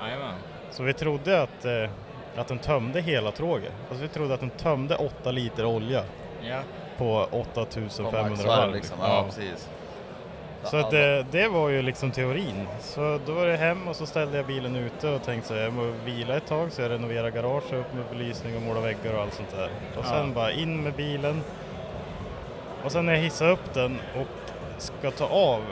Jajamän. 0.00 0.34
Så 0.70 0.82
vi 0.82 0.92
trodde 0.92 1.42
att, 1.42 1.64
eh, 1.64 1.90
att 2.36 2.48
den 2.48 2.58
tömde 2.58 3.00
hela 3.00 3.30
trågen. 3.30 3.72
Alltså 3.88 4.02
vi 4.02 4.08
trodde 4.08 4.34
att 4.34 4.40
den 4.40 4.50
tömde 4.50 4.96
8 4.96 5.30
liter 5.30 5.64
olja 5.64 6.02
Ja. 6.42 6.60
på 6.98 7.28
8500 7.30 8.22
På 8.22 8.28
maxvarv 8.28 8.48
varv. 8.58 8.74
liksom. 8.74 8.96
Ja, 9.00 9.24
precis. 9.26 9.68
Så 10.64 10.76
att 10.76 10.90
det, 10.90 11.26
det 11.30 11.48
var 11.48 11.68
ju 11.68 11.82
liksom 11.82 12.10
teorin. 12.10 12.66
Så 12.80 13.20
då 13.26 13.32
var 13.32 13.46
det 13.46 13.56
hem 13.56 13.88
och 13.88 13.96
så 13.96 14.06
ställde 14.06 14.36
jag 14.36 14.46
bilen 14.46 14.76
ute 14.76 15.08
och 15.08 15.22
tänkte 15.22 15.48
så 15.48 15.54
här, 15.54 15.60
jag 15.62 15.72
måste 15.72 16.04
vila 16.04 16.36
ett 16.36 16.46
tag 16.46 16.72
så 16.72 16.82
jag 16.82 16.90
renoverar 16.90 17.30
garaget, 17.30 17.72
upp 17.72 17.94
med 17.94 18.04
belysning 18.10 18.56
och 18.56 18.62
måla 18.62 18.80
väggar 18.80 19.14
och 19.14 19.22
allt 19.22 19.34
sånt 19.34 19.50
där. 19.56 19.68
Och 19.96 20.04
Ja. 20.04 20.10
sen 20.10 20.32
bara 20.34 20.52
in 20.52 20.82
med 20.82 20.92
bilen. 20.92 21.40
Och 22.84 22.92
sen 22.92 23.06
när 23.06 23.12
jag 23.14 23.20
hissar 23.20 23.50
upp 23.50 23.74
den 23.74 23.98
och 24.20 24.26
ska 24.78 25.10
ta 25.10 25.26
av 25.26 25.62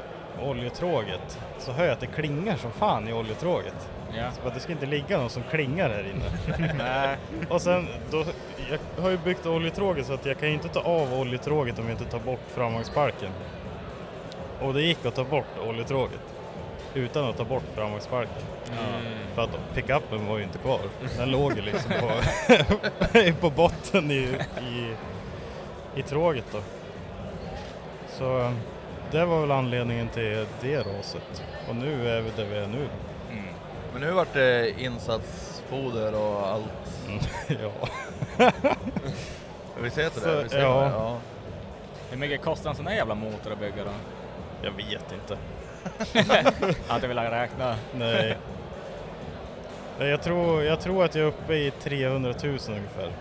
oljetråget 0.42 1.38
så 1.58 1.72
hör 1.72 1.84
jag 1.84 1.92
att 1.92 2.00
det 2.00 2.06
klingar 2.06 2.56
som 2.56 2.70
fan 2.72 3.08
i 3.08 3.12
oljetråget. 3.12 3.88
Ja. 4.16 4.32
Så 4.32 4.42
bara, 4.42 4.54
det 4.54 4.60
ska 4.60 4.72
inte 4.72 4.86
ligga 4.86 5.18
någon 5.18 5.30
som 5.30 5.42
klingar 5.50 5.88
här 5.88 6.10
inne. 6.10 6.74
Nej. 6.78 7.16
och 7.48 7.62
sen, 7.62 7.86
då, 8.10 8.24
jag 8.70 9.02
har 9.02 9.10
ju 9.10 9.18
byggt 9.18 9.46
oljetråget 9.46 10.06
så 10.06 10.12
att 10.12 10.26
jag 10.26 10.38
kan 10.38 10.48
ju 10.48 10.54
inte 10.54 10.68
ta 10.68 10.80
av 10.80 11.14
oljetråget 11.14 11.78
om 11.78 11.84
jag 11.84 11.92
inte 11.92 12.10
tar 12.10 12.18
bort 12.18 12.40
framvagnsparken. 12.54 13.30
Och 14.60 14.74
det 14.74 14.82
gick 14.82 15.06
att 15.06 15.14
ta 15.14 15.24
bort 15.24 15.58
oljetråget 15.68 16.20
utan 16.94 17.24
att 17.24 17.36
ta 17.36 17.44
bort 17.44 17.64
framvagnsparken. 17.74 18.42
För 19.34 19.42
att 19.42 19.74
pickupen 19.74 20.26
var 20.26 20.38
ju 20.38 20.44
inte 20.44 20.58
kvar. 20.58 20.80
Den 21.18 21.30
låg 21.30 21.56
ju 21.56 21.62
liksom 21.62 21.92
på, 22.00 22.10
på 23.40 23.50
botten 23.50 24.10
i, 24.10 24.36
i, 24.60 24.94
i 25.94 26.02
tråget 26.02 26.44
då. 26.52 26.58
Så 28.08 28.54
det 29.10 29.24
var 29.24 29.40
väl 29.40 29.50
anledningen 29.50 30.08
till 30.08 30.46
det 30.60 30.78
raset. 30.78 31.42
Och 31.68 31.76
nu 31.76 32.08
är 32.08 32.20
vi 32.20 32.30
där 32.36 32.44
vi 32.44 32.58
är 32.58 32.66
nu. 32.66 32.88
Men 33.92 34.00
nu 34.00 34.10
vart 34.10 34.32
det 34.32 34.80
insatsfoder 34.80 36.14
och 36.14 36.46
allt. 36.46 37.10
ja. 37.48 37.88
Vi 39.80 39.90
ser 39.90 40.10
till 40.10 40.22
det. 40.22 40.42
Vi 40.42 40.48
ser 40.48 40.60
ja. 40.60 40.80
det, 40.80 40.90
ja. 40.90 41.18
Hur 42.10 42.18
mycket 42.18 42.42
kostar 42.42 42.70
en 42.70 42.76
sån 42.76 42.86
här 42.86 42.94
jävla 42.94 43.14
motor 43.14 43.52
att 43.52 43.60
bygga 43.60 43.84
då? 43.84 43.90
Jag 44.62 44.72
vet 44.72 45.12
inte. 45.12 45.38
Jag 46.88 47.08
vill 47.08 47.18
räkna. 47.18 47.76
Nej. 47.94 48.36
Nej, 49.98 50.08
Jag 50.08 50.22
tror, 50.22 50.62
jag 50.62 50.80
tror 50.80 51.04
att 51.04 51.14
jag 51.14 51.24
är 51.24 51.28
uppe 51.28 51.54
i 51.54 51.70
300 51.70 52.34
000 52.42 52.58
ungefär. 52.68 53.12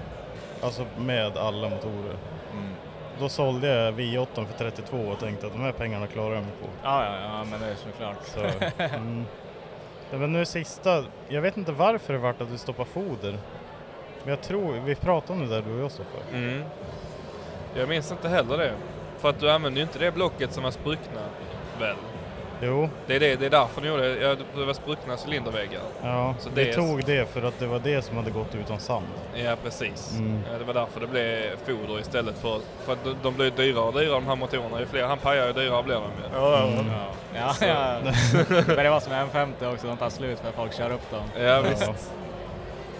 Alltså 0.61 0.85
med 0.97 1.37
alla 1.37 1.69
motorer. 1.69 2.15
Mm. 2.53 2.73
Då 3.19 3.29
sålde 3.29 3.67
jag 3.67 3.93
V8 3.93 4.45
för 4.45 4.57
32 4.57 4.97
och 4.97 5.19
tänkte 5.19 5.47
att 5.47 5.53
de 5.53 5.61
här 5.61 5.71
pengarna 5.71 6.07
klarar 6.07 6.35
jag 6.35 6.43
mig 6.43 6.53
på. 6.61 6.67
Ja, 6.83 7.05
ja, 7.05 7.19
ja, 7.21 7.43
men 7.51 7.59
det 7.59 7.67
är 7.67 7.75
såklart. 7.75 8.17
Så, 8.25 8.39
mm. 8.83 9.25
Ja, 10.11 10.17
Men 10.17 10.33
nu 10.33 10.45
sista, 10.45 11.03
jag 11.27 11.41
vet 11.41 11.57
inte 11.57 11.71
varför 11.71 12.13
det 12.13 12.19
vart 12.19 12.41
att 12.41 12.51
du 12.51 12.57
stoppar 12.57 12.85
foder. 12.85 13.37
Men 14.23 14.29
jag 14.29 14.41
tror, 14.41 14.73
vi 14.85 14.95
pratade 14.95 15.33
om 15.33 15.49
det 15.49 15.55
där 15.55 15.61
du 15.61 15.73
och 15.73 15.79
jag 15.79 15.91
Stoffe. 15.91 16.17
Mm. 16.33 16.63
Jag 17.75 17.89
minns 17.89 18.11
inte 18.11 18.29
heller 18.29 18.57
det. 18.57 18.73
För 19.17 19.29
att 19.29 19.39
du 19.39 19.51
använder 19.51 19.81
ju 19.81 19.83
inte 19.83 19.99
det 19.99 20.11
blocket 20.11 20.53
som 20.53 20.63
var 20.63 20.71
spruckna, 20.71 21.21
väl? 21.79 21.95
Jo, 22.63 22.89
Det 23.07 23.15
är, 23.15 23.19
det, 23.19 23.35
det 23.35 23.45
är 23.45 23.49
därför 23.49 23.81
ni 23.81 23.87
gjorde 23.87 24.15
det. 24.15 24.21
Ja, 24.21 24.35
det 24.55 24.65
var 24.65 24.73
spruckna 24.73 25.17
cylinderväggar. 25.25 25.81
ja, 26.03 26.35
Så 26.39 26.49
vi 26.49 26.63
det 26.63 26.69
är- 26.69 26.73
tog 26.73 27.05
det 27.05 27.29
för 27.33 27.41
att 27.41 27.59
det 27.59 27.65
var 27.67 27.79
det 27.79 28.01
som 28.01 28.17
hade 28.17 28.31
gått 28.31 28.55
utan 28.55 28.79
sand. 28.79 29.05
Ja, 29.35 29.55
precis. 29.63 30.11
Mm. 30.17 30.39
Ja, 30.51 30.57
det 30.59 30.63
var 30.65 30.73
därför 30.73 30.99
det 30.99 31.07
blev 31.07 31.57
foder 31.65 31.99
istället 31.99 32.37
för... 32.37 32.59
För 32.85 32.93
att 32.93 33.03
de, 33.03 33.15
de 33.23 33.35
blir 33.35 33.51
dyrare 33.51 33.83
och 33.85 33.93
dyrare 33.93 34.13
de 34.13 34.27
här 34.27 34.35
motorerna. 34.35 34.79
Ju 34.79 34.85
fler 34.85 35.03
han 35.03 35.17
pajar 35.17 35.47
ju 35.47 35.53
dyrare 35.53 35.83
blir 35.83 35.95
de 35.95 36.03
ju. 36.03 36.37
Mm. 36.37 36.85
Ja, 36.93 37.13
ja, 37.35 37.53
Så- 37.53 37.65
ja. 37.65 37.97
Men 38.67 38.75
det 38.83 38.89
var 38.89 38.99
som 38.99 39.13
M50 39.13 39.73
också, 39.73 39.87
de 39.87 39.97
tar 39.97 40.09
slut 40.09 40.39
för 40.39 40.49
att 40.49 40.55
folk 40.55 40.73
kör 40.73 40.91
upp 40.91 41.11
dem. 41.11 41.43
Ja, 41.45 41.61
visst. 41.61 42.11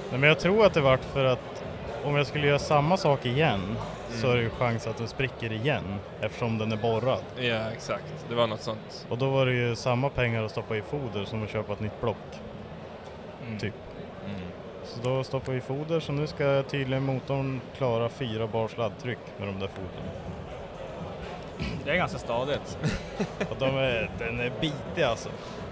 Nej, 0.10 0.20
men 0.20 0.24
jag 0.30 0.40
tror 0.40 0.66
att 0.66 0.74
det 0.74 0.82
vart 0.82 1.04
för 1.14 1.26
att 1.26 1.64
om 2.04 2.16
jag 2.16 2.28
skulle 2.28 2.48
göra 2.48 2.60
samma 2.60 2.98
sak 2.98 3.26
igen 3.26 3.78
så 4.12 4.32
är 4.32 4.36
det 4.36 4.42
ju 4.42 4.50
chans 4.50 4.88
att 4.88 4.98
den 4.98 5.08
spricker 5.08 5.52
igen 5.52 5.84
eftersom 6.22 6.58
den 6.58 6.72
är 6.72 6.78
borrad. 6.78 7.24
Ja, 7.40 7.72
exakt. 7.72 8.26
Det 8.30 8.36
var 8.36 8.48
något 8.48 8.62
sånt. 8.62 9.08
Och 9.10 9.18
då 9.18 9.30
var 9.30 9.46
det 9.46 9.54
ju 9.54 9.76
samma 9.76 10.10
pengar 10.10 10.44
att 10.44 10.52
stoppa 10.52 10.78
i 10.78 10.82
foder 10.82 11.26
som 11.26 11.44
att 11.44 11.50
köpa 11.50 11.74
ett 11.74 11.80
nytt 11.80 12.02
block. 12.02 12.18
Mm. 13.48 13.60
Typ. 13.60 13.74
Mm. 14.26 14.42
Så 14.84 15.02
då 15.02 15.24
stoppar 15.24 15.52
vi 15.52 15.58
i 15.58 15.62
foder 15.62 16.00
så 16.00 16.12
nu 16.12 16.28
ska 16.28 16.64
tydligen 16.64 17.04
motorn 17.04 17.62
klara 17.78 18.10
fyra 18.10 18.48
bar 18.48 18.68
sladdtryck 18.68 19.20
med 19.38 19.48
de 19.48 19.60
där 19.60 19.68
fodren. 19.68 20.12
Det 21.86 21.92
är 21.92 21.96
ganska 21.96 22.18
stadigt. 22.18 22.78
Och 23.50 23.56
de 23.60 23.78
är, 23.78 24.10
den 24.20 24.40
är 24.40 24.52
bitig 24.62 25.04
alltså. 25.04 25.30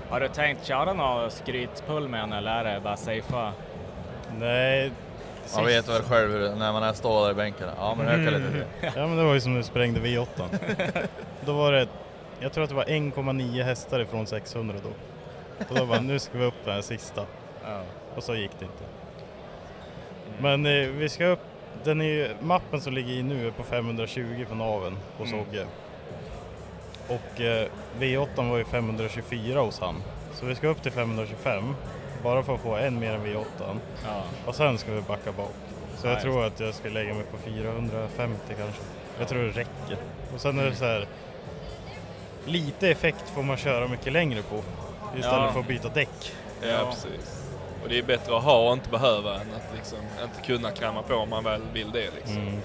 Har 0.09 0.19
du 0.19 0.27
tänkt 0.27 0.65
köra 0.65 0.93
någon 0.93 1.31
skrytpull 1.31 2.07
med 2.07 2.19
den 2.19 2.33
eller 2.33 2.65
är 2.65 2.73
det 2.73 2.79
bara 2.79 2.97
safea? 2.97 3.53
Nej. 4.39 4.91
Man 5.55 5.65
vet 5.65 5.87
väl 5.89 6.01
själv 6.01 6.57
när 6.57 6.73
man 6.73 6.83
är 6.83 6.93
står 6.93 7.23
där 7.25 7.31
i 7.31 7.33
bänken. 7.33 7.69
Ja 7.77 7.95
men 7.95 8.07
öka 8.07 8.37
lite 8.37 8.51
till. 8.51 8.63
Ja 8.95 9.07
men 9.07 9.17
det 9.17 9.23
var 9.23 9.33
ju 9.33 9.41
som 9.41 9.55
du 9.55 9.63
sprängde 9.63 9.99
V8. 9.99 10.27
Då 11.45 11.53
var 11.53 11.71
det, 11.71 11.87
jag 12.39 12.53
tror 12.53 12.63
att 12.63 12.69
det 12.69 12.75
var 12.75 12.85
1,9 12.85 13.63
hästar 13.63 13.99
ifrån 13.99 14.27
600 14.27 14.75
då. 14.83 14.89
Och 15.69 15.75
då 15.75 15.85
bara, 15.85 16.01
nu 16.01 16.19
ska 16.19 16.37
vi 16.37 16.45
upp 16.45 16.65
den 16.65 16.73
här 16.73 16.81
sista. 16.81 17.25
Ja. 17.65 17.81
Och 18.15 18.23
så 18.23 18.35
gick 18.35 18.51
det 18.59 18.65
inte. 18.65 18.83
Men 20.39 20.65
eh, 20.65 20.87
vi 20.87 21.09
ska 21.09 21.25
upp, 21.25 21.39
den 21.83 22.01
är 22.01 22.05
ju, 22.05 22.29
mappen 22.41 22.81
som 22.81 22.93
ligger 22.93 23.13
i 23.13 23.23
nu 23.23 23.47
är 23.47 23.51
på 23.51 23.63
520 23.63 24.45
på 24.49 24.55
naven 24.55 24.97
hos 25.17 25.27
Mm. 25.31 25.41
Ogge. 25.41 25.65
Och 27.07 27.41
eh, 27.41 27.67
V8 27.99 28.49
var 28.49 28.57
ju 28.57 28.65
524 28.65 29.59
hos 29.59 29.79
han. 29.79 29.95
Så 30.33 30.45
vi 30.45 30.55
ska 30.55 30.67
upp 30.67 30.81
till 30.81 30.91
525, 30.91 31.75
bara 32.23 32.43
för 32.43 32.55
att 32.55 32.61
få 32.61 32.75
en 32.75 32.99
mer 32.99 33.11
än 33.13 33.25
V8. 33.25 33.45
Ja. 34.05 34.21
Och 34.45 34.55
sen 34.55 34.77
ska 34.77 34.91
vi 34.91 35.01
backa 35.01 35.31
bak. 35.31 35.53
Så 35.97 36.07
Ja, 36.07 36.11
jag 36.11 36.21
tror 36.21 36.45
att 36.45 36.59
jag 36.59 36.73
ska 36.75 36.89
lägga 36.89 37.13
mig 37.13 37.23
på 37.23 37.37
450 37.37 38.39
kanske. 38.57 38.81
Jag 39.19 39.27
tror 39.27 39.43
det 39.43 39.49
räcker. 39.49 39.97
Och 40.33 40.41
sen 40.41 40.59
är 40.59 40.63
det 40.65 40.75
så 40.75 40.85
här, 40.85 41.07
lite 42.45 42.89
effekt 42.89 43.29
får 43.29 43.43
man 43.43 43.57
köra 43.57 43.87
mycket 43.87 44.13
längre 44.13 44.41
på. 44.41 44.55
Istället 45.17 45.39
Ja. 45.41 45.51
för 45.53 45.59
att 45.59 45.67
byta 45.67 45.89
däck. 45.89 46.33
Ja, 46.61 46.85
precis. 46.89 47.45
Och 47.83 47.89
det 47.89 47.97
är 47.99 48.03
bättre 48.03 48.37
att 48.37 48.43
ha 48.43 48.67
och 48.67 48.73
inte 48.73 48.89
behöva 48.89 49.33
än 49.35 49.41
att 49.55 49.75
liksom 49.75 49.97
inte 50.23 50.41
kunna 50.47 50.71
kramma 50.71 51.01
på 51.01 51.15
om 51.15 51.29
man 51.29 51.43
väl 51.43 51.61
vill 51.73 51.91
det 51.91 52.09
liksom. 52.15 52.37
Mm. 52.37 52.59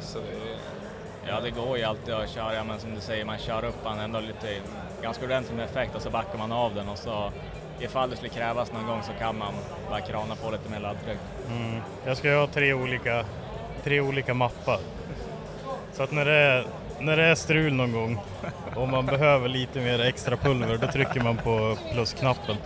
Så 0.00 0.18
det. 0.18 0.58
Ja, 1.28 1.40
det 1.40 1.50
går 1.50 1.78
ju 1.78 1.84
alltid 1.84 2.14
att 2.14 2.30
köra, 2.30 2.64
men 2.64 2.80
som 2.80 2.94
du 2.94 3.00
säger, 3.00 3.24
man 3.24 3.38
kör 3.38 3.64
upp 3.64 3.84
den 3.84 3.98
ändå 3.98 4.20
lite, 4.20 4.56
ganska 5.02 5.24
ordentligt 5.24 5.56
med 5.56 5.64
effekt 5.64 5.94
och 5.94 6.02
så 6.02 6.10
backar 6.10 6.38
man 6.38 6.52
av 6.52 6.74
den 6.74 6.88
och 6.88 6.98
så 6.98 7.32
ifall 7.80 8.10
det 8.10 8.16
skulle 8.16 8.30
krävas 8.30 8.72
någon 8.72 8.86
gång 8.86 9.02
så 9.02 9.12
kan 9.18 9.38
man 9.38 9.54
bara 9.90 10.00
krana 10.00 10.36
på 10.36 10.50
lite 10.50 10.70
mer 10.70 10.80
laddtryck. 10.80 11.18
Mm. 11.50 11.80
Jag 12.06 12.16
ska 12.16 12.28
ju 12.28 12.36
ha 12.36 12.46
tre 12.46 12.72
olika, 12.74 13.24
tre 13.84 14.00
olika 14.00 14.34
mappar. 14.34 14.78
Så 15.92 16.02
att 16.02 16.12
när 16.12 16.24
det, 16.24 16.32
är, 16.32 16.66
när 17.00 17.16
det 17.16 17.22
är 17.22 17.34
strul 17.34 17.72
någon 17.72 17.92
gång 17.92 18.18
och 18.76 18.88
man 18.88 19.06
behöver 19.06 19.48
lite 19.48 19.80
mer 19.80 20.00
extra 20.00 20.36
pulver 20.36 20.78
då 20.78 20.86
trycker 20.86 21.20
man 21.20 21.36
på 21.36 21.76
plusknappen. 21.92 22.56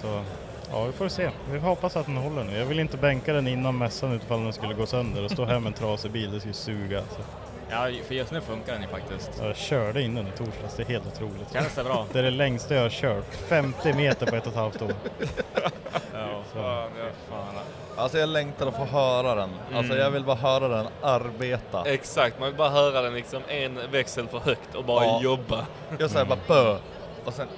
Så 0.00 0.24
ja, 0.70 0.84
vi 0.84 0.92
får 0.92 1.08
se. 1.08 1.30
Vi 1.52 1.60
får 1.60 1.66
hoppas 1.68 1.96
att 1.96 2.06
den 2.06 2.16
håller 2.16 2.44
nu. 2.44 2.58
Jag 2.58 2.66
vill 2.66 2.80
inte 2.80 2.96
bänka 2.96 3.32
den 3.32 3.46
innan 3.46 3.78
mässan 3.78 4.12
utifall 4.12 4.44
den 4.44 4.52
skulle 4.52 4.74
gå 4.74 4.86
sönder 4.86 5.24
och 5.24 5.30
stå 5.30 5.44
här 5.44 5.58
med 5.58 5.66
en 5.66 5.72
trasig 5.72 6.10
bil, 6.10 6.32
det 6.32 6.40
skulle 6.40 6.54
suga. 6.54 7.02
Så. 7.02 7.22
Ja, 7.70 7.88
för 8.06 8.14
just 8.14 8.32
nu 8.32 8.40
funkar 8.40 8.72
den 8.72 8.82
ju 8.82 8.88
faktiskt. 8.88 9.30
Jag 9.42 9.56
körde 9.56 10.02
in 10.02 10.14
den 10.14 10.26
i 10.26 10.30
torsdags, 10.30 10.74
det 10.76 10.82
är 10.82 10.86
helt 10.86 11.06
otroligt. 11.06 11.52
Känns 11.52 11.74
det 11.74 11.84
bra? 11.84 12.06
Det 12.12 12.18
är 12.18 12.22
det 12.22 12.30
längsta 12.30 12.74
jag 12.74 12.82
har 12.82 12.90
kört, 12.90 13.34
50 13.34 13.92
meter 13.92 14.26
på 14.26 14.36
ett 14.36 14.46
och 14.46 14.52
ett 14.52 14.58
halvt 14.58 14.82
år. 14.82 14.92
Ja, 16.14 16.42
Så. 16.52 16.58
fan. 17.30 17.54
Alltså 17.96 18.18
jag 18.18 18.28
längtar 18.28 18.66
att 18.66 18.76
få 18.76 18.84
höra 18.84 19.34
den. 19.34 19.50
Alltså 19.74 19.92
Mm. 19.92 20.04
jag 20.04 20.10
vill 20.10 20.24
bara 20.24 20.36
höra 20.36 20.68
den 20.68 20.86
arbeta. 21.02 21.82
Exakt, 21.86 22.38
man 22.40 22.48
vill 22.48 22.56
bara 22.58 22.68
höra 22.70 23.02
den 23.02 23.14
liksom 23.14 23.42
en 23.48 23.78
växel 23.92 24.28
för 24.28 24.38
högt 24.38 24.74
och 24.74 24.84
bara 24.84 25.04
Ja. 25.04 25.20
jobba. 25.22 25.66
Jag 25.98 26.10
säger 26.10 26.26
bara 26.26 26.38
bö 26.48 26.76
och 27.24 27.32
sen 27.34 27.48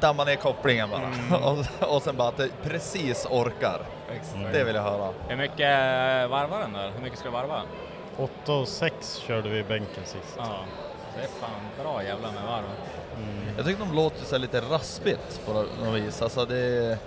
damma 0.00 0.24
ner 0.24 0.36
kopplingen 0.36 0.90
bara. 0.90 1.00
Mm. 1.02 1.44
och, 1.82 1.94
och 1.96 2.02
sen 2.02 2.16
bara 2.16 2.28
att 2.28 2.36
det 2.36 2.48
precis 2.62 3.26
orkar. 3.30 3.80
Exakt. 4.16 4.52
Det 4.52 4.64
vill 4.64 4.74
jag 4.74 4.82
höra. 4.82 5.08
Hur 5.28 5.36
mycket 5.36 5.60
eh, 5.60 6.28
varvar 6.30 6.60
den 6.60 6.72
där? 6.72 6.90
Hur 6.96 7.02
mycket 7.02 7.18
ska 7.18 7.28
du 7.28 7.32
varva? 7.34 7.62
8 8.18 8.52
och 8.52 8.68
6 8.68 9.16
körde 9.16 9.48
vi 9.48 9.58
i 9.58 9.64
bänken 9.64 10.04
sist. 10.04 10.34
Ja, 10.36 10.58
det 11.16 11.22
är 11.22 11.28
fan 11.28 11.60
bra 11.82 12.04
jävlar 12.04 12.32
med 12.32 12.42
varv. 12.42 12.64
Mm. 13.16 13.56
Jag 13.56 13.66
tycker 13.66 13.80
de 13.80 13.94
låter 13.94 14.24
så 14.24 14.38
lite 14.38 14.60
raspigt 14.60 15.40
på 15.46 15.52
något 15.52 15.94
vis. 15.94 16.22
Alltså 16.22 16.44
det... 16.44 16.98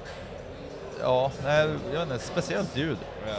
ja, 1.02 1.32
nej, 1.44 1.70
jag 1.94 2.00
vet 2.00 2.12
inte, 2.12 2.20
speciellt 2.20 2.78
ljud. 2.78 2.98
Ja. 3.28 3.34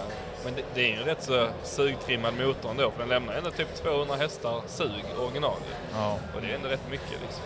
Men 0.44 0.54
det, 0.54 0.62
det 0.74 0.80
är 0.80 0.88
ju 0.88 1.00
en 1.00 1.04
rätt 1.04 1.22
så 1.22 1.48
sugtrimmad 1.62 2.34
motor 2.34 2.70
ändå 2.70 2.90
för 2.90 2.98
den 2.98 3.08
lämnar 3.08 3.34
ändå 3.34 3.50
typ 3.50 3.74
200 3.74 4.16
hästar 4.16 4.62
sug 4.66 5.04
original. 5.18 5.56
Ja. 5.94 6.16
Och 6.34 6.42
det 6.42 6.50
är 6.50 6.54
ändå 6.54 6.68
rätt 6.68 6.90
mycket 6.90 7.20
liksom. 7.22 7.42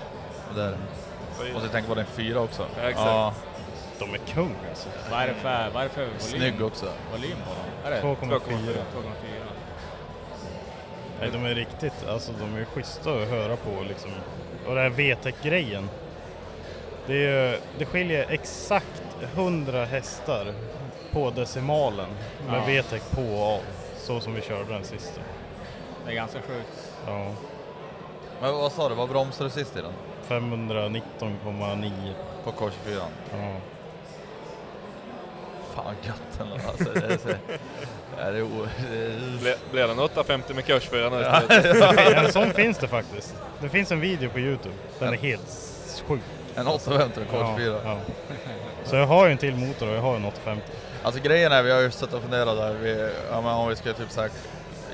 Det 0.55 0.63
är 0.63 0.71
det. 0.71 1.55
Och 1.55 1.63
så 1.63 1.69
tänker 1.69 1.89
på 1.89 1.95
den 1.95 2.07
fyra 2.07 2.41
också. 2.41 2.67
Ja, 2.77 2.89
exakt. 2.89 3.07
Ja, 3.07 3.35
De 3.99 4.15
är 4.15 4.19
kung 4.19 4.57
alltså. 4.71 4.89
Vad 5.11 5.23
är 5.23 5.27
det 5.27 5.35
för, 5.35 5.71
vad 5.75 5.83
är 5.83 5.89
det 5.89 5.95
för 5.95 6.05
volym? 6.05 6.21
snygg 6.21 6.63
också. 6.63 6.87
Volym 7.13 7.37
på 7.49 7.55
dem? 7.55 7.63
Är 7.85 7.91
det 7.91 8.03
2,4. 8.03 8.75
2,4? 11.23 11.31
Nej, 11.31 11.31
de 11.33 11.45
är 11.51 11.55
riktigt, 11.55 12.09
alltså 12.09 12.33
de 12.33 12.57
är 12.61 12.65
schyssta 12.65 13.11
att 13.23 13.29
höra 13.29 13.57
på 13.57 13.71
liksom. 13.89 14.11
Och 14.67 14.75
det 14.75 14.81
här 14.81 14.91
VTEC-grejen. 14.91 15.89
Det, 17.07 17.27
är, 17.27 17.59
det 17.79 17.87
skiljer 17.87 18.27
exakt 18.31 19.03
100 19.35 19.85
hästar 19.85 20.55
på 21.13 21.31
decimalen 21.31 22.09
med 22.49 22.77
Ja. 22.77 22.83
VTEC 22.83 23.03
på 23.11 23.23
och 23.23 23.47
av. 23.55 23.61
Så 23.97 24.21
som 24.21 24.35
vi 24.35 24.41
körde 24.41 24.73
den 24.73 24.85
sista. 24.85 25.21
Det 26.05 26.11
är 26.11 26.15
ganska 26.15 26.39
sjukt. 26.39 26.93
Ja. 27.07 27.27
Men 28.41 28.55
vad 28.55 28.73
sa 28.73 28.89
du, 28.89 28.95
vad 28.95 29.09
bromsade 29.09 29.51
du 29.51 29.53
sist 29.53 29.77
i 29.77 29.81
den? 29.81 29.93
519,9. 30.29 31.91
På 32.45 32.51
K24? 32.51 33.01
Ja. 33.33 33.57
Fan 35.75 35.95
gött 36.03 36.41
ändå 36.41 36.55
alltså. 36.69 37.29
Ja, 38.19 38.31
det 38.31 38.39
är, 38.39 38.43
o, 38.43 38.49
Ble, 39.41 39.55
blir 39.73 39.87
den 39.89 39.99
850 39.99 40.55
med 40.55 40.65
kurs 40.65 40.89
4 40.89 41.11
nu 41.11 41.21
Ja. 41.21 41.43
En 42.15 42.33
sån 42.33 42.53
finns 42.53 42.79
det 42.79 42.89
faktiskt. 42.89 43.35
Det 43.61 43.69
finns 43.69 43.93
en 43.93 44.01
video 44.01 44.31
på 44.31 44.39
Youtube. 44.39 44.75
Den 44.99 45.09
är 45.13 45.17
helt 45.19 45.73
sjuk. 46.09 46.21
En 46.55 46.67
850 46.67 47.21
med 47.21 47.29
K24? 47.29 47.81
Ja, 47.85 47.91
ja. 47.91 47.99
Så 48.85 48.97
jag 48.97 49.07
har 49.07 49.27
ju 49.27 49.33
en 49.33 49.39
till 49.39 49.57
motor 49.57 49.89
och 49.89 49.95
jag 49.97 50.01
har 50.01 50.17
en 50.17 50.25
850. 50.25 50.67
Alltså 51.03 51.21
grejen 51.23 51.53
är, 51.53 51.63
vi 51.63 51.71
har 51.73 51.81
ju 51.81 51.91
suttit 51.91 52.15
och 52.15 52.23
funderat 52.23 52.57
där, 52.57 52.73
vi, 52.75 53.09
ja, 53.31 53.41
men 53.41 53.51
om 53.53 53.69
vi 53.69 53.77
ska 53.77 53.93
typ 53.93 54.11
såhär, 54.11 54.31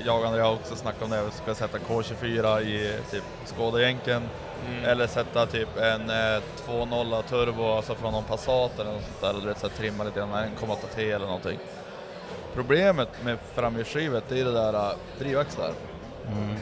jag 0.05 0.19
och 0.19 0.25
Andrea 0.27 0.43
har 0.45 0.53
också 0.53 0.75
snackat 0.75 1.01
om 1.03 1.09
det, 1.09 1.23
vi 1.23 1.31
ska 1.31 1.55
sätta 1.55 1.77
K24 1.77 2.61
i 2.61 2.93
typ 3.11 3.23
Skådejänken 3.45 4.23
Mm. 4.67 4.85
eller 4.85 5.07
sätta 5.07 5.45
typ 5.45 5.77
en 5.77 6.09
eh, 6.09 6.41
2.0 6.67 7.21
turbo, 7.21 7.71
alltså 7.75 7.95
från 7.95 8.13
någon 8.13 8.23
Passat 8.23 8.79
eller 8.79 8.91
något 8.91 9.03
sånt 9.21 9.41
där 9.41 9.47
vet, 9.47 9.59
så 9.59 9.67
här, 9.67 9.75
trimma 9.75 10.03
lite 10.03 10.19
grann 10.19 10.33
en 10.33 10.49
1,8T 10.69 11.15
eller 11.15 11.25
någonting. 11.25 11.59
Problemet 12.59 13.09
med 13.23 13.37
framhjulsdrivet 13.53 14.31
är 14.31 14.45
det 14.45 14.51
där 14.51 14.93
drivaxlar. 15.19 15.71
Mm. 16.27 16.55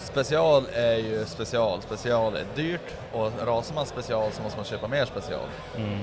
Special 0.00 0.66
är 0.72 0.96
ju 0.96 1.24
special, 1.26 1.82
special 1.82 2.36
är 2.36 2.44
dyrt 2.54 2.94
och 3.12 3.32
rasar 3.46 3.74
man 3.74 3.86
special 3.86 4.32
så 4.32 4.42
måste 4.42 4.58
man 4.58 4.64
köpa 4.64 4.88
mer 4.88 5.04
special. 5.04 5.48
Mm. 5.76 5.98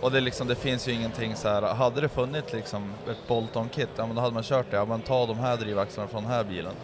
Och 0.00 0.10
det, 0.10 0.20
liksom, 0.20 0.46
det 0.46 0.54
finns 0.54 0.88
ju 0.88 0.92
ingenting 0.92 1.36
så 1.36 1.48
här. 1.48 1.62
hade 1.62 2.00
det 2.00 2.08
funnits 2.08 2.52
liksom 2.52 2.94
ett 3.10 3.28
Bolton-kit, 3.28 3.88
ja 3.96 4.06
men 4.06 4.16
då 4.16 4.22
hade 4.22 4.34
man 4.34 4.42
kört 4.42 4.70
det, 4.70 4.76
ja 4.76 4.84
men 4.84 5.00
ta 5.00 5.26
de 5.26 5.38
här 5.38 5.56
drivaxlarna 5.56 6.08
från 6.08 6.22
den 6.22 6.32
här 6.32 6.44
bilen. 6.44 6.74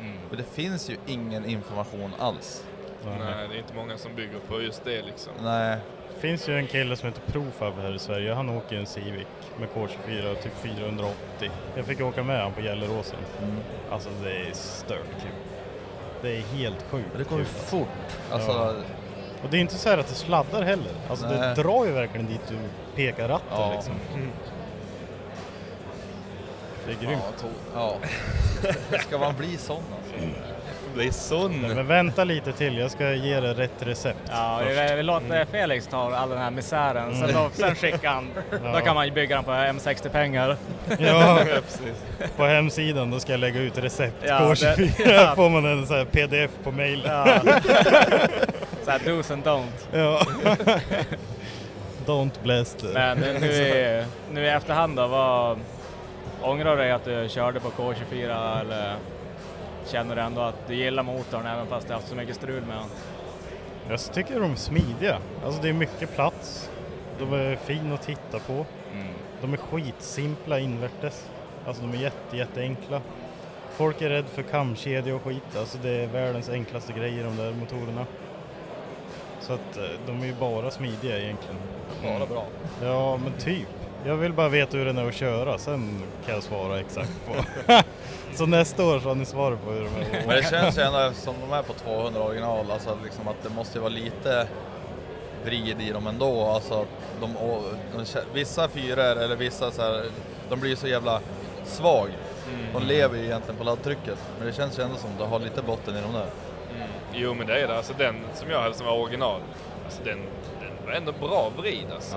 Mm. 0.00 0.18
Men 0.28 0.38
det 0.38 0.44
finns 0.52 0.90
ju 0.90 0.96
ingen 1.06 1.44
information 1.44 2.10
alls. 2.18 2.64
Nej, 3.04 3.48
det 3.48 3.54
är 3.54 3.58
inte 3.58 3.74
många 3.74 3.98
som 3.98 4.14
bygger 4.14 4.38
på 4.48 4.62
just 4.62 4.84
det 4.84 5.02
liksom. 5.02 5.32
Nej. 5.42 5.76
Det 6.14 6.20
finns 6.28 6.48
ju 6.48 6.58
en 6.58 6.66
kille 6.66 6.96
som 6.96 7.08
heter 7.08 7.22
Profab 7.32 7.74
här 7.82 7.94
i 7.94 7.98
Sverige. 7.98 8.32
Han 8.34 8.48
åker 8.48 8.76
en 8.76 8.86
Civic 8.86 9.26
med 9.60 9.68
K24 9.68 10.34
typ 10.34 10.52
480. 10.62 11.50
Jag 11.76 11.84
fick 11.86 12.00
åka 12.00 12.22
med 12.22 12.42
han 12.42 12.52
på 12.52 12.60
Gelleråsen. 12.60 13.18
Mm. 13.42 13.56
Alltså 13.90 14.10
det 14.24 14.30
är 14.36 14.52
stört 14.52 14.98
kul. 15.22 15.30
Det 16.22 16.36
är 16.36 16.40
helt 16.40 16.82
sjukt 16.90 17.08
Det 17.18 17.28
går 17.28 17.38
ju 17.38 17.44
kul. 17.44 17.54
fort. 17.54 17.88
Alltså, 18.32 18.50
Ja. 18.50 18.74
Och 19.44 19.50
det 19.50 19.56
är 19.56 19.60
inte 19.60 19.74
så 19.74 19.88
här 19.88 19.98
att 19.98 20.08
det 20.08 20.14
sladdar 20.14 20.62
heller. 20.62 20.92
Alltså 21.10 21.26
det 21.26 21.38
Nej. 21.40 21.54
drar 21.54 21.84
ju 21.86 21.92
verkligen 21.92 22.26
dit 22.26 22.40
du 22.48 22.56
pekar 22.96 23.28
ratten 23.28 23.48
Ja. 23.50 23.72
liksom. 23.74 23.94
Mm. 24.14 24.28
Det 26.86 26.92
är 26.92 27.06
grymt. 27.06 27.22
to- 27.42 27.52
Ja. 27.74 27.96
Ska 29.00 29.18
man 29.18 29.34
bli 29.36 29.56
sån 29.56 29.76
alltså? 29.76 30.26
Bli 30.94 31.12
sån? 31.12 31.60
Men 31.60 31.86
vänta 31.86 32.24
lite 32.24 32.52
till, 32.52 32.78
jag 32.78 32.90
ska 32.90 33.12
ge 33.12 33.40
dig 33.40 33.54
rätt 33.54 33.70
recept 33.78 34.18
Ja, 34.30 34.60
vi, 34.68 34.74
först. 34.74 34.94
vi 34.98 35.02
låter 35.02 35.44
Felix 35.44 35.86
ta 35.86 36.14
all 36.14 36.28
den 36.30 36.38
här 36.38 36.50
misären, 36.50 37.14
sen, 37.14 37.30
Mm. 37.30 37.34
då, 37.42 37.50
sen 37.54 37.74
skickar 37.74 38.10
han. 38.10 38.28
Ja. 38.64 38.72
Då 38.72 38.80
kan 38.80 38.94
man 38.94 39.04
ju 39.06 39.12
bygga 39.12 39.36
den 39.36 39.44
på 39.44 39.50
M60-pengar. 39.50 40.56
Ja, 40.98 41.38
på 42.36 42.44
hemsidan 42.44 43.10
då 43.10 43.20
ska 43.20 43.32
jag 43.32 43.40
lägga 43.40 43.60
ut 43.60 43.78
recept. 43.78 44.16
Ja, 44.26 44.38
K24 44.40 44.76
det- 45.04 45.12
ja. 45.12 45.32
får 45.36 45.50
man 45.50 45.66
en 45.66 45.86
sån 45.86 45.96
här 45.96 46.04
pdf 46.04 46.50
på 46.64 46.70
mail. 46.72 47.02
Ja. 47.06 47.24
Såhär 48.84 48.98
do's 48.98 49.32
and 49.32 49.44
don't. 49.44 49.66
Ja. 49.92 50.20
Don't 52.06 52.42
bless 52.42 52.74
the. 52.74 52.86
Men 52.86 53.18
nu, 53.18 53.38
nu, 53.40 53.46
i, 53.46 54.04
nu 54.32 54.44
i 54.44 54.48
efterhand 54.48 54.96
då, 54.96 55.06
vad, 55.06 55.58
ångrar 56.42 56.76
du 56.76 56.82
dig 56.82 56.92
att 56.92 57.04
du 57.04 57.26
körde 57.28 57.60
på 57.60 57.70
K24 57.70 58.60
eller 58.60 58.94
känner 59.86 60.16
du 60.16 60.22
ändå 60.22 60.40
att 60.40 60.66
du 60.66 60.74
gillar 60.74 61.02
motorn 61.02 61.46
även 61.46 61.66
fast 61.66 61.88
du 61.88 61.94
haft 61.94 62.08
så 62.08 62.14
mycket 62.14 62.36
strul 62.36 62.62
med 62.66 62.76
den? 62.76 62.86
Jag 63.88 64.00
tycker 64.00 64.40
de 64.40 64.52
är 64.52 64.56
smidiga. 64.56 65.18
Alltså 65.44 65.62
det 65.62 65.68
är 65.68 65.72
mycket 65.72 66.14
plats. 66.14 66.70
De 67.18 67.32
är 67.32 67.56
fin 67.56 67.92
att 67.92 68.02
titta 68.02 68.38
på. 68.38 68.66
De 69.40 69.52
är 69.52 69.56
skitsimpla 69.56 70.58
invärtes. 70.58 71.28
Alltså 71.66 71.82
de 71.82 71.98
är 71.98 72.02
jätte, 72.02 72.36
jätteenkla. 72.36 73.00
Folk 73.70 74.02
är 74.02 74.08
rädd 74.08 74.24
för 74.26 74.42
kamkedja 74.42 75.14
och 75.14 75.22
skit. 75.22 75.56
Alltså 75.58 75.78
det 75.82 75.90
är 75.90 76.06
världens 76.06 76.48
enklaste 76.48 76.92
grejer 76.92 77.24
de 77.24 77.36
där 77.36 77.52
motorerna. 77.52 78.06
Så 79.40 79.52
att 79.52 79.76
eh, 79.76 79.84
de 80.06 80.22
är 80.22 80.26
ju 80.26 80.34
bara 80.34 80.70
smidiga 80.70 81.18
egentligen. 81.18 81.56
Bara 82.02 82.26
bra. 82.26 82.46
Ja, 82.82 83.16
men 83.16 83.32
typ. 83.32 83.68
Jag 84.04 84.16
vill 84.16 84.32
bara 84.32 84.48
veta 84.48 84.76
hur 84.76 84.84
den 84.84 84.98
är 84.98 85.08
att 85.08 85.14
köra, 85.14 85.58
sen 85.58 86.02
kan 86.26 86.34
jag 86.34 86.42
svara 86.42 86.80
exakt 86.80 87.12
på. 87.26 87.34
Så 88.34 88.46
nästa 88.46 88.84
år 88.84 89.00
så 89.00 89.08
har 89.08 89.14
ni 89.14 89.24
svar 89.24 89.58
på 89.64 89.70
hur 89.70 89.80
de 89.80 90.16
är. 90.16 90.26
Men 90.26 90.36
det 90.36 90.50
känns 90.50 90.78
ju 90.78 90.82
ändå 90.82 91.10
som 91.14 91.34
de 91.40 91.52
är 91.52 91.62
på 91.62 91.72
200 91.72 92.22
original, 92.22 92.70
alltså 92.70 92.98
liksom 93.04 93.28
att 93.28 93.42
det 93.42 93.48
måste 93.48 93.78
ju 93.78 93.82
vara 93.82 93.92
lite 93.92 94.46
vrid 95.44 95.80
i 95.80 95.90
dem 95.90 96.06
ändå. 96.06 96.44
Alltså 96.44 96.74
att 96.74 96.88
de, 97.20 97.34
de, 97.96 98.04
vissa 98.34 98.68
fyror 98.68 99.22
eller 99.22 99.36
vissa 99.36 99.70
så 99.70 99.82
här, 99.82 100.04
de 100.48 100.60
blir 100.60 100.70
ju 100.70 100.76
så 100.76 100.88
jävla 100.88 101.20
svag. 101.64 102.08
De 102.72 102.82
lever 102.82 103.18
ju 103.18 103.24
egentligen 103.24 103.58
på 103.58 103.64
laddtrycket. 103.64 104.18
Men 104.38 104.46
det 104.46 104.52
känns 104.52 104.78
ju 104.78 104.82
ändå 104.82 104.96
som 104.96 105.10
att 105.10 105.18
du 105.18 105.24
har 105.24 105.40
lite 105.40 105.62
botten 105.62 105.96
i 105.96 106.00
de 106.00 106.12
där. 106.12 106.26
Mm. 106.76 106.88
Jo 107.14 107.34
men 107.34 107.46
det 107.46 107.60
är 107.60 107.68
det. 107.68 107.76
Alltså 107.76 107.92
den 107.98 108.14
som 108.34 108.50
jag 108.50 108.62
hade 108.62 108.74
som 108.74 108.86
var 108.86 108.98
original, 108.98 109.40
alltså 109.84 110.02
den, 110.04 110.18
den 110.60 110.86
var 110.86 110.92
ändå 110.92 111.12
bra 111.12 111.52
vrid 111.56 111.86
alltså. 111.94 112.16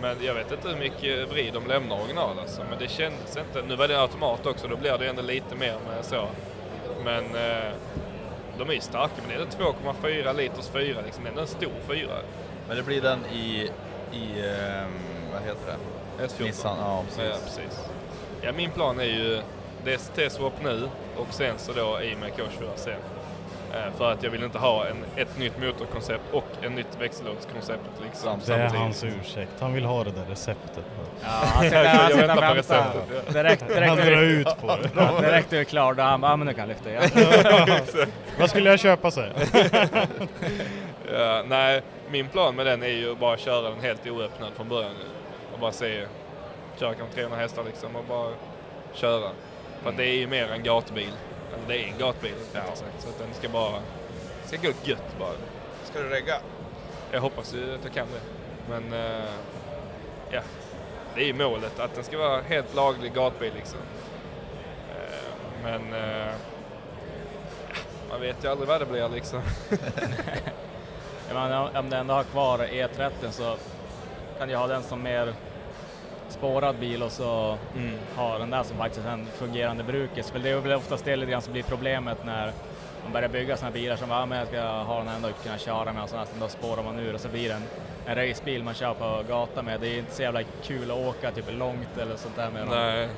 Men 0.00 0.16
jag 0.24 0.34
vet 0.34 0.52
inte 0.52 0.68
hur 0.68 0.76
mycket 0.76 1.28
vrid 1.32 1.52
de 1.52 1.66
lämnar 1.66 2.00
original 2.00 2.38
alltså. 2.38 2.62
Men 2.70 2.78
det 2.78 2.88
kändes 2.88 3.36
inte. 3.36 3.62
Nu 3.68 3.76
var 3.76 3.88
det 3.88 4.00
automat 4.00 4.46
också, 4.46 4.68
då 4.68 4.76
blir 4.76 4.98
det 4.98 5.08
ändå 5.08 5.22
lite 5.22 5.54
mer 5.54 5.76
med 5.88 6.04
så. 6.04 6.28
Men 7.04 7.24
eh, 7.24 7.72
de 8.58 8.70
är 8.70 8.74
ju 8.74 8.80
starka, 8.80 9.14
men 9.16 9.28
det 9.28 9.34
är 9.34 9.40
ändå 9.40 9.74
2,4 10.02 10.36
liters 10.36 10.68
fyra 10.68 11.00
liksom. 11.04 11.24
Det 11.24 11.28
är 11.28 11.30
ändå 11.30 11.42
en 11.42 11.46
stor 11.46 11.72
fyra. 11.88 12.14
Men 12.68 12.76
det 12.76 12.82
blir 12.82 13.00
den 13.00 13.18
i, 13.32 13.70
i 14.12 14.40
ehm, 14.40 14.92
vad 15.32 15.42
heter 15.42 15.66
det? 15.66 16.26
S14. 16.26 16.42
Nissan, 16.42 16.76
ja 16.78 17.02
precis. 17.08 17.24
Ja, 17.24 17.36
precis. 17.44 17.80
Ja, 18.42 18.52
min 18.52 18.70
plan 18.70 19.00
är 19.00 19.04
ju 19.04 19.40
DST-swap 19.84 20.52
nu 20.62 20.88
och 21.16 21.34
sen 21.34 21.58
så 21.58 21.72
då 21.72 22.02
i 22.02 22.16
med 22.16 22.32
K24 22.32 22.68
sen. 22.76 23.00
Eh, 23.74 23.92
För 23.98 24.12
att 24.12 24.22
jag 24.22 24.30
vill 24.30 24.42
inte 24.44 24.58
ha 24.58 24.86
en, 24.86 24.96
ett 25.16 25.38
nytt 25.38 25.58
motorkoncept 25.58 26.22
och 26.32 26.44
en 26.62 26.74
nytt 26.74 26.96
växellådskoncept 27.00 27.80
liksom. 28.04 28.40
Det 28.46 28.52
är 28.54 28.68
hans 28.68 29.04
ursäkt. 29.04 29.52
Han 29.60 29.72
vill 29.72 29.84
ha 29.84 30.04
det 30.04 30.10
där 30.10 30.24
receptet. 30.28 30.84
Ja, 31.22 31.28
han 31.28 31.62
sitter, 31.64 31.84
han 31.84 32.10
sitter 32.10 32.26
väntar 32.26 32.34
och 32.36 32.36
på 32.36 32.54
väntar. 32.54 32.54
receptet, 32.54 33.22
ja. 33.26 33.32
Direkt, 33.32 33.68
direkt, 33.68 33.88
Han 33.88 33.98
när 33.98 34.10
drar 34.10 34.22
ut 34.22 34.60
på 34.60 34.66
det. 34.66 34.90
Ja, 34.96 35.20
direkt 35.20 35.50
du 35.50 35.58
är 35.58 35.64
klar, 35.64 35.94
då 35.94 36.02
han 36.02 36.20
bara, 36.20 36.32
ja 36.32 36.36
men 36.36 36.46
nu 36.46 36.54
kan 36.54 36.68
jag 36.68 36.68
lyfta 36.68 36.90
igen. 36.90 38.06
Vad 38.38 38.50
skulle 38.50 38.70
jag 38.70 38.78
köpa 38.80 39.10
sig? 39.10 39.32
ja, 41.12 41.42
nej, 41.48 41.82
min 42.10 42.28
plan 42.28 42.54
med 42.56 42.66
den 42.66 42.82
är 42.82 42.88
ju 42.88 43.12
att 43.12 43.18
bara 43.18 43.36
köra 43.36 43.70
den 43.70 43.80
helt 43.80 44.06
oöppnad 44.06 44.50
från 44.56 44.68
början. 44.68 44.92
Och 45.52 45.58
bara 45.58 45.72
se, 45.72 46.06
köra 46.80 46.94
kanske 46.94 47.14
300 47.14 47.38
hästar 47.38 47.64
liksom 47.64 47.96
och 47.96 48.04
bara 48.04 48.30
köra. 48.94 49.30
För 49.82 49.90
att 49.90 49.96
det 49.96 50.04
är 50.04 50.14
ju 50.16 50.26
mer 50.26 50.48
en 50.52 50.62
gatbil. 50.62 51.12
Eller 51.54 51.68
det 51.68 51.78
är 51.82 51.86
en 51.92 51.98
gatbil, 51.98 52.34
ja. 52.52 52.60
sagt. 52.74 53.02
Så 53.02 53.08
att 53.08 53.18
den 53.18 53.34
ska 53.34 53.48
bara, 53.48 53.80
det 54.42 54.48
ska 54.48 54.56
gå 54.56 54.72
gött 54.82 55.18
bara. 55.18 55.32
Ska 55.84 55.98
du 56.00 56.08
regga? 56.08 56.34
Jag 57.12 57.20
hoppas 57.20 57.54
ju 57.54 57.74
att 57.74 57.84
jag 57.84 57.92
kan 57.94 58.06
det. 58.14 58.20
Men 58.70 58.92
eh, 58.92 59.24
ja, 60.30 60.40
det 61.14 61.20
är 61.20 61.26
ju 61.26 61.34
målet 61.34 61.78
att 61.80 61.94
den 61.94 62.04
ska 62.04 62.18
vara 62.18 62.40
helt 62.42 62.74
laglig 62.74 63.14
gatbil 63.14 63.52
liksom. 63.56 63.78
Eh, 64.90 65.62
men 65.62 65.92
ja, 65.92 66.32
man 68.10 68.20
vet 68.20 68.44
ju 68.44 68.48
aldrig 68.48 68.68
vad 68.68 68.80
det 68.80 68.86
blir 68.86 69.08
liksom. 69.08 69.42
Men 71.32 71.52
om- 71.52 71.68
om 71.76 71.90
du 71.90 71.96
ändå 71.96 72.14
har 72.14 72.24
kvar 72.24 72.58
E30 72.58 73.10
så 73.30 73.56
kan 74.38 74.48
du 74.48 74.56
ha 74.56 74.66
den 74.66 74.82
som 74.82 75.02
mer 75.02 75.34
spårad 76.32 76.76
bil 76.76 77.02
och 77.02 77.12
så 77.12 77.58
Mm. 77.76 77.94
ha 78.16 78.38
den 78.38 78.50
där 78.50 78.62
som 78.62 78.76
faktiskt 78.76 79.06
är 79.06 79.10
en 79.10 79.26
fungerande 79.26 79.82
brukis. 79.84 80.30
För 80.30 80.38
det 80.38 80.50
är 80.50 80.56
väl 80.56 80.72
oftast 80.72 81.04
det 81.04 81.16
lite 81.16 81.32
grann 81.32 81.42
som 81.42 81.52
blir 81.52 81.62
problemet 81.62 82.24
när 82.24 82.52
man 83.02 83.12
börjar 83.12 83.28
bygga 83.28 83.56
sådana 83.56 83.72
bilar 83.74 83.96
som 83.96 84.08
bara, 84.08 84.20
"Ja, 84.20 84.26
men 84.26 84.38
jag 84.38 84.48
ska 84.48 84.60
ha 84.62 84.98
den 84.98 85.08
här 85.08 85.16
ändå 85.16 85.28
kunna 85.42 85.58
köra 85.58 85.92
med 85.92 86.02
och 86.02 86.08
sådär, 86.08 86.24
så 86.24 86.40
då 86.40 86.48
spårar 86.48 86.82
man 86.82 86.98
ur 86.98 87.14
och 87.14 87.20
så 87.20 87.28
blir 87.28 87.48
det 87.48 87.54
en, 87.54 87.62
en 88.06 88.14
racebil 88.28 88.64
man 88.64 88.74
kör 88.74 88.94
på 88.94 89.22
gatan 89.28 89.64
med. 89.64 89.80
Det 89.80 89.88
är 89.88 89.98
inte 89.98 90.14
så 90.14 90.22
jävla 90.22 90.42
kul 90.62 90.90
att 90.90 90.96
åka 90.96 91.30
typ 91.30 91.44
långt 91.58 91.98
eller 91.98 92.16
sånt 92.16 92.36
där 92.36 92.50
med. 92.50 92.66
Nej. 92.68 93.08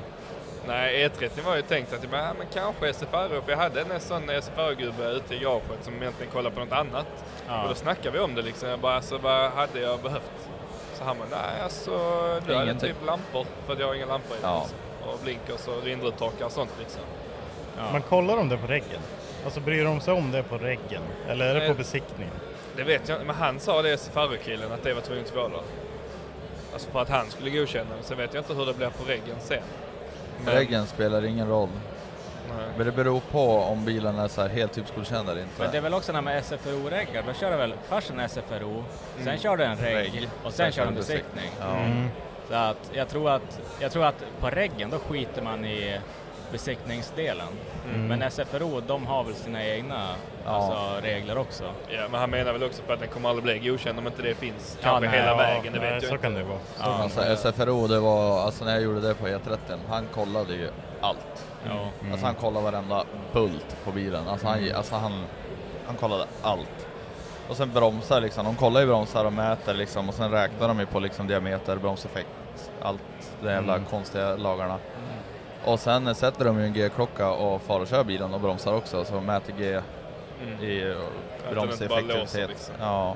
Nej, 0.67 1.07
E30 1.09 1.41
var 1.45 1.55
ju 1.55 1.61
tänkt 1.61 1.93
att 1.93 2.03
ja, 2.11 2.33
men 2.37 2.47
kanske 2.53 2.93
SFR, 2.93 3.41
för 3.41 3.51
jag 3.51 3.57
hade 3.57 3.81
en 3.81 3.99
sån 3.99 4.29
SFR-gubbe 4.29 5.09
ute 5.09 5.35
i 5.35 5.39
garaget 5.39 5.83
som 5.83 5.93
egentligen 6.01 6.31
kollade 6.31 6.55
på 6.55 6.61
något 6.61 6.71
annat. 6.73 7.05
Ja. 7.47 7.63
Och 7.63 7.69
då 7.69 7.75
snackade 7.75 8.11
vi 8.11 8.19
om 8.19 8.35
det 8.35 8.41
liksom. 8.41 8.69
Jag 8.69 8.79
bara, 8.79 8.95
alltså, 8.95 9.17
vad 9.17 9.51
hade 9.51 9.79
jag 9.79 9.99
behövt? 9.99 10.31
Så 11.03 11.07
han 11.07 11.17
bara, 11.17 11.41
nej 11.41 11.61
alltså, 11.63 11.91
du 12.47 12.53
hade 12.53 12.63
Ingenting. 12.65 12.89
typ 12.89 13.05
lampor, 13.05 13.45
för 13.65 13.73
att 13.73 13.79
jag 13.79 13.87
har 13.87 13.93
inga 13.95 14.05
lampor 14.05 14.37
i 14.37 14.39
Ja. 14.41 14.59
liksom. 14.61 14.77
Och 15.09 15.19
blinkers 15.23 15.67
och 15.67 15.87
vindrutetorkare 15.87 16.45
och 16.45 16.51
sånt 16.51 16.69
liksom. 16.79 17.01
Man 17.91 18.01
kollar 18.01 18.37
de 18.37 18.49
det 18.49 18.57
på 18.57 18.67
reggen? 18.67 18.99
Alltså 19.45 19.59
bryr 19.59 19.83
de 19.85 20.01
sig 20.01 20.13
om 20.13 20.31
det 20.31 20.43
på 20.43 20.57
reggen? 20.57 21.01
Eller 21.27 21.45
är 21.45 21.53
det 21.53 21.59
på 21.59 21.65
Nej. 21.65 21.75
besiktningen? 21.75 22.33
Det 22.75 22.83
vet 22.83 23.09
jag 23.09 23.15
inte, 23.15 23.25
men 23.25 23.35
han 23.35 23.59
sa 23.59 23.81
det 23.81 23.89
SFR-killen 23.97 24.71
att 24.71 24.83
det 24.83 24.93
var 24.93 25.01
tvunget 25.01 25.27
att 25.29 25.35
vara 25.35 25.47
där. 25.49 25.61
Alltså 26.73 26.91
för 26.91 27.01
att 27.01 27.09
han 27.09 27.29
skulle 27.29 27.49
godkänna 27.49 27.89
det. 28.01 28.03
Sen 28.03 28.17
vet 28.17 28.33
jag 28.33 28.41
inte 28.41 28.53
hur 28.53 28.65
det 28.65 28.73
blir 28.73 28.89
på 28.89 29.03
reggen 29.07 29.35
sen. 29.39 29.61
Men- 30.45 30.53
Reggen 30.53 30.85
spelar 30.87 31.25
ingen 31.25 31.47
roll. 31.47 31.69
Nej. 32.49 32.65
Men 32.77 32.85
det 32.85 32.91
beror 32.91 33.19
på 33.31 33.57
om 33.57 33.85
bilen 33.85 34.19
är 34.19 34.27
så 34.27 34.41
här 34.41 34.49
helt 34.49 34.73
typsgodkänd 34.73 35.29
eller 35.29 35.41
inte. 35.41 35.61
Men 35.61 35.71
det 35.71 35.77
är 35.77 35.81
väl 35.81 35.93
också 35.93 36.11
det 36.11 36.17
här 36.17 36.23
med 36.23 36.43
SFRO-reggar, 36.45 37.23
då 37.27 37.33
kör 37.33 37.51
du 37.51 37.57
väl 37.57 37.73
först 37.89 38.09
en 38.09 38.19
SFRO, 38.29 38.83
sen 39.17 39.27
Mm. 39.27 39.39
kör 39.39 39.57
du 39.57 39.63
en 39.63 39.77
reg, 39.77 39.95
Reg. 39.95 40.29
och 40.43 40.53
Sen 40.53 40.65
sen 40.65 40.71
kör 40.71 40.81
du 40.83 40.87
en 40.87 40.95
besiktning. 40.95 41.25
besiktning. 41.35 41.51
Ja. 41.59 41.75
Mm. 41.85 42.07
Så 42.49 42.55
att 42.55 42.91
jag 42.93 43.07
tror 43.09 43.29
att, 43.29 43.59
jag 43.79 43.91
tror 43.91 44.05
att 44.05 44.23
på 44.39 44.49
reggen 44.49 44.89
då 44.89 44.99
skiter 44.99 45.41
man 45.41 45.65
i 45.65 45.99
besiktningsdelen. 46.51 47.47
Mm. 47.93 48.07
Men 48.07 48.31
SFRO, 48.31 48.81
de 48.87 49.05
har 49.07 49.23
väl 49.23 49.35
sina 49.35 49.65
egna 49.65 50.07
Ja. 50.45 50.51
alltså, 50.51 51.05
regler 51.07 51.37
också. 51.37 51.63
Ja, 51.89 52.07
men 52.11 52.19
han 52.19 52.29
menar 52.29 52.53
väl 52.53 52.63
också 52.63 52.81
på 52.83 52.93
att 52.93 52.99
den 52.99 53.09
kommer 53.09 53.29
aldrig 53.29 53.43
bli 53.61 53.69
godkänd 53.69 53.99
om 53.99 54.07
inte 54.07 54.21
det 54.21 54.35
finns 54.35 54.77
Ja, 54.81 54.89
kanske 54.89 55.09
nej, 55.09 55.19
hela 55.19 55.31
ja, 55.31 55.37
vägen. 55.37 55.73
Det 55.73 55.79
nej, 55.79 55.93
vet 55.93 56.03
jag 56.03 56.09
så 56.09 56.15
inte. 56.15 56.23
kan 56.23 56.33
det 56.33 56.43
vara. 56.43 56.57
Ja, 56.79 56.85
alltså, 57.03 57.21
SFRO, 57.51 57.87
det 57.87 57.99
var, 57.99 58.41
alltså 58.45 58.65
när 58.65 58.71
jag 58.73 58.81
gjorde 58.81 58.99
det 59.01 59.13
på 59.13 59.27
E30, 59.27 59.57
han 59.89 60.05
kollade 60.13 60.53
ju 60.53 60.69
allt. 61.01 61.45
Ja. 61.69 61.89
Alltså 62.11 62.25
han 62.25 62.35
kollade 62.35 62.63
varenda 62.71 63.03
bult 63.33 63.77
på 63.85 63.91
bilen. 63.91 64.27
Alltså 64.27 64.47
han, 64.47 64.59
Mm. 64.59 64.75
alltså 64.75 64.95
han, 64.95 65.23
han 65.87 65.95
kollade 65.95 66.25
allt. 66.41 66.87
Och 67.49 67.57
sen 67.57 67.71
bromsar 67.73 68.21
liksom, 68.21 68.45
de 68.45 68.55
kollar 68.55 68.81
ju 68.81 68.87
bromsar 68.87 69.25
och 69.25 69.33
mäter 69.33 69.73
liksom 69.73 70.09
och 70.09 70.15
sen 70.15 70.31
räknar 70.31 70.67
de 70.67 70.79
ju 70.79 70.85
på 70.85 70.99
liksom 70.99 71.27
diameter, 71.27 71.75
bromseffekt, 71.77 72.71
allt 72.81 73.01
de 73.41 73.49
jävla 73.49 73.73
Mm. 73.75 73.85
konstiga 73.85 74.35
lagarna. 74.35 74.77
Och 75.65 75.79
sen 75.79 76.15
sätter 76.15 76.45
de 76.45 76.59
ju 76.59 76.65
en 76.65 76.73
G-klocka 76.73 77.31
och 77.31 77.61
far 77.61 77.79
och 77.79 77.87
kör 77.87 78.03
bilen 78.03 78.33
och 78.33 78.39
bromsar 78.41 78.73
också, 78.73 79.05
så 79.05 79.21
mäter 79.21 79.53
G 79.57 79.81
Mm. 80.47 80.63
i 80.63 80.95
bromseffektivitet. 81.51 82.49
liksom. 82.49 82.75
Ja. 82.79 83.15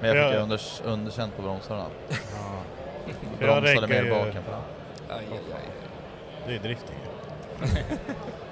Men 0.00 0.16
jag 0.16 0.26
fick 0.26 0.34
ju 0.36 0.42
unders, 0.42 0.82
underkänt 0.84 1.36
på 1.36 1.42
bromsarna. 1.42 1.84
Jag 3.40 3.62
Bromsade 3.62 3.86
mer 3.86 4.10
bak 4.10 4.26
än 4.34 4.42
fram. 4.42 4.62
Det 6.46 6.54
är 6.54 6.58
drifting. 6.58 6.96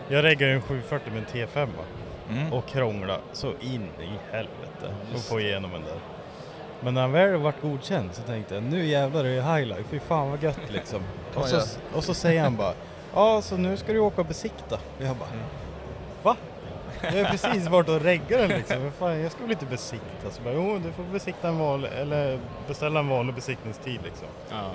Jag 0.09 0.25
reggar 0.25 0.49
ju 0.49 0.55
en 0.55 0.63
740 0.63 1.13
med 1.13 1.19
en 1.23 1.49
T5 1.49 1.69
Mm. 2.31 2.53
och 2.53 2.67
krångla 2.67 3.17
så 3.33 3.53
in 3.61 3.83
i 4.01 4.33
helvete 4.33 4.95
och 5.15 5.21
få 5.21 5.41
igenom 5.41 5.71
den 5.73 5.83
där. 5.83 5.97
Men 6.81 6.95
när 6.95 7.01
han 7.01 7.13
väl 7.13 7.37
varit 7.37 7.63
godkänd 7.63 8.11
så 8.13 8.23
tänkte 8.23 8.55
jag 8.55 8.63
nu 8.65 8.87
jävlar 8.87 9.25
är 9.25 9.37
det 9.37 9.43
highlight, 9.43 9.87
fy 9.91 9.99
fan 10.01 10.31
vad 10.31 10.43
gött 10.43 10.61
liksom. 10.69 11.01
Och, 11.35 11.49
så, 11.49 11.61
och 11.95 12.05
så 12.05 12.15
säger 12.15 12.43
han 12.43 12.57
bara 12.57 12.73
ja 13.15 13.43
så 13.43 13.57
nu 13.57 13.77
ska 13.77 13.93
du 13.93 13.99
åka 13.99 14.21
och 14.21 14.27
besikta. 14.27 14.75
Och 14.75 15.05
jag 15.05 15.17
bara 15.17 15.29
va? 16.23 16.37
Jag 17.03 17.25
har 17.25 17.31
precis 17.31 17.67
varit 17.69 17.89
och 17.89 18.01
reggat 18.01 18.29
den 18.29 18.49
liksom. 18.49 18.93
Fan, 18.99 19.21
jag 19.21 19.33
ska 19.33 19.43
väl 19.43 19.51
inte 19.51 19.67
besikta? 19.67 20.31
Så 20.31 20.43
bara, 20.43 20.55
jo 20.55 20.79
du 20.85 20.93
får 20.93 21.03
besikta 21.13 21.49
en 21.49 21.59
vanlig, 21.59 21.91
eller 22.01 22.39
beställa 22.69 23.01
en 23.01 23.09
vanlig 23.09 23.35
besiktningstid 23.35 24.01
liksom. 24.05 24.29
Ja. 24.51 24.71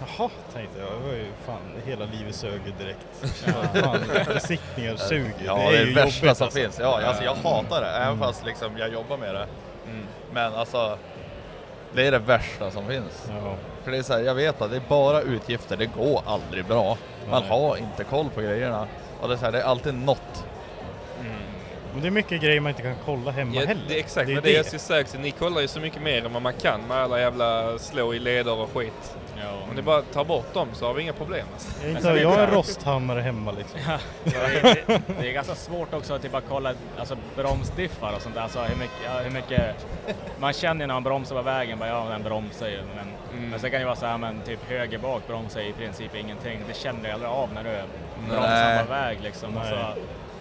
Jaha, 0.00 0.30
tänkte 0.52 0.78
jag. 0.80 0.88
Det 1.00 1.06
var 1.06 1.12
ju 1.14 1.26
fan, 1.46 1.60
hela 1.86 2.04
livet 2.04 2.34
sög 2.34 2.60
direkt. 2.78 3.06
Ja. 3.46 3.80
Fan, 3.82 3.98
besiktningar 4.34 4.96
suger. 4.96 5.32
Ja, 5.46 5.56
det 5.56 5.70
det 5.70 5.76
är 5.78 5.82
är 5.82 5.86
det 5.86 5.92
värsta 5.94 6.26
jobbigt 6.26 6.36
som 6.38 6.46
alltså. 6.46 6.58
finns. 6.60 6.78
Ja, 6.80 7.02
alltså 7.06 7.24
jag 7.24 7.34
hatar 7.34 7.80
det, 7.80 7.86
även 7.90 8.08
Mm. 8.08 8.18
fast 8.18 8.46
liksom 8.46 8.78
jag 8.78 8.92
jobbar 8.92 9.16
med 9.16 9.34
det. 9.34 9.46
Men 10.32 10.54
alltså, 10.54 10.98
det 11.94 12.06
är 12.06 12.10
det 12.12 12.18
värsta 12.18 12.70
som 12.70 12.86
finns. 12.88 13.26
Ja. 13.28 13.54
För 13.84 13.90
det 13.90 13.98
är 13.98 14.02
så 14.02 14.12
här, 14.12 14.20
jag 14.20 14.34
vet 14.34 14.62
att 14.62 14.70
det 14.70 14.76
är 14.76 14.82
bara 14.88 15.20
utgifter, 15.20 15.76
det 15.76 15.86
går 15.86 16.22
aldrig 16.26 16.64
bra. 16.64 16.96
Man 17.30 17.40
Nej. 17.42 17.50
har 17.50 17.76
inte 17.76 18.04
koll 18.04 18.30
på 18.34 18.40
grejerna. 18.40 18.86
Och 19.20 19.28
det 19.28 19.34
är, 19.34 19.38
så 19.38 19.44
här, 19.44 19.52
det 19.52 19.60
är 19.60 19.64
alltid 19.64 19.94
något. 19.94 20.44
Men 21.94 22.02
det 22.02 22.08
är 22.08 22.10
mycket 22.10 22.40
grejer 22.42 22.60
man 22.60 22.70
inte 22.70 22.82
kan 22.82 22.94
kolla 23.04 23.30
hemma 23.30 23.54
Ja, 23.54 23.60
heller. 23.66 23.82
det 23.88 23.94
är 23.94 23.98
exakt, 23.98 24.26
det 24.26 24.32
är 24.32 24.34
men 24.34 24.42
det 24.44 24.50
jag 24.52 24.66
skulle 24.66 24.78
säga 24.80 25.00
också, 25.00 25.18
ni 25.18 25.30
kollar 25.30 25.60
ju 25.60 25.68
så 25.68 25.80
mycket 25.80 26.02
mer 26.02 26.24
än 26.26 26.32
vad 26.32 26.42
man 26.42 26.52
kan 26.52 26.80
med 26.88 26.96
alla 26.96 27.20
jävla 27.20 27.78
slå 27.78 28.14
i 28.14 28.18
leder 28.18 28.52
och 28.60 28.70
skit. 28.74 29.16
Om 29.70 29.76
ni 29.76 29.82
bara 29.82 30.02
tar 30.02 30.24
bort 30.24 30.54
dem 30.54 30.68
så 30.72 30.86
har 30.86 30.94
vi 30.94 31.02
inga 31.02 31.12
problem. 31.12 31.46
Alltså. 31.52 31.68
Jag, 31.82 31.90
inte, 31.90 32.08
jag 32.08 32.28
har 32.28 32.38
en 32.42 32.50
rosthammare 32.50 33.20
hemma 33.20 33.52
liksom. 33.52 33.80
Ja, 33.86 33.98
det, 34.24 34.86
det, 34.86 35.02
det 35.20 35.28
är 35.28 35.32
ganska 35.32 35.54
svårt 35.54 35.94
också 35.94 36.14
att 36.14 36.22
typ 36.22 36.32
bara 36.32 36.42
kolla 36.48 36.74
alltså, 36.98 37.16
bromsdiffar 37.36 38.12
och 38.16 38.22
sånt 38.22 38.34
där. 38.34 38.42
Alltså, 38.42 38.60
hur, 38.60 38.76
mycket, 38.76 38.96
ja, 39.04 39.20
hur 39.24 39.30
mycket... 39.30 39.86
Man 40.38 40.52
känner 40.52 40.80
ju 40.80 40.86
när 40.86 40.94
man 40.94 41.02
bromsar 41.02 41.36
på 41.36 41.42
vägen, 41.42 41.78
bara, 41.78 41.88
ja 41.88 42.06
den 42.10 42.22
bromsar 42.22 42.68
ju. 42.68 42.78
Men, 42.96 43.06
Mm. 43.38 43.50
men 43.50 43.60
sen 43.60 43.70
kan 43.70 43.80
det 43.80 43.86
vara 43.86 43.96
så 43.96 44.06
här, 44.06 44.18
men 44.18 44.40
typ 44.46 44.70
höger 44.70 44.98
bak 44.98 45.22
bromsar 45.26 45.60
i 45.60 45.72
princip 45.72 46.14
ingenting. 46.14 46.60
Det 46.68 46.76
känner 46.76 47.02
du 47.02 47.10
aldrig 47.10 47.30
av 47.30 47.52
när 47.54 47.64
du 47.64 47.70
Nej. 47.70 47.82
bromsar 48.30 48.84
på 48.84 48.90
väg 48.92 49.18
liksom. 49.22 49.56
Och 49.56 49.62
Nej. 49.64 49.70
så, 49.94 50.00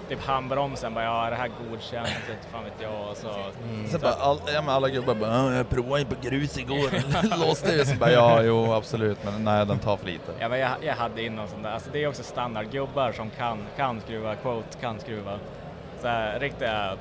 typ 0.10 0.22
handbromsen, 0.26 0.94
bara, 0.94 1.04
ja 1.06 1.26
är 1.28 1.32
det 1.32 1.38
här 1.38 1.50
godkänt? 1.70 2.08
Inte 2.08 2.48
fan 2.52 2.64
vet 2.64 2.74
jag. 2.82 3.10
Och 3.12 3.18
så, 3.18 3.28
Mm. 3.64 3.88
Så 3.88 4.00
bara, 4.00 4.14
all, 4.14 4.40
ja, 4.54 4.62
men 4.62 4.70
alla 4.76 4.90
gubbar 4.90 5.16
bara, 5.16 5.30
"Ja, 5.36 5.54
jag 5.54 5.70
provade 5.70 6.00
ju 6.02 6.06
på 6.06 6.16
grus 6.22 6.58
igår, 6.58 6.90
låste 7.48 7.72
ju. 7.72 7.86
Så 7.86 7.96
bara, 7.96 8.12
ja 8.12 8.42
jo 8.44 8.74
absolut, 8.74 9.24
men 9.24 9.44
nej 9.44 9.66
den 9.66 9.80
tar 9.80 9.98
för 9.98 10.06
lite. 10.06 10.32
Ja, 10.40 10.50
men 10.50 10.60
jag, 10.60 10.72
jag 10.82 10.94
hade 10.96 11.24
in 11.24 11.36
någon 11.36 11.48
sån 11.48 11.62
där, 11.62 11.72
alltså 11.72 11.90
det 11.94 12.04
är 12.04 12.08
också 12.08 12.24
standardgubbar 12.24 13.12
som 13.12 13.30
kan, 13.30 13.58
kan 13.78 14.02
skruva, 14.02 14.36
quote, 14.36 14.78
kan 14.82 15.00
skruva. 15.00 15.40
Så 16.02 16.08
här, 16.08 16.40
riktiga 16.40 16.94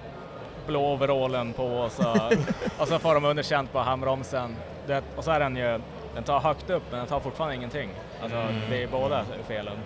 blå 0.66 0.92
overallen 0.92 1.52
på 1.52 1.64
och 1.66 1.92
så, 1.92 2.12
och 2.78 2.88
så 2.88 2.98
får 2.98 3.14
de 3.14 3.24
underkänt 3.24 3.72
på 3.72 3.78
handbromsen. 3.78 4.56
Det, 4.86 5.02
och 5.16 5.24
så 5.24 5.30
är 5.30 5.40
den 5.40 5.56
ju, 5.56 5.80
den 6.14 6.24
tar 6.24 6.40
högt 6.40 6.70
upp 6.70 6.82
men 6.90 6.98
den 6.98 7.08
tar 7.08 7.20
fortfarande 7.20 7.54
ingenting. 7.56 7.90
Alltså 8.22 8.36
Mm. 8.38 8.54
det 8.70 8.82
är 8.82 8.86
båda 8.88 9.24
felen. 9.48 9.76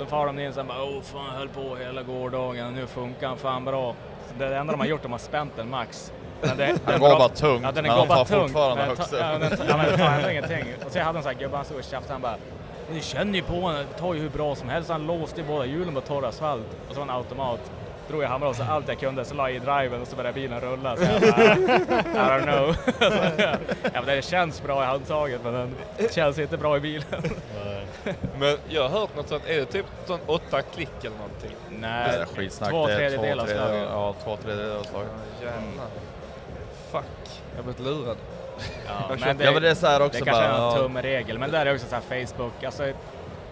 Så 0.00 0.06
far 0.06 0.26
de 0.26 0.38
in 0.38 0.52
och 0.58 0.66
bara 0.66 0.82
åh 0.82 1.02
fan 1.02 1.26
jag 1.32 1.38
höll 1.38 1.48
på 1.48 1.76
hela 1.76 2.02
gårdagen 2.02 2.66
och 2.66 2.72
nu 2.72 2.86
funkar 2.86 3.28
han 3.28 3.36
fan 3.36 3.64
bra. 3.64 3.94
Så 4.28 4.34
det 4.38 4.56
enda 4.56 4.72
de 4.72 4.80
har 4.80 4.86
gjort, 4.86 5.02
de 5.02 5.12
har 5.12 5.18
spänt 5.18 5.52
den 5.56 5.70
max. 5.70 6.12
Men 6.40 6.56
det, 6.56 6.78
Den 6.86 7.00
går 7.00 7.08
bara 7.18 7.28
tungt, 7.28 7.62
ja, 7.62 7.72
den 7.72 7.84
men 7.84 7.92
går 7.96 8.02
de 8.02 8.08
bara 8.08 8.18
tar 8.18 8.24
tungt, 8.24 8.52
fortfarande 8.52 8.82
högst 8.82 9.12
upp. 9.12 9.20
Ja, 9.20 9.38
men 9.78 9.88
den, 9.88 9.98
tar 9.98 10.10
ändå 10.10 10.30
ingenting. 10.30 10.64
Och 10.86 10.92
så 10.92 10.98
jag 10.98 11.04
hade 11.04 11.18
en 11.18 11.22
sån 11.22 11.32
här 11.32 11.40
gubbe, 11.40 11.56
han 11.56 11.64
stod 11.64 11.78
och 11.78 11.84
tjafsade, 11.84 12.12
han 12.12 12.22
bara 12.22 12.36
Ni 12.92 13.00
känner 13.00 13.34
ju 13.34 13.42
på 13.42 13.52
honom, 13.52 13.84
det 13.92 13.98
tar 13.98 14.14
ju 14.14 14.20
hur 14.20 14.28
bra 14.28 14.54
som 14.54 14.68
helst. 14.68 14.90
Han 14.90 15.06
låste 15.06 15.40
ju 15.40 15.46
båda 15.46 15.64
hjulen 15.66 15.94
på 15.94 16.00
torr 16.00 16.26
asfalt. 16.26 16.66
Och 16.88 16.94
så 16.94 17.00
var 17.00 17.02
en 17.02 17.10
automat. 17.10 17.70
Drog 18.08 18.22
jag 18.22 18.28
handbromsen 18.28 18.66
allt 18.70 18.88
jag 18.88 18.98
kunde, 18.98 19.24
så 19.24 19.34
la 19.34 19.50
jag 19.50 19.56
i 19.56 19.58
driven 19.58 20.02
och 20.02 20.08
så 20.08 20.16
började 20.16 20.34
bilen 20.34 20.60
rulla. 20.60 20.96
Så 20.96 21.02
jag 21.02 21.20
bara, 21.20 21.54
I 21.54 22.40
don't 22.40 22.42
know. 22.42 22.74
Så, 22.98 23.42
ja, 23.82 23.90
men 23.92 24.06
det 24.06 24.24
känns 24.24 24.62
bra 24.62 24.82
i 24.82 24.86
handtaget 24.86 25.40
men 25.44 25.52
den 25.52 25.74
känns 26.10 26.38
inte 26.38 26.56
bra 26.56 26.76
i 26.76 26.80
bilen. 26.80 27.22
Men 28.38 28.56
jag 28.68 28.88
har 28.88 29.00
hört 29.00 29.16
något 29.16 29.28
sånt, 29.28 29.42
är 29.46 29.56
det 29.56 29.64
typ 29.66 29.86
sån 30.06 30.20
åtta 30.26 30.62
klick 30.62 31.04
eller 31.04 31.16
någonting? 31.16 31.56
Nej, 31.70 32.12
Det 32.12 32.16
är 32.22 32.24
skitsnack. 32.26 32.70
två 32.70 32.86
tredjedelar 32.86 33.42
av 33.44 33.48
slaget. 33.48 33.88
Ja, 33.90 34.14
två 34.24 34.36
tredjedelar 34.36 34.76
av 34.78 34.82
slaget. 34.82 35.10
Jävlar. 35.42 35.86
Fuck, 36.90 37.04
jag 37.50 37.56
har 37.56 37.62
blivit 37.62 37.80
lurad. 37.80 38.16
Ja, 38.86 39.16
men 39.20 39.36
det, 39.38 39.44
Ja, 39.44 39.52
men 39.52 39.62
det 39.62 39.70
är 39.70 39.74
så 39.74 39.86
här 39.86 40.02
också 40.02 40.18
det 40.18 40.24
kanske 40.24 40.42
bara, 40.42 40.52
är 40.52 40.58
en 40.58 40.62
ja. 40.62 40.76
tumregel, 40.76 41.38
men 41.38 41.50
där 41.50 41.66
är 41.66 41.74
också 41.74 41.86
så 41.86 41.94
här 41.94 42.26
Facebook. 42.26 42.64
Alltså, 42.64 42.92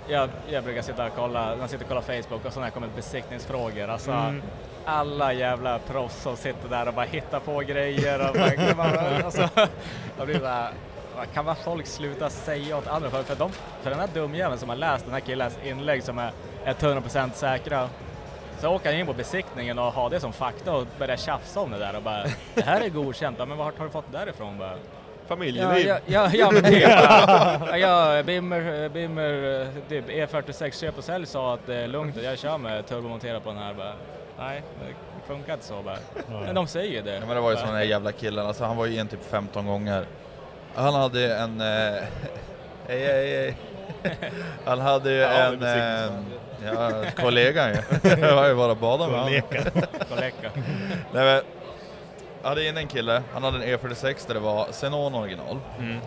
jag, 0.09 0.29
jag 0.49 0.65
brukar 0.65 0.83
sitta 0.83 1.07
och 1.07 1.13
kolla, 1.17 1.57
jag 1.61 1.71
sitter 1.71 1.85
och 1.85 1.89
kollar 1.89 2.03
Facebook 2.23 2.45
och 2.45 2.53
så 2.53 2.61
när 2.61 2.71
kommer 2.71 2.89
besiktningsfrågor. 2.97 3.89
Alltså, 3.89 4.11
Mm. 4.11 4.43
Alla 4.91 5.33
jävla 5.33 5.79
proffs 5.79 6.23
som 6.23 6.37
sitter 6.37 6.69
där 6.69 6.89
och 6.89 6.95
bara 6.95 7.07
hittar 7.07 7.41
på 7.41 7.59
grejer. 7.59 8.29
Och 8.29 8.35
bara, 8.35 8.75
man, 8.77 8.97
alltså, 9.25 9.49
jag 10.19 10.27
blir 10.27 10.39
så 10.39 10.47
här, 10.47 10.71
kan 11.35 11.45
man 11.45 11.57
folk 11.57 11.87
sluta 11.87 12.31
säga 12.31 12.77
åt 12.77 12.87
andra? 12.87 13.11
För, 13.11 13.23
för, 13.23 13.37
de, 13.37 13.51
för 13.83 13.91
den 13.91 13.99
här 13.99 14.09
dumjäveln 14.14 14.59
som 14.59 14.69
har 14.69 14.77
läst 14.77 15.05
den 15.05 15.14
här 15.14 15.21
killens 15.21 15.59
inlägg 15.64 16.03
som 16.03 16.19
är 16.19 16.33
100% 16.64 17.33
säkra 17.33 17.89
så 18.61 18.69
åker 18.69 18.91
han 18.91 19.01
in 19.01 19.07
på 19.07 19.12
besiktningen 19.12 19.79
och 19.79 19.93
har 19.93 20.11
det 20.11 20.21
som 20.21 20.33
fakta 20.33 20.75
och 20.77 20.87
börjar 20.99 21.16
tjafsa 21.16 21.61
om 21.61 21.71
det 21.71 21.79
där 21.79 21.97
och 21.97 22.03
bara 22.03 22.25
det 22.55 22.64
här 22.64 22.81
är 22.81 22.89
godkänt, 22.89 23.39
men 23.39 23.57
vart 23.57 23.79
har 23.79 23.85
du 23.85 23.91
fått 23.91 24.12
det 24.12 24.19
därifrån? 24.19 24.59
Bara, 24.59 24.75
Familjeliv. 25.29 25.87
Ja, 25.87 25.99
ja, 26.07 26.31
ja, 26.31 26.31
ja 26.33 26.51
men 26.51 26.64
typ. 26.64 26.83
Ja, 26.83 27.77
ja, 27.77 28.23
Bimmer, 28.23 28.89
Bimmer 28.89 29.66
typ 29.89 30.09
E46 30.09 30.81
köp 30.81 30.99
och 30.99 31.05
sälj 31.05 31.27
sa 31.27 31.55
att 31.55 31.66
det 31.66 31.75
är 31.75 31.89
lugnt 31.89 32.16
att 32.16 32.23
jag 32.23 32.39
kör 32.39 32.59
med 32.59 32.87
turbomonterat 32.87 33.45
på 33.45 33.51
den 33.51 33.59
här. 33.59 33.75
Bara, 33.75 33.93
nej, 34.39 34.62
det 34.81 35.27
funkar 35.27 35.53
inte 35.53 35.66
så 35.66 35.83
bara. 35.83 35.99
Men 36.45 36.55
de 36.55 36.66
säger 36.66 36.93
ju 36.93 37.03
det. 37.03 37.14
Ja, 37.14 37.21
men 37.21 37.29
det 37.29 37.41
var 37.41 37.51
ju 37.51 37.57
där 37.57 37.81
jävla 37.81 38.12
killen, 38.12 38.47
alltså 38.47 38.64
han 38.64 38.77
var 38.77 38.87
ju 38.87 38.99
en 38.99 39.09
typ 39.09 39.25
15 39.31 39.66
gånger. 39.66 40.07
Han 40.79 40.95
hade 40.95 41.37
en, 41.37 41.61
eh, 41.61 42.03
Hej, 42.89 43.07
hej, 43.07 43.37
hej. 43.37 43.57
Han 44.64 44.81
hade 44.81 45.12
ju 45.12 45.22
en... 45.22 45.59
besiktningsman. 45.59 46.24
Eh, 46.64 46.72
ja, 46.72 46.91
kollegan 47.16 47.70
ju. 47.70 47.81
Jag 48.20 48.37
har 48.37 48.49
ju 48.49 48.55
bara 48.55 48.74
badat 48.74 49.11
med 49.11 49.20
honom. 49.20 49.41
Kollega. 49.51 49.72
Kollega. 50.09 50.51
Nej, 51.12 51.24
men, 51.24 51.43
jag 52.43 52.49
hade 52.49 52.68
in 52.68 52.76
en 52.76 52.87
kille, 52.87 53.22
han 53.33 53.43
hade 53.43 53.57
en 53.57 53.79
E46 53.79 54.26
där 54.26 54.35
det 54.35 54.41
var 54.41 54.66
Xenon 54.72 55.14
original. 55.14 55.59
Mm. 55.79 55.99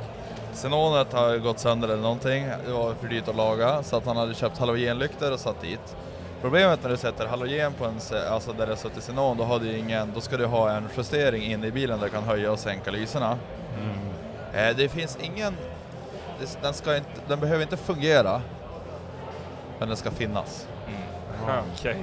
Xenonet 0.53 1.13
har 1.13 1.37
gått 1.37 1.59
sönder 1.59 1.87
eller 1.87 2.01
någonting, 2.01 2.47
det 2.65 2.71
var 2.71 2.93
för 2.93 3.07
dyrt 3.07 3.27
att 3.27 3.35
laga, 3.35 3.83
så 3.83 3.97
att 3.97 4.05
han 4.05 4.17
hade 4.17 4.33
köpt 4.33 4.57
halogenlyktor 4.57 5.31
och 5.31 5.39
satt 5.39 5.61
dit. 5.61 5.95
Problemet 6.41 6.83
när 6.83 6.89
du 6.89 6.97
sätter 6.97 7.27
halogen 7.27 7.73
på 7.73 7.85
en, 7.85 7.99
alltså 8.31 8.53
där 8.53 8.67
det 8.67 8.77
suttit 8.77 9.03
xenon, 9.03 9.37
då, 9.37 9.43
har 9.43 9.59
du 9.59 9.77
ingen, 9.77 10.11
då 10.15 10.21
ska 10.21 10.37
du 10.37 10.45
ha 10.45 10.71
en 10.71 10.89
justering 10.97 11.43
inne 11.43 11.67
i 11.67 11.71
bilen 11.71 11.99
där 11.99 12.05
du 12.05 12.11
kan 12.11 12.23
höja 12.23 12.51
och 12.51 12.59
sänka 12.59 12.91
lyserna. 12.91 13.31
Eh, 13.31 14.10
det 14.53 14.91
finns 14.91 15.17
ingen, 15.21 15.57
den, 16.61 16.73
ska 16.73 16.97
inte, 16.97 17.09
den 17.27 17.39
behöver 17.39 17.61
inte 17.61 17.77
fungera, 17.77 18.41
men 19.79 19.87
den 19.87 19.97
ska 19.97 20.11
finnas. 20.11 20.67
Okej. 21.77 21.97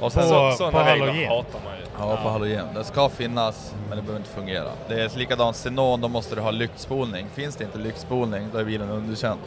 Och 0.00 0.12
sen 0.12 0.22
Så- 0.22 0.50
så, 0.50 0.56
sådana 0.56 0.92
regler 0.92 1.26
hatar 1.28 1.60
man 1.64 1.76
ju. 1.78 1.84
Ja, 1.98 2.18
på 2.22 2.28
halogen. 2.28 2.66
Den 2.74 2.84
ska 2.84 3.08
finnas, 3.08 3.74
men 3.88 3.96
det 3.96 4.02
behöver 4.02 4.18
inte 4.18 4.30
fungera. 4.30 4.68
Det 4.88 5.02
är 5.02 5.18
likadant 5.18 5.56
xenon, 5.56 6.00
då 6.00 6.08
måste 6.08 6.34
du 6.34 6.40
ha 6.40 6.50
lyktspolning. 6.50 7.26
Finns 7.34 7.56
det 7.56 7.64
inte 7.64 7.78
lyktspolning, 7.78 8.48
då 8.52 8.58
är 8.58 8.64
bilen 8.64 8.90
underkänd. 8.90 9.40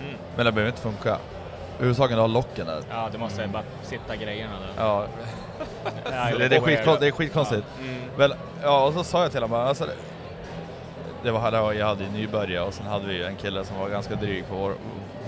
Mm. 0.00 0.14
Men 0.36 0.46
det 0.46 0.52
behöver 0.52 0.70
inte 0.70 0.82
funka. 0.82 1.18
Huvudsaken 1.78 2.18
är 2.18 2.22
att 2.22 2.30
ha 2.30 2.34
locken 2.34 2.66
där. 2.66 2.82
Ja, 2.90 3.08
du 3.12 3.18
måste 3.18 3.48
bara 3.48 3.62
sitta 3.82 4.16
grejerna 4.16 4.52
där. 4.60 4.84
Ja. 4.84 5.06
Det, 6.38 6.48
det, 6.48 6.56
är 6.56 6.60
skitkon, 6.60 6.96
det 7.00 7.06
är 7.06 7.10
skitkonstigt. 7.10 7.64
Ja. 7.78 7.84
Mm. 7.84 8.00
Väl, 8.16 8.34
ja, 8.62 8.84
och 8.86 8.92
så 8.94 9.04
sa 9.04 9.22
jag 9.22 9.32
till 9.32 9.42
honom, 9.42 9.60
alltså, 9.60 9.86
det, 11.22 11.30
var, 11.30 11.52
var, 11.52 11.72
jag 11.72 11.86
hade 11.86 12.04
ju 12.04 12.10
nybörjare 12.10 12.66
och 12.66 12.74
sen 12.74 12.86
hade 12.86 13.06
vi 13.06 13.22
en 13.22 13.36
kille 13.36 13.64
som 13.64 13.78
var 13.78 13.88
ganska 13.88 14.14
dryg 14.14 14.46
på 14.48 14.54
vår, 14.54 14.74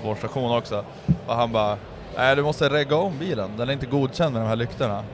vår 0.04 0.14
station 0.14 0.56
också. 0.56 0.84
Och 1.26 1.34
han 1.34 1.52
bara, 1.52 1.76
nej 2.16 2.36
du 2.36 2.42
måste 2.42 2.68
regga 2.68 2.96
om 2.96 3.18
bilen, 3.18 3.50
den 3.56 3.68
är 3.68 3.72
inte 3.72 3.86
godkänd 3.86 4.32
med 4.32 4.42
de 4.42 4.48
här 4.48 4.56
lyktorna. 4.56 5.04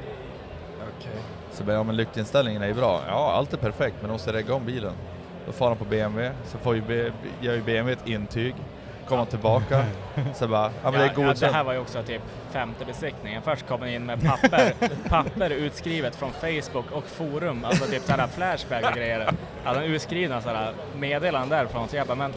Okej. 0.99 1.20
Så 1.53 1.61
jag 1.61 1.66
bara, 1.66 1.76
ja 1.76 1.83
men 1.83 1.97
lyktinställningen 1.97 2.62
är 2.62 2.66
ju 2.66 2.74
bra. 2.74 3.01
Ja, 3.09 3.33
allt 3.33 3.53
är 3.53 3.57
perfekt, 3.57 3.97
men 4.01 4.07
du 4.07 4.12
måste 4.12 4.33
regga 4.33 4.55
om 4.55 4.64
bilen. 4.64 4.93
Då 5.47 5.53
far 5.53 5.68
han 5.68 5.76
på 5.76 5.85
BMW, 5.85 6.35
så 6.47 6.59
får 6.59 6.76
ju 6.76 7.12
gör 7.41 7.55
ju 7.55 7.62
BMW 7.62 7.93
ett 7.93 8.09
intyg. 8.09 8.55
Kommer 9.09 9.18
han 9.18 9.26
tillbaka, 9.26 9.84
så 10.34 10.48
bara, 10.48 10.70
ja 10.82 10.90
men 10.90 10.92
det 10.92 10.98
är 10.98 11.02
Ja, 11.02 11.06
ja, 11.06 11.14
godkänt. 11.14 11.40
det 11.40 11.50
här 11.52 11.64
var 11.64 11.72
ju 11.72 11.78
också 11.78 12.02
typ 12.02 12.22
femte 12.50 12.84
besiktningen. 12.84 13.42
Först 13.42 13.66
kom 13.68 13.80
den 13.80 13.88
in 13.88 14.06
med 14.06 14.22
papper, 14.26 14.72
papper 15.09 15.50
utskrivet 15.50 16.16
från 16.16 16.30
Facebook 16.32 16.90
och 16.92 17.04
forum, 17.04 17.64
alltså 17.64 17.84
typ 17.84 18.02
sådana 18.02 18.28
Flashback 18.28 18.84
och 18.84 18.92
grejer. 18.96 19.30
Alltså 19.64 19.84
utskrivna 19.84 20.40
sådana 20.40 20.70
meddelanden 20.98 21.59
därifrån. 21.59 21.88
Så 21.88 21.96
jag 21.96 22.06
bara, 22.06 22.14
men 22.16 22.32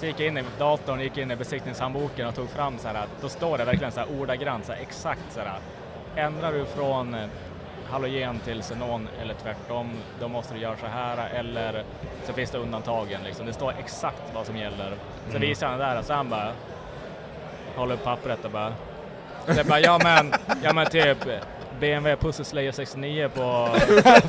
så 0.00 0.06
gick 0.06 0.20
jag 0.20 0.26
in 0.28 0.38
i 0.38 0.44
datorn, 0.58 1.00
gick 1.00 1.16
in 1.18 1.30
i 1.30 1.36
besiktningshandboken 1.36 2.26
och 2.28 2.34
tog 2.34 2.50
fram 2.50 2.78
så 2.78 2.88
här, 2.88 2.96
då 3.20 3.28
står 3.28 3.58
det 3.58 3.64
verkligen 3.64 3.92
så 3.92 4.00
här 4.00 4.08
ordagrant, 4.20 4.66
så 4.66 4.72
här, 4.72 4.80
exakt 4.80 5.20
så 5.30 5.40
här. 5.40 5.58
Ändrar 6.16 6.52
du 6.52 6.64
från 6.64 7.16
halogen 7.90 8.38
till 8.38 8.62
xenon 8.62 9.08
eller 9.22 9.34
tvärtom, 9.34 9.90
då 10.20 10.28
måste 10.28 10.54
du 10.54 10.60
göra 10.60 10.76
så 10.80 10.86
här 10.86 11.28
eller 11.34 11.82
så 12.26 12.32
finns 12.32 12.50
det 12.50 12.58
undantagen 12.58 13.20
liksom. 13.24 13.46
Det 13.46 13.52
står 13.52 13.74
exakt 13.78 14.22
vad 14.34 14.46
som 14.46 14.56
gäller. 14.56 14.92
Så 15.30 15.36
Mm. 15.36 15.40
visar 15.48 15.66
han 15.66 15.78
det 15.78 15.84
där 15.84 15.98
och 15.98 16.04
så 16.04 16.12
han 16.14 16.28
bara 16.30 16.48
håller 17.76 17.94
upp 17.94 18.04
pappret 18.04 18.44
och 18.44 18.50
bara 18.50 18.72
det 19.46 19.60
är 19.60 19.64
bara, 19.64 19.80
ja 19.80 19.98
men, 20.02 20.32
ja 20.62 20.72
men 20.72 20.86
typ 20.86 21.18
BMW 21.80 22.16
Pussy 22.16 22.44
Slayer 22.44 22.72
69 22.72 23.28
på 23.34 23.68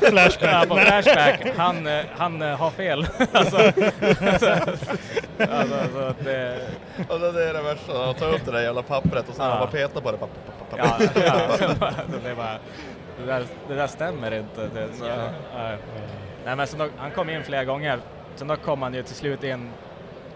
Flashback. 0.10 0.68
På 0.68 0.76
Flashback. 0.76 1.40
Han, 1.56 1.88
han 2.16 2.42
eh, 2.42 2.56
har 2.58 2.70
fel. 2.70 3.06
alltså, 3.32 3.56
alltså, 3.56 4.50
alltså, 5.38 5.92
så 5.92 5.98
att 5.98 6.24
det, 6.24 6.58
Och 7.08 7.20
det 7.20 7.48
är 7.48 7.54
det 7.54 7.62
värsta, 7.62 8.04
han 8.06 8.14
tar 8.14 8.28
upp 8.34 8.44
det 8.44 8.52
där 8.52 8.60
jävla 8.62 8.82
pappret 8.82 9.28
och 9.28 9.34
sen 9.34 9.44
Ja. 9.46 9.52
har 9.52 9.58
man 9.58 9.68
petar 9.68 10.00
på 10.00 10.12
det. 10.12 10.18
Papp, 10.18 10.30
papp, 10.70 10.78
ja, 10.78 10.84
papp. 10.98 11.22
ja, 11.80 11.90
det, 12.24 12.30
är 12.30 12.34
bara, 12.34 12.58
det, 13.20 13.26
där, 13.26 13.44
det 13.68 13.74
där 13.74 13.86
stämmer 13.86 14.34
inte. 14.38 14.60
Det, 14.74 14.88
så, 14.92 15.04
Nej. 15.04 15.18
nej. 15.56 15.78
Nej, 16.44 16.56
men 16.56 16.66
då, 16.78 16.86
han 16.96 17.10
kom 17.10 17.30
in 17.30 17.44
flera 17.44 17.64
gånger. 17.64 17.98
Sen 18.34 18.48
då 18.48 18.56
kom 18.56 18.82
han 18.82 18.94
ju 18.94 19.02
till 19.02 19.14
slut 19.14 19.44
in 19.44 19.70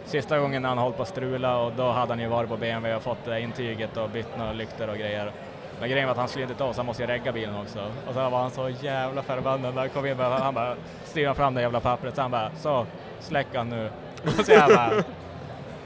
sista 0.05 0.39
gången 0.39 0.63
när 0.63 0.69
han 0.69 0.79
höll 0.79 0.93
på 0.93 1.03
att 1.03 1.09
strula 1.09 1.57
och 1.59 1.73
då 1.77 1.91
hade 1.91 2.13
han 2.13 2.21
ju 2.21 2.29
varit 2.29 2.51
på 2.51 2.57
BMW 2.57 2.97
och 2.97 3.03
fått 3.03 3.25
det 3.25 3.31
där 3.31 3.39
intyget 3.39 3.97
och 3.97 4.11
bytt 4.11 4.39
några 4.39 4.53
lyktor 4.53 4.89
och 4.89 4.97
grejer. 4.97 5.33
Men 5.81 5.91
grejen 5.91 6.07
var 6.07 6.13
att 6.13 6.19
han 6.19 6.29
skulle 6.29 6.43
inte 6.43 6.55
ta 6.55 6.73
så 6.73 6.79
han 6.79 6.87
måste 6.87 7.03
ju 7.03 7.07
regga 7.07 7.33
bilen 7.33 7.57
också. 7.57 7.93
Och 8.07 8.15
så 8.15 8.31
var 8.31 8.39
han 8.41 8.51
så 8.51 8.69
jävla 8.69 9.23
förbannad 9.23 9.75
när 9.75 9.81
han 9.81 9.91
kom 9.91 10.07
in. 10.07 10.19
Han 10.19 10.55
bara 10.55 10.77
styrde 11.05 11.35
fram 11.35 11.55
det 11.55 11.61
jävla 11.61 11.81
pappret 11.81 12.15
så 12.15 12.23
han 12.23 12.31
bara 12.31 12.51
så, 12.57 12.87
släck 13.21 13.47
han 13.55 13.69
nu. 13.69 13.91
Och 14.25 14.45
så 14.47 14.53
jag 14.53 14.69
bara, 14.69 14.93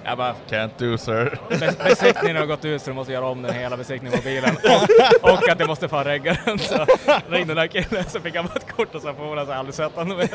jag 0.08 0.18
bara 0.18 0.34
Can't 0.50 0.70
do 0.78 0.98
sir. 0.98 1.38
Bes- 1.50 1.84
Besiktningen 1.84 2.36
har 2.36 2.46
gått 2.46 2.64
ut 2.64 2.82
så 2.82 2.90
du 2.90 2.94
måste 2.94 3.12
göra 3.12 3.26
om 3.26 3.42
den 3.42 3.54
hela 3.54 3.76
besiktningen 3.76 4.18
på 4.18 4.24
bilen. 4.24 4.56
Och, 5.22 5.30
och 5.30 5.48
att 5.48 5.58
du 5.58 5.66
måste 5.66 5.88
få 5.88 5.96
regga 6.02 6.36
den. 6.44 6.58
Så 6.58 6.86
ringde 7.28 7.54
den 7.54 7.56
där 7.56 7.66
killen 7.66 8.04
så 8.08 8.20
fick 8.20 8.36
han 8.36 8.46
bara 8.46 8.54
ett 8.54 8.72
kort 8.76 8.94
och 8.94 9.02
så 9.02 9.14
får 9.14 9.36
han 9.36 9.46
så 9.46 9.52
aldrig 9.52 9.74
sett 9.74 9.92
honom 9.94 10.16
mer. 10.16 10.28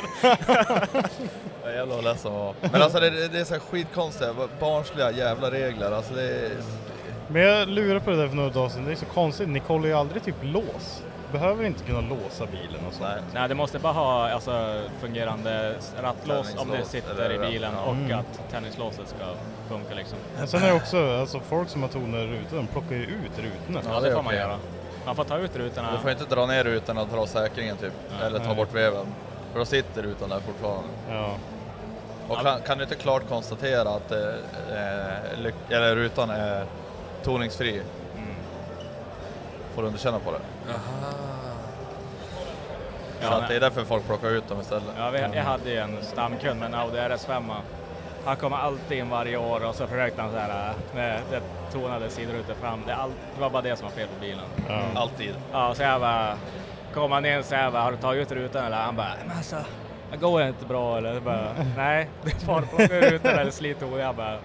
Jag 1.63 1.71
är 1.71 1.76
jävla 1.76 1.95
vad 1.95 2.03
ledsen 2.03 2.34
var. 2.34 2.53
Men 2.71 2.82
alltså 2.82 2.99
det, 2.99 3.09
det, 3.09 3.28
det 3.28 3.39
är 3.39 3.43
så 3.43 3.53
här 3.53 3.61
skitkonstiga, 3.71 4.34
barnsliga 4.59 5.11
jävla 5.11 5.51
regler. 5.51 5.91
Alltså 5.91 6.13
det 6.13 6.21
är... 6.24 6.51
Men 7.28 7.41
jag 7.41 7.67
lurade 7.67 7.99
på 7.99 8.09
det 8.11 8.17
där 8.17 8.28
för 8.28 8.36
några 8.36 8.49
dagar 8.49 8.69
sedan. 8.69 8.86
Det 8.86 8.91
är 8.91 8.95
så 8.95 9.05
konstigt, 9.05 9.49
ni 9.49 9.59
kollar 9.59 9.88
ju 9.88 9.93
aldrig 9.93 10.24
typ 10.24 10.36
lås. 10.41 11.03
Behöver 11.34 11.63
inte 11.65 11.84
kunna 11.84 12.01
låsa 12.01 12.45
bilen 12.45 12.86
och 12.88 12.93
sånt. 12.93 13.09
Nej, 13.34 13.49
du 13.49 13.55
måste 13.55 13.79
bara 13.79 13.93
ha 13.93 14.29
alltså, 14.29 14.81
fungerande 14.99 15.75
rattlås 16.01 16.55
om 16.57 16.69
det 16.69 16.86
sitter 16.86 17.31
i 17.31 17.39
bilen 17.39 17.75
och 17.75 17.88
ja. 17.88 17.91
Mm. 17.91 18.19
att 18.19 18.51
tändningslåset 18.51 19.07
ska 19.07 19.25
funka 19.69 19.95
liksom. 19.95 20.17
Men 20.38 20.47
sen 20.47 20.63
är 20.63 20.67
det 20.67 20.73
också, 20.73 21.19
alltså 21.19 21.39
folk 21.39 21.69
som 21.69 21.81
har 21.81 21.89
tonade 21.89 22.25
rutor, 22.25 22.57
de 22.57 22.67
plockar 22.67 22.95
ju 22.95 23.03
ut 23.03 23.39
rutorna. 23.39 23.81
Ja, 23.93 23.99
det, 23.99 24.15
får 24.15 24.21
man 24.23 24.36
göra. 24.36 24.57
Man 25.05 25.15
får 25.15 25.23
ta 25.23 25.38
ut 25.38 25.55
rutorna. 25.55 25.91
Du 25.91 25.97
får 25.97 26.11
inte 26.11 26.36
dra 26.36 26.45
ner 26.45 26.63
rutan 26.63 26.97
och 26.97 27.07
dra 27.07 27.27
säkringen 27.27 27.77
typ, 27.77 27.93
eller 28.21 28.39
ta 28.39 28.45
Nej. 28.45 28.55
bort 28.55 28.73
veven. 28.73 29.05
För 29.51 29.59
då 29.59 29.65
sitter 29.65 30.01
rutan 30.03 30.29
där 30.29 30.39
fortfarande. 30.39 30.89
Ja. 31.09 31.36
Och 32.27 32.38
kan, 32.38 32.61
kan 32.61 32.77
du 32.77 32.84
inte 32.84 32.95
klart 32.95 33.29
konstatera 33.29 33.89
att 33.89 34.11
eh, 34.11 34.19
eh, 34.71 35.49
eller 35.69 35.95
rutan 35.95 36.29
är 36.29 36.65
toningsfri, 37.23 37.81
Mm. 38.15 38.36
får 39.75 39.81
du 39.81 39.88
underkänna 39.88 40.19
på 40.19 40.31
det. 40.31 40.39
Ja, 43.22 43.32
så 43.32 43.39
men- 43.39 43.49
det 43.49 43.55
är 43.55 43.59
därför 43.59 43.84
folk 43.86 44.05
plockar 44.05 44.30
ut 44.30 44.47
dem 44.49 44.61
istället. 44.61 44.93
Ja, 44.97 45.09
vi, 45.09 45.20
jag 45.20 45.43
hade 45.43 45.70
ju 45.70 45.78
en 45.78 45.97
stamkund 46.01 46.59
med 46.59 46.66
en 46.68 46.74
Audi 46.76 46.97
RS5. 46.97 47.53
Han 48.26 48.36
kommer 48.36 48.57
alltid 48.57 48.97
in 48.97 49.09
varje 49.09 49.38
år 49.38 49.66
och 49.66 49.76
så 49.76 49.88
försökte 49.88 50.22
han 50.22 50.32
så 50.32 50.38
här 50.38 50.70
äh, 50.70 50.95
med 50.95 51.20
det 51.32 51.41
tonade 51.74 52.09
sidrutor 52.09 52.53
fram. 52.53 52.82
Det, 52.88 52.95
all, 52.95 53.09
det 53.36 53.41
var 53.41 53.49
bara 53.49 53.61
det 53.61 53.76
som 53.76 53.88
var 53.88 53.93
fel 53.95 54.07
på 54.07 54.22
bilen. 54.22 54.45
Mm. 54.70 54.97
Alltid. 54.97 55.34
Ja, 55.51 55.76
så 55.76 55.84
jag 55.84 56.01
bara, 56.01 56.38
kom 56.93 57.11
han 57.11 57.26
in 57.26 57.43
så 57.43 57.55
jag 57.55 57.74
bara, 57.74 57.82
har 57.84 57.91
du 57.91 57.97
tagit 57.97 58.32
ut 58.32 58.38
rutan 58.38 58.66
eller? 58.66 58.78
Han 58.78 58.95
bara, 58.95 59.14
men 59.28 59.38
alltså, 59.38 59.55
det 60.11 60.18
går 60.18 60.41
inte 60.43 60.66
bra 60.66 60.97
eller? 60.97 61.14
Jag 61.14 61.24
bara, 61.24 61.45
nej, 61.78 62.09
det 62.24 62.32
är 62.43 62.45
bara 62.47 62.61
plocka 62.61 62.95
ur 62.97 63.01
rutan 63.09 63.32
eller 63.39 63.51
slita 63.51 63.86
och 63.86 63.99
jag 63.99 64.16
bara, 64.16 64.38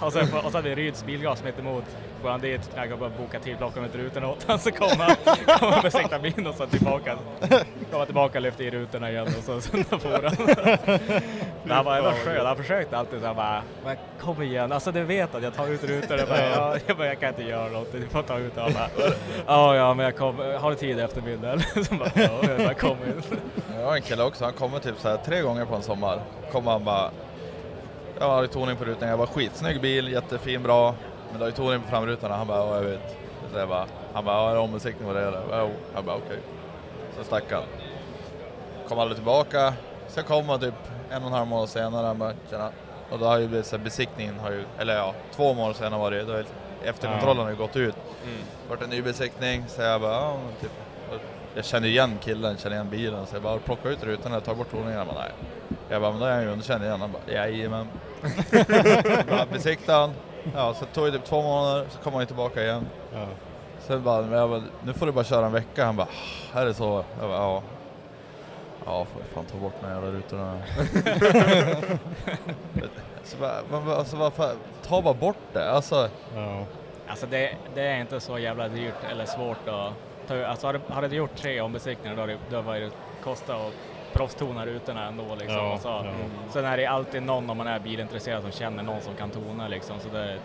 och, 0.00 0.12
sen, 0.12 0.28
och 0.44 0.50
så 0.52 0.58
hade 0.58 0.68
vi 0.68 0.74
Ryds 0.74 1.04
bilgas 1.04 1.44
mitt 1.44 1.58
emot. 1.58 1.84
Går 2.22 2.30
han 2.30 2.40
dit, 2.40 2.70
jag 2.76 2.88
kan 2.88 2.98
bara 2.98 3.10
boka 3.10 3.40
tid, 3.40 3.58
plocka 3.58 3.80
ut 3.80 3.94
rutorna 3.94 4.28
åt 4.28 4.42
honom, 4.42 4.58
så 4.58 4.70
kommer 4.72 5.04
han, 5.04 5.16
med 5.46 5.56
han 5.60 5.82
besikta 5.82 6.18
bilen 6.18 6.46
och 6.46 6.54
så 6.54 6.66
tillbaka. 6.66 7.16
Kommer 7.90 8.04
tillbaka, 8.04 8.40
lyfter 8.40 8.64
i 8.64 8.70
rutorna 8.70 9.10
igen 9.10 9.26
och 9.26 9.44
så, 9.44 9.60
sen 9.60 9.84
for 9.84 10.22
han. 10.22 10.36
Men 11.64 11.76
han 11.76 11.84
var, 11.84 12.00
var 12.00 12.12
skön, 12.12 12.46
han 12.46 12.56
försökte 12.56 12.98
alltid 12.98 13.20
så 13.20 13.26
här 13.26 13.34
bara, 13.34 13.62
men 13.84 13.96
kom 14.20 14.42
igen, 14.42 14.72
alltså 14.72 14.92
du 14.92 15.04
vet 15.04 15.34
att 15.34 15.42
jag 15.42 15.54
tar 15.54 15.68
ut 15.68 15.84
rutorna. 15.84 16.18
Jag 16.18 16.28
bara, 16.28 16.48
ja, 16.50 16.76
jag, 16.86 16.96
bara, 16.96 17.06
jag 17.06 17.20
kan 17.20 17.28
inte 17.28 17.42
göra 17.42 17.68
något, 17.68 17.92
du 17.92 18.08
får 18.08 18.22
ta 18.22 18.38
ut 18.38 18.54
dem. 18.54 18.72
Ja, 19.46 19.76
ja, 19.76 19.94
men 19.94 20.04
jag 20.04 20.16
kommer, 20.16 20.58
har 20.58 20.70
du 20.70 20.76
tid 20.76 20.98
i 20.98 21.00
eftermiddag? 21.00 21.58
Så 21.88 21.94
bara, 21.94 22.10
ja, 22.14 22.38
jag 22.48 22.58
bara 22.58 22.74
kom 22.74 22.96
in. 23.06 23.22
Jag 23.78 23.86
har 23.86 23.94
en 23.96 24.02
kille 24.02 24.22
också, 24.22 24.44
han 24.44 24.52
kommer 24.54 24.78
typ 24.78 24.98
så 24.98 25.08
här 25.08 25.16
tre 25.16 25.40
gånger 25.40 25.64
på 25.64 25.74
en 25.74 25.82
sommar. 25.82 26.20
Kommer 26.52 26.70
han 26.70 26.84
bara, 26.84 27.10
jag 28.18 28.28
har 28.28 28.46
toning 28.46 28.76
på 28.76 28.84
rutan, 28.84 29.08
jag 29.08 29.18
bara 29.18 29.26
skitsnygg 29.28 29.80
bil, 29.80 30.12
jättefin, 30.12 30.62
bra. 30.62 30.94
Men 31.32 31.40
har 31.40 31.48
ju 31.48 31.52
toning 31.54 31.80
på 31.82 31.88
framrutorna. 31.88 32.34
Han 32.36 32.46
bara, 32.46 32.58
ja 32.58 32.74
jag 32.74 32.82
vet. 32.82 33.16
Så 33.52 33.58
jag 33.58 33.68
bara, 33.68 33.86
han 34.14 34.24
bara, 34.24 34.36
ja 34.36 34.50
är 34.50 34.54
det 34.54 34.60
ombesiktning 34.60 35.08
på 35.08 35.14
det 35.14 35.20
eller? 35.22 35.42
"Jo." 35.50 35.70
Jag 35.94 36.04
bara, 36.04 36.16
okej. 36.16 36.38
Så 37.18 37.24
stack 37.24 37.44
han. 37.52 37.62
Kom 38.88 38.98
aldrig 38.98 39.16
tillbaka. 39.16 39.74
Sen 40.08 40.24
kom 40.24 40.48
han 40.48 40.60
typ 40.60 40.74
en 41.10 41.22
och 41.22 41.28
en 41.28 41.34
halv 41.34 41.46
månad 41.46 41.68
senare, 41.68 42.06
han 42.06 42.18
bara, 42.18 42.32
tjena. 42.50 42.70
Och 43.10 43.18
då 43.18 43.24
har 43.26 43.38
ju 43.38 43.48
blivit 43.48 43.66
så 43.66 43.76
här, 43.76 43.84
besiktningen 43.84 44.38
har 44.38 44.50
ju, 44.50 44.64
eller 44.78 44.96
ja, 44.96 45.14
två 45.36 45.54
månader 45.54 45.74
senare 45.74 46.00
var 46.00 46.10
det, 46.10 46.22
då 46.24 46.32
det 46.32 46.44
efterkontrollen 46.84 47.42
har 47.42 47.50
ju 47.50 47.56
gått 47.56 47.76
ut. 47.76 47.94
Mm. 48.24 48.38
Vart 48.68 48.82
en 48.82 48.90
ny 48.90 49.02
besiktning, 49.02 49.64
så 49.68 49.82
jag 49.82 50.00
bara, 50.00 50.12
ja 50.12 50.36
typ. 50.60 50.70
Jag 51.54 51.64
känner 51.64 51.88
igen 51.88 52.18
killen, 52.20 52.56
känner 52.56 52.76
igen 52.76 52.90
bilen, 52.90 53.26
så 53.26 53.36
jag 53.36 53.42
bara 53.42 53.58
plocka 53.58 53.88
ut 53.88 54.04
rutorna 54.04 54.36
och 54.36 54.44
ta 54.44 54.54
bort 54.54 54.70
toningen. 54.70 54.98
Han 54.98 55.06
bara, 55.06 55.18
nej. 55.18 55.32
Jag 55.88 56.02
bara, 56.02 56.10
men 56.10 56.20
då 56.20 56.26
är 56.26 56.32
han 56.32 56.42
ju 56.42 56.48
underkänd 56.48 56.84
igen. 56.84 57.00
Han 57.00 57.12
bara, 57.12 57.32
jajamän. 57.32 57.88
bara 59.28 59.46
besiktade 59.52 59.98
han. 59.98 60.12
Ja, 60.54 60.74
så 60.74 60.84
tog 60.84 61.04
det 61.06 61.12
typ 61.12 61.24
två 61.24 61.42
månader, 61.42 61.86
så 61.90 61.98
kom 61.98 62.14
han 62.14 62.26
tillbaka 62.26 62.62
igen. 62.62 62.86
Ja. 63.14 63.26
Sen 63.80 64.02
bara, 64.02 64.22
men 64.22 64.38
jag 64.38 64.50
bara, 64.50 64.62
nu 64.84 64.92
får 64.92 65.06
du 65.06 65.12
bara 65.12 65.24
köra 65.24 65.46
en 65.46 65.52
vecka. 65.52 65.84
Han 65.84 65.96
bara, 65.96 66.06
"Ah, 66.54 66.60
är 66.60 66.64
det 66.66 66.74
så? 66.74 67.04
Jag 67.20 67.28
bara, 67.28 67.38
ja. 67.38 67.62
Ja, 68.86 69.04
får 69.04 69.22
fan 69.34 69.44
ta 69.44 69.58
bort 69.58 69.72
de 69.80 69.86
här 69.86 69.94
jävla 69.94 70.10
rutorna. 70.10 70.58
så 73.24 73.36
bara, 73.36 73.54
man, 73.70 73.86
bara- 73.86 73.96
alltså, 73.96 74.16
varför, 74.16 74.54
ta 74.88 75.02
bara 75.02 75.14
bort 75.14 75.36
det. 75.52 75.70
Alltså, 75.70 76.08
Alltså 77.08 77.26
det, 77.26 77.54
det 77.74 77.82
är 77.82 78.00
inte 78.00 78.20
så 78.20 78.38
jävla 78.38 78.68
dyrt 78.68 78.94
eller 79.10 79.26
svårt 79.26 79.68
att 79.68 79.92
ta. 80.28 80.46
Alltså 80.46 80.66
hade, 80.66 80.80
hade 80.88 81.08
du 81.08 81.16
gjort 81.16 81.36
tre 81.36 81.60
ombesiktningar 81.60 82.16
då, 82.16 82.20
hade 82.22 82.32
det- 82.32 82.38
då 82.50 82.60
var 82.60 82.74
det 82.74 82.90
kostat 83.24 83.56
att 83.60 83.72
proffstona 84.12 84.66
rutorna 84.66 85.06
ändå 85.06 85.24
liksom. 85.38 85.56
Ja, 85.56 85.72
och 85.74 85.80
så. 85.80 85.88
ja. 85.88 86.04
Sen 86.52 86.64
är 86.64 86.76
det 86.76 86.86
alltid 86.86 87.22
någon 87.22 87.50
om 87.50 87.56
man 87.56 87.66
är 87.66 87.78
bilintresserad 87.78 88.42
som 88.42 88.50
känner 88.52 88.82
någon 88.82 89.00
som 89.00 89.14
kan 89.14 89.30
tona 89.30 89.68
liksom. 89.68 89.96
Så 90.00 90.08
det 90.08 90.18
är 90.18 90.38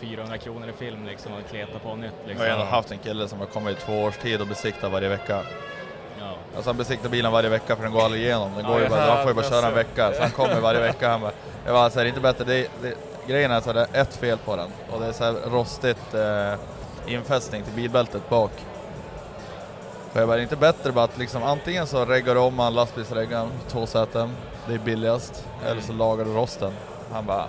400 0.00 0.38
kronor 0.38 0.68
i 0.68 0.72
film 0.72 1.06
liksom 1.06 1.32
att 1.34 1.50
kleta 1.50 1.78
på 1.78 1.96
nytt 1.96 2.12
jag 2.22 2.28
liksom. 2.28 2.46
har 2.46 2.52
ändå 2.54 2.64
haft 2.64 2.90
en 2.92 2.98
kille 2.98 3.28
som 3.28 3.38
har 3.38 3.46
kommit 3.46 3.78
i 3.78 3.80
två 3.80 4.02
års 4.02 4.16
tid 4.16 4.40
och 4.40 4.46
besiktat 4.46 4.92
varje 4.92 5.08
vecka. 5.08 5.40
Ja. 6.20 6.32
Alltså 6.56 6.68
han 6.70 6.76
besiktar 6.76 7.08
bilen 7.08 7.32
varje 7.32 7.48
vecka 7.48 7.76
för 7.76 7.82
den 7.82 7.92
går 7.92 8.04
aldrig 8.04 8.22
igenom. 8.22 8.50
Den 8.56 8.64
Ja, 8.64 8.70
går 8.70 8.80
ju 8.80 8.88
bara, 8.88 9.00
han 9.00 9.16
får 9.22 9.28
ju 9.30 9.34
bara 9.34 9.44
köra 9.44 9.58
en 9.58 9.64
alltså. 9.64 9.76
vecka. 9.76 10.12
Så 10.12 10.22
han 10.22 10.30
kommer 10.30 10.60
varje 10.60 10.80
vecka. 10.80 11.08
Han 11.10 11.20
bara, 11.20 11.32
jag 11.64 11.74
bara, 11.74 11.90
så 11.90 11.98
här, 11.98 12.04
det 12.04 12.08
är 12.08 12.08
inte 12.08 12.20
bättre. 12.20 12.44
Det, 12.44 12.54
är- 12.58 12.66
det, 12.82 12.94
grejen 13.26 13.50
är 13.50 13.60
här, 13.60 13.74
det 13.74 13.86
är 13.92 14.02
ett 14.02 14.16
fel 14.16 14.38
på 14.38 14.56
den 14.56 14.68
och 14.90 15.00
det 15.00 15.06
är 15.06 15.12
så 15.12 15.24
här 15.24 15.32
rostigt 15.32 16.14
eh, 16.14 16.54
infästning 17.14 17.62
till 17.62 17.72
bilbältet 17.72 18.28
bak. 18.28 18.50
Är 20.14 20.38
inte 20.38 20.56
bättre 20.56 20.92
bara 20.92 21.04
att 21.04 21.18
liksom 21.18 21.42
antingen 21.42 21.86
så 21.86 22.04
reggar 22.04 22.36
om 22.36 22.58
han 22.58 22.74
lastbilsreggan, 22.74 23.50
två 23.68 23.86
säten, 23.86 24.36
det 24.68 24.74
är 24.74 24.78
billigast, 24.78 25.44
eller 25.66 25.80
så 25.80 25.92
lagar 25.92 26.24
du 26.24 26.32
rosten. 26.32 26.72
Han 27.12 27.26
bara, 27.26 27.46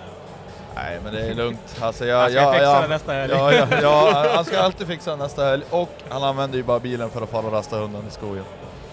nej 0.74 0.98
men 1.04 1.12
det 1.14 1.20
är 1.20 1.34
lugnt. 1.34 1.76
Alltså 1.80 2.06
jag, 2.06 2.20
Han 2.20 2.30
ska 2.30 2.40
jag, 2.40 2.52
fixa 2.52 2.64
jag, 2.64 2.82
det 2.82 2.88
nästa 2.88 3.12
helg. 3.12 3.32
Ja, 3.32 3.52
ja, 3.52 3.66
ja, 3.82 4.26
han 4.34 4.44
ska 4.44 4.60
alltid 4.60 4.86
fixa 4.86 5.10
det 5.10 5.16
nästa 5.16 5.44
helg 5.44 5.62
och 5.70 5.88
han 6.08 6.22
använder 6.22 6.56
ju 6.58 6.62
bara 6.64 6.78
bilen 6.78 7.10
för 7.10 7.22
att 7.22 7.28
fara 7.30 7.46
och 7.46 7.52
rasta 7.52 7.76
hunden 7.78 8.02
i 8.08 8.10
skogen. 8.10 8.44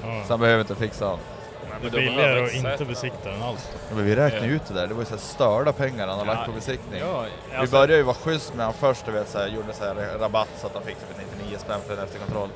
Ja. 0.04 0.08
Så 0.28 0.34
han 0.34 0.40
behöver 0.40 0.62
inte 0.62 0.76
fixa 0.76 1.06
den. 1.06 1.18
Det 1.82 1.88
är 1.88 1.92
billigare 1.92 2.46
att 2.46 2.54
inte 2.54 2.86
besikta 2.86 3.30
den 3.30 3.44
alls. 3.44 3.70
Ja, 3.74 3.96
Men 3.96 4.06
vi 4.06 4.16
räknar 4.16 4.48
ju 4.48 4.56
ut 4.56 4.62
det 4.68 4.74
där, 4.74 4.88
det 4.88 4.94
var 4.94 5.02
ju 5.02 5.06
så 5.06 5.12
här 5.12 5.20
störda 5.22 5.72
pengar 5.74 6.08
han 6.08 6.20
har 6.20 6.26
Ja, 6.26 6.34
lagt 6.34 6.46
på 6.46 6.52
besiktning. 6.52 7.00
ja, 7.00 7.24
vi 7.52 7.56
alltså- 7.56 7.72
började 7.76 7.96
ju 7.96 8.04
vara 8.04 8.16
schysst 8.16 8.54
med 8.56 8.66
honom 8.66 8.80
först, 8.80 9.06
du 9.06 9.12
vet, 9.12 9.30
så 9.30 9.38
här, 9.40 9.48
gjorde 9.48 9.74
så 9.74 9.84
här 9.84 9.96
rabatt 10.20 10.48
så 10.62 10.68
att 10.68 10.74
han 10.74 10.84
fick 10.84 10.96
typ 10.96 11.28
99 11.40 11.58
spänn 11.60 11.80
för 11.88 11.94
en 11.98 12.04
efterkontroll. 12.04 12.50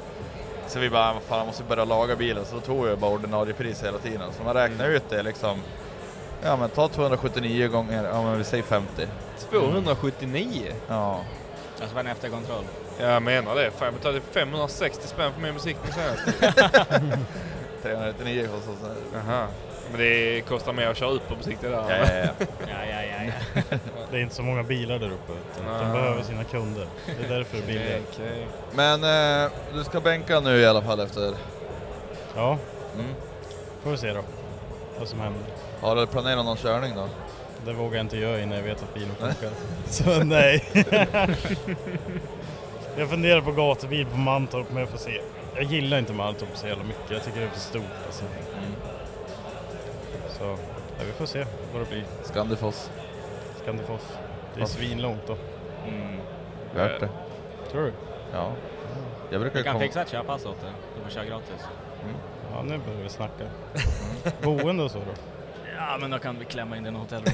Så 0.67 0.79
vi 0.79 0.89
bara, 0.89 1.13
vad 1.13 1.23
fan 1.23 1.37
han 1.37 1.47
måste 1.47 1.63
börja 1.63 1.85
laga 1.85 2.15
bilen, 2.15 2.45
så 2.45 2.55
då 2.55 2.61
tog 2.61 2.87
jag 2.87 2.97
bara 2.97 3.11
ordinarie 3.11 3.53
pris 3.53 3.83
hela 3.83 3.97
tiden. 3.97 4.33
Så 4.37 4.43
man 4.43 4.53
räknar 4.53 4.89
ut 4.89 5.03
det 5.09 5.23
liksom, 5.23 5.59
ja 6.43 6.55
men 6.55 6.69
ta 6.69 6.87
279 6.87 7.67
gånger, 7.67 8.03
ja 8.03 8.23
men 8.23 8.37
vi 8.37 8.43
säger 8.43 8.63
50. 8.63 9.07
279? 9.49 10.71
Ja. 10.87 11.19
Alltså 11.79 11.93
för 11.93 11.99
en 11.99 12.07
efterkontroll. 12.07 12.63
Jag 12.99 13.23
menar 13.23 13.55
det. 13.55 13.71
Fan, 13.71 13.85
jag 13.85 13.93
betalade 13.93 14.21
560 14.21 15.07
spänn 15.07 15.33
för 15.33 15.41
min 15.41 15.53
besiktning 15.53 15.93
senast. 15.93 16.39
399 17.81 18.47
kostar 18.55 18.73
så. 18.81 18.95
Jaha. 19.13 19.47
Men 19.91 19.99
det 19.99 20.41
kostar 20.47 20.73
mer 20.73 20.87
att 20.87 20.97
köra 20.97 21.11
ut 21.11 21.27
på 21.29 21.35
besiktning 21.35 21.71
där. 21.71 21.77
Ja, 21.89 21.97
ja, 21.97 22.15
ja. 22.15 22.45
Ja, 22.67 22.85
ja, 22.89 23.01
ja, 23.03 23.31
ja. 23.55 23.77
Det 24.13 24.19
är 24.19 24.21
inte 24.21 24.35
så 24.35 24.43
många 24.43 24.63
bilar 24.63 24.99
där 24.99 25.07
uppe. 25.11 25.31
utan 25.55 25.65
De 25.79 25.89
Ah. 25.89 25.93
behöver 25.93 26.23
sina 26.23 26.43
kunder. 26.43 26.87
Det 27.05 27.25
är 27.25 27.37
därför 27.37 27.57
det 27.57 27.63
är 27.63 27.67
billigare. 27.67 28.01
Okej. 28.13 28.47
Men 28.75 29.03
eh, 29.45 29.51
du 29.73 29.83
ska 29.83 29.99
bänka 30.01 30.39
nu 30.39 30.57
i 30.59 30.65
alla 30.65 30.81
fall 30.81 30.99
efter... 30.99 31.33
Ja, 32.35 32.57
Mm. 32.95 33.05
får 33.83 33.91
vi 33.91 33.97
se 33.97 34.13
då 34.13 34.21
vad 34.99 35.07
som 35.07 35.19
händer. 35.19 35.41
Har 35.81 35.95
du 35.95 36.07
planerat 36.07 36.45
någon 36.45 36.57
körning 36.57 36.95
då? 36.95 37.07
Det 37.65 37.73
vågar 37.73 37.95
jag 37.97 38.03
inte 38.03 38.17
göra 38.17 38.39
innan 38.41 38.57
jag 38.57 38.63
vet 38.63 38.83
att 38.83 38.93
bilen 38.93 39.15
funkar. 39.15 39.49
Så 39.89 40.23
nej. 40.23 40.63
jag 42.97 43.09
funderar 43.09 43.41
på 43.41 43.51
gatubil 43.51 44.05
på 44.05 44.17
Mantorp 44.17 44.67
men 44.69 44.79
jag 44.79 44.89
får 44.89 44.97
se. 44.97 45.21
Jag 45.55 45.63
gillar 45.63 45.99
inte 45.99 46.13
Mantorp 46.13 46.49
så 46.53 46.67
jävla 46.67 46.83
mycket. 46.83 47.11
Jag 47.11 47.23
tycker 47.23 47.39
det 47.39 47.45
är 47.45 47.49
för 47.49 47.59
stort 47.59 47.83
alltså. 48.05 48.23
Så 50.39 50.43
ja, 50.97 51.03
vi 51.05 51.11
får 51.11 51.25
se 51.25 51.45
vad 51.73 51.81
det 51.81 51.89
blir. 51.89 52.03
Scandifoss. 53.63 54.17
Det 54.55 54.61
är 54.61 54.65
svinlångt 54.65 55.21
då. 55.27 55.37
Mm. 55.87 56.19
Värt 56.75 56.99
det. 56.99 57.09
Tror 57.71 57.81
du? 57.81 57.91
Ja. 58.33 58.51
Jag 59.31 59.41
brukar 59.41 59.57
Vi 59.57 59.63
kan 59.63 59.73
komma- 59.73 59.85
fixa 59.85 60.01
ett 60.01 60.11
körpass 60.11 60.45
åt 60.45 60.61
dig. 60.61 60.69
Du 60.97 61.03
får 61.03 61.09
köra 61.11 61.25
gratis. 61.25 61.65
Ja, 62.53 62.61
nu 62.63 62.77
börjar 62.77 63.01
vi 63.03 63.09
snacka. 63.09 63.43
Boende 64.41 64.83
och 64.83 64.91
så 64.91 64.97
då? 64.97 65.03
Ja, 65.77 65.97
men 66.01 66.11
då 66.11 66.19
kan 66.19 66.39
vi 66.39 66.45
klämma 66.45 66.77
in 66.77 66.83
den 66.83 66.95
i 66.95 66.99
hotellrum 66.99 67.33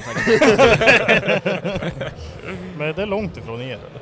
Men 2.78 2.94
det 2.94 3.02
är 3.02 3.06
långt 3.06 3.36
ifrån 3.36 3.60
er 3.60 3.64
eller? 3.74 4.00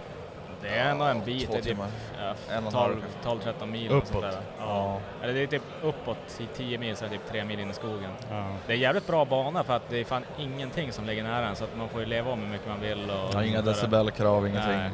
Det 0.62 0.68
är 0.68 0.90
ändå 0.90 1.04
en 1.04 1.24
bit. 1.24 1.46
Två 1.46 1.52
det 1.52 1.58
är 1.58 1.62
typ 1.62 1.70
timmar. 1.72 1.88
ja, 2.22 2.34
En 2.54 2.66
och 2.66 2.72
en 2.72 2.78
halv 2.78 3.02
12 3.24 3.40
12-13 3.60 3.66
mil. 3.66 3.90
Uppåt. 3.90 4.22
där. 4.22 4.34
Ja. 4.60 4.98
Eller 5.22 5.34
det 5.34 5.40
är 5.42 5.46
typ 5.46 5.62
uppåt 5.82 6.40
i 6.40 6.46
10 6.56 6.78
mil, 6.78 6.96
så 6.96 7.04
är 7.04 7.08
det 7.08 7.14
typ 7.18 7.28
3 7.30 7.44
mil 7.44 7.60
in 7.60 7.70
i 7.70 7.74
skogen. 7.74 8.10
Ja. 8.30 8.46
Det 8.66 8.72
är 8.72 8.76
jävligt 8.76 9.06
bra 9.06 9.24
bana 9.24 9.64
för 9.64 9.76
att 9.76 9.88
det 9.90 10.00
är 10.00 10.04
fan 10.04 10.24
ingenting 10.38 10.92
som 10.92 11.04
ligger 11.06 11.22
nära 11.22 11.48
en 11.48 11.56
så 11.56 11.64
att 11.64 11.76
man 11.76 11.88
får 11.88 12.00
ju 12.00 12.06
leva 12.06 12.32
om 12.32 12.40
hur 12.40 12.48
mycket 12.48 12.68
man 12.68 12.80
vill. 12.80 13.10
Och 13.10 13.34
Ja, 13.34 13.44
inga 13.44 13.62
decibelkrav, 13.62 14.46
ingenting. 14.48 14.72
Nej. 14.76 14.90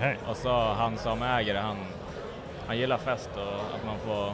Nej. 0.00 0.18
Och 0.28 0.36
så 0.36 0.52
han 0.58 0.98
som 0.98 1.22
äger 1.22 1.54
det, 1.54 1.60
han, 1.60 1.76
han 2.66 2.78
gillar 2.78 2.98
fest 2.98 3.30
och 3.34 3.42
att 3.74 3.86
man 3.86 3.98
får, 4.06 4.32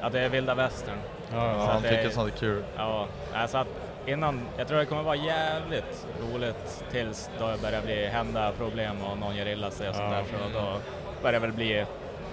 att 0.00 0.12
det 0.12 0.20
är 0.20 0.28
vilda 0.28 0.54
västern. 0.54 0.98
Ja, 1.32 1.46
ja, 1.46 1.64
Så 1.66 1.72
han 1.72 1.82
tycker 1.82 2.10
sånt 2.10 2.32
är 2.34 2.38
kul. 2.38 2.64
Ja, 2.76 3.06
alltså 3.34 3.58
att 3.58 3.66
innan, 4.06 4.40
jag 4.58 4.68
tror 4.68 4.78
det 4.78 4.86
kommer 4.86 5.02
vara 5.02 5.16
jävligt 5.16 6.06
roligt 6.20 6.84
tills 6.90 7.30
då 7.38 7.48
det 7.48 7.62
börjar 7.62 7.82
bli 7.82 8.06
hända 8.06 8.52
problem 8.52 8.96
och 9.02 9.18
någon 9.18 9.36
gör 9.36 9.48
illa 9.48 9.70
sig 9.70 9.88
och 9.88 9.94
sånt 9.94 10.08
Ja. 10.12 10.16
där. 10.16 10.24
Så 10.52 10.58
då 10.58 10.78
börjar 11.22 11.32
det 11.32 11.38
väl 11.46 11.52
bli 11.52 11.84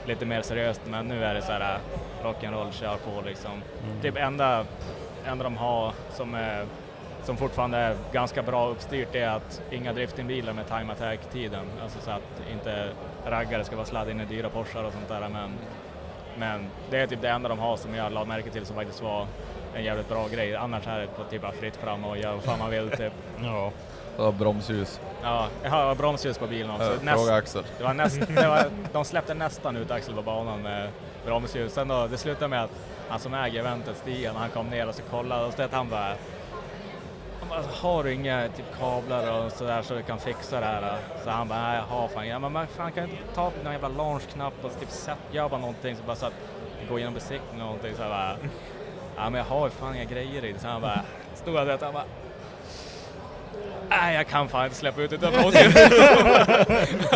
lite 0.05 0.25
mer 0.25 0.41
seriöst. 0.41 0.81
Men 0.85 1.05
nu 1.07 1.23
är 1.25 1.33
det 1.33 1.41
så 1.41 1.51
här 1.51 1.79
rock'n'roll, 2.23 2.71
kör 2.71 2.97
på 2.97 3.21
liksom. 3.25 3.51
Mm. 3.51 4.01
Typ 4.01 4.17
enda, 4.17 4.65
enda 5.25 5.43
de 5.43 5.57
har 5.57 5.93
som 6.13 6.35
är 6.35 6.65
som 7.23 7.37
fortfarande 7.37 7.77
är 7.77 7.95
ganska 8.11 8.43
bra 8.43 8.67
uppstyrt 8.69 9.15
är 9.15 9.27
att 9.27 9.61
inga 9.71 9.93
driftingbilar 9.93 10.53
med 10.53 10.67
time 10.67 10.93
attack-tiden. 10.93 11.65
Alltså 11.83 11.99
så 12.01 12.11
att 12.11 12.41
inte 12.51 12.89
raggare 13.25 13.63
ska 13.63 13.75
vara 13.75 13.85
sladd 13.85 14.09
in 14.09 14.21
i 14.21 14.25
dyra 14.25 14.49
Porschar 14.49 14.83
och 14.83 14.93
sånt 14.93 15.07
där. 15.07 15.29
Men, 15.29 15.51
men 16.37 16.65
det 16.89 16.97
är 16.99 17.07
typ 17.07 17.21
det 17.21 17.29
enda 17.29 17.49
de 17.49 17.59
har 17.59 17.77
som 17.77 17.95
jag 17.95 18.11
la 18.11 18.25
märke 18.25 18.49
till 18.49 18.65
som 18.65 18.75
faktiskt 18.75 19.01
var 19.01 19.27
en 19.75 19.83
jävligt 19.83 20.09
bra 20.09 20.27
grej. 20.27 20.55
Annars 20.55 20.87
är 20.87 20.99
det 20.99 21.07
på 21.07 21.23
typ 21.23 21.41
bara 21.41 21.51
fritt 21.51 21.75
fram 21.75 22.05
och 22.05 22.17
gör 22.17 22.33
vad 22.33 22.43
fan 22.43 22.59
man 22.59 22.69
vill 22.69 22.89
typ. 22.89 23.13
Ja. 23.43 23.71
Ja, 24.17 24.31
bromsljus. 24.31 24.99
Ja, 25.23 25.47
jag 25.63 25.69
har 25.69 25.95
bromsljus 25.95 26.37
på 26.37 26.47
bilen 26.47 26.71
också. 26.71 26.93
Ja, 27.05 27.13
fråga 27.13 27.33
Axel. 27.33 27.63
Det 27.77 27.83
var 27.83 27.93
näst, 27.93 28.19
det 28.27 28.47
var, 28.47 28.65
de 28.93 29.05
släppte 29.05 29.33
nästan 29.33 29.75
ut 29.75 29.91
Axel 29.91 30.13
på 30.15 30.21
banan 30.21 30.61
med 30.61 30.89
bromsljus. 31.25 31.73
Sen 31.73 31.87
då, 31.87 32.07
det 32.07 32.17
slutade 32.17 32.47
med 32.47 32.63
att 32.63 32.69
han 33.07 33.19
som 33.19 33.33
äger 33.33 33.59
eventet, 33.59 33.97
Stian, 33.97 34.35
han 34.35 34.49
kom 34.49 34.69
ner 34.69 34.87
och 34.89 34.95
så 34.95 35.01
kollade 35.01 35.45
och 35.45 35.53
så 35.53 35.61
att 35.63 35.73
han 35.73 35.89
bara 35.89 36.15
har 37.81 38.03
du 38.03 38.13
inga 38.13 38.47
typ 38.47 38.65
kablar 38.79 39.45
och 39.45 39.51
sådär 39.51 39.81
så 39.81 39.93
du 39.93 40.01
kan 40.03 40.19
fixa 40.19 40.59
det 40.59 40.65
här? 40.65 40.97
Så 41.23 41.29
han 41.29 41.47
bara, 41.47 41.61
nej 41.61 41.75
jag 41.77 41.97
har 41.97 42.07
fan 42.07 42.25
inga. 42.25 42.39
Men 42.39 42.51
man 42.51 42.67
fan 42.67 42.91
kan 42.91 43.03
inte 43.03 43.23
ta 43.35 43.51
någon 43.63 43.73
jävla 43.73 43.87
launchknapp 43.87 44.53
och 44.61 44.79
typ 44.79 44.89
sätt, 44.89 45.17
gör 45.31 45.49
bara 45.49 45.59
någonting 45.59 45.95
så 45.95 46.03
bara 46.03 46.15
så 46.15 46.25
att 46.25 46.33
går 46.89 46.97
igenom 46.97 47.13
besiktning 47.13 47.61
och 47.61 47.65
någonting. 47.65 47.95
Så 47.95 48.01
jag 48.01 48.09
bara, 48.11 48.35
ja 49.15 49.29
men 49.29 49.33
jag 49.33 49.45
har 49.45 49.65
ju 49.65 49.71
fan 49.71 49.95
inga 49.95 50.05
grejer 50.05 50.45
i 50.45 50.51
det. 50.51 50.59
Så 50.59 50.67
han 50.67 50.81
bara, 50.81 51.01
stod 51.35 51.55
och 51.55 51.67
han 51.81 51.93
bara, 51.93 52.05
Nej, 53.89 54.15
jag 54.15 54.27
kan 54.27 54.49
fan 54.49 54.63
inte 54.63 54.75
släppa 54.75 55.01
ut 55.01 55.13
utan 55.13 55.35
alltså, 55.35 55.51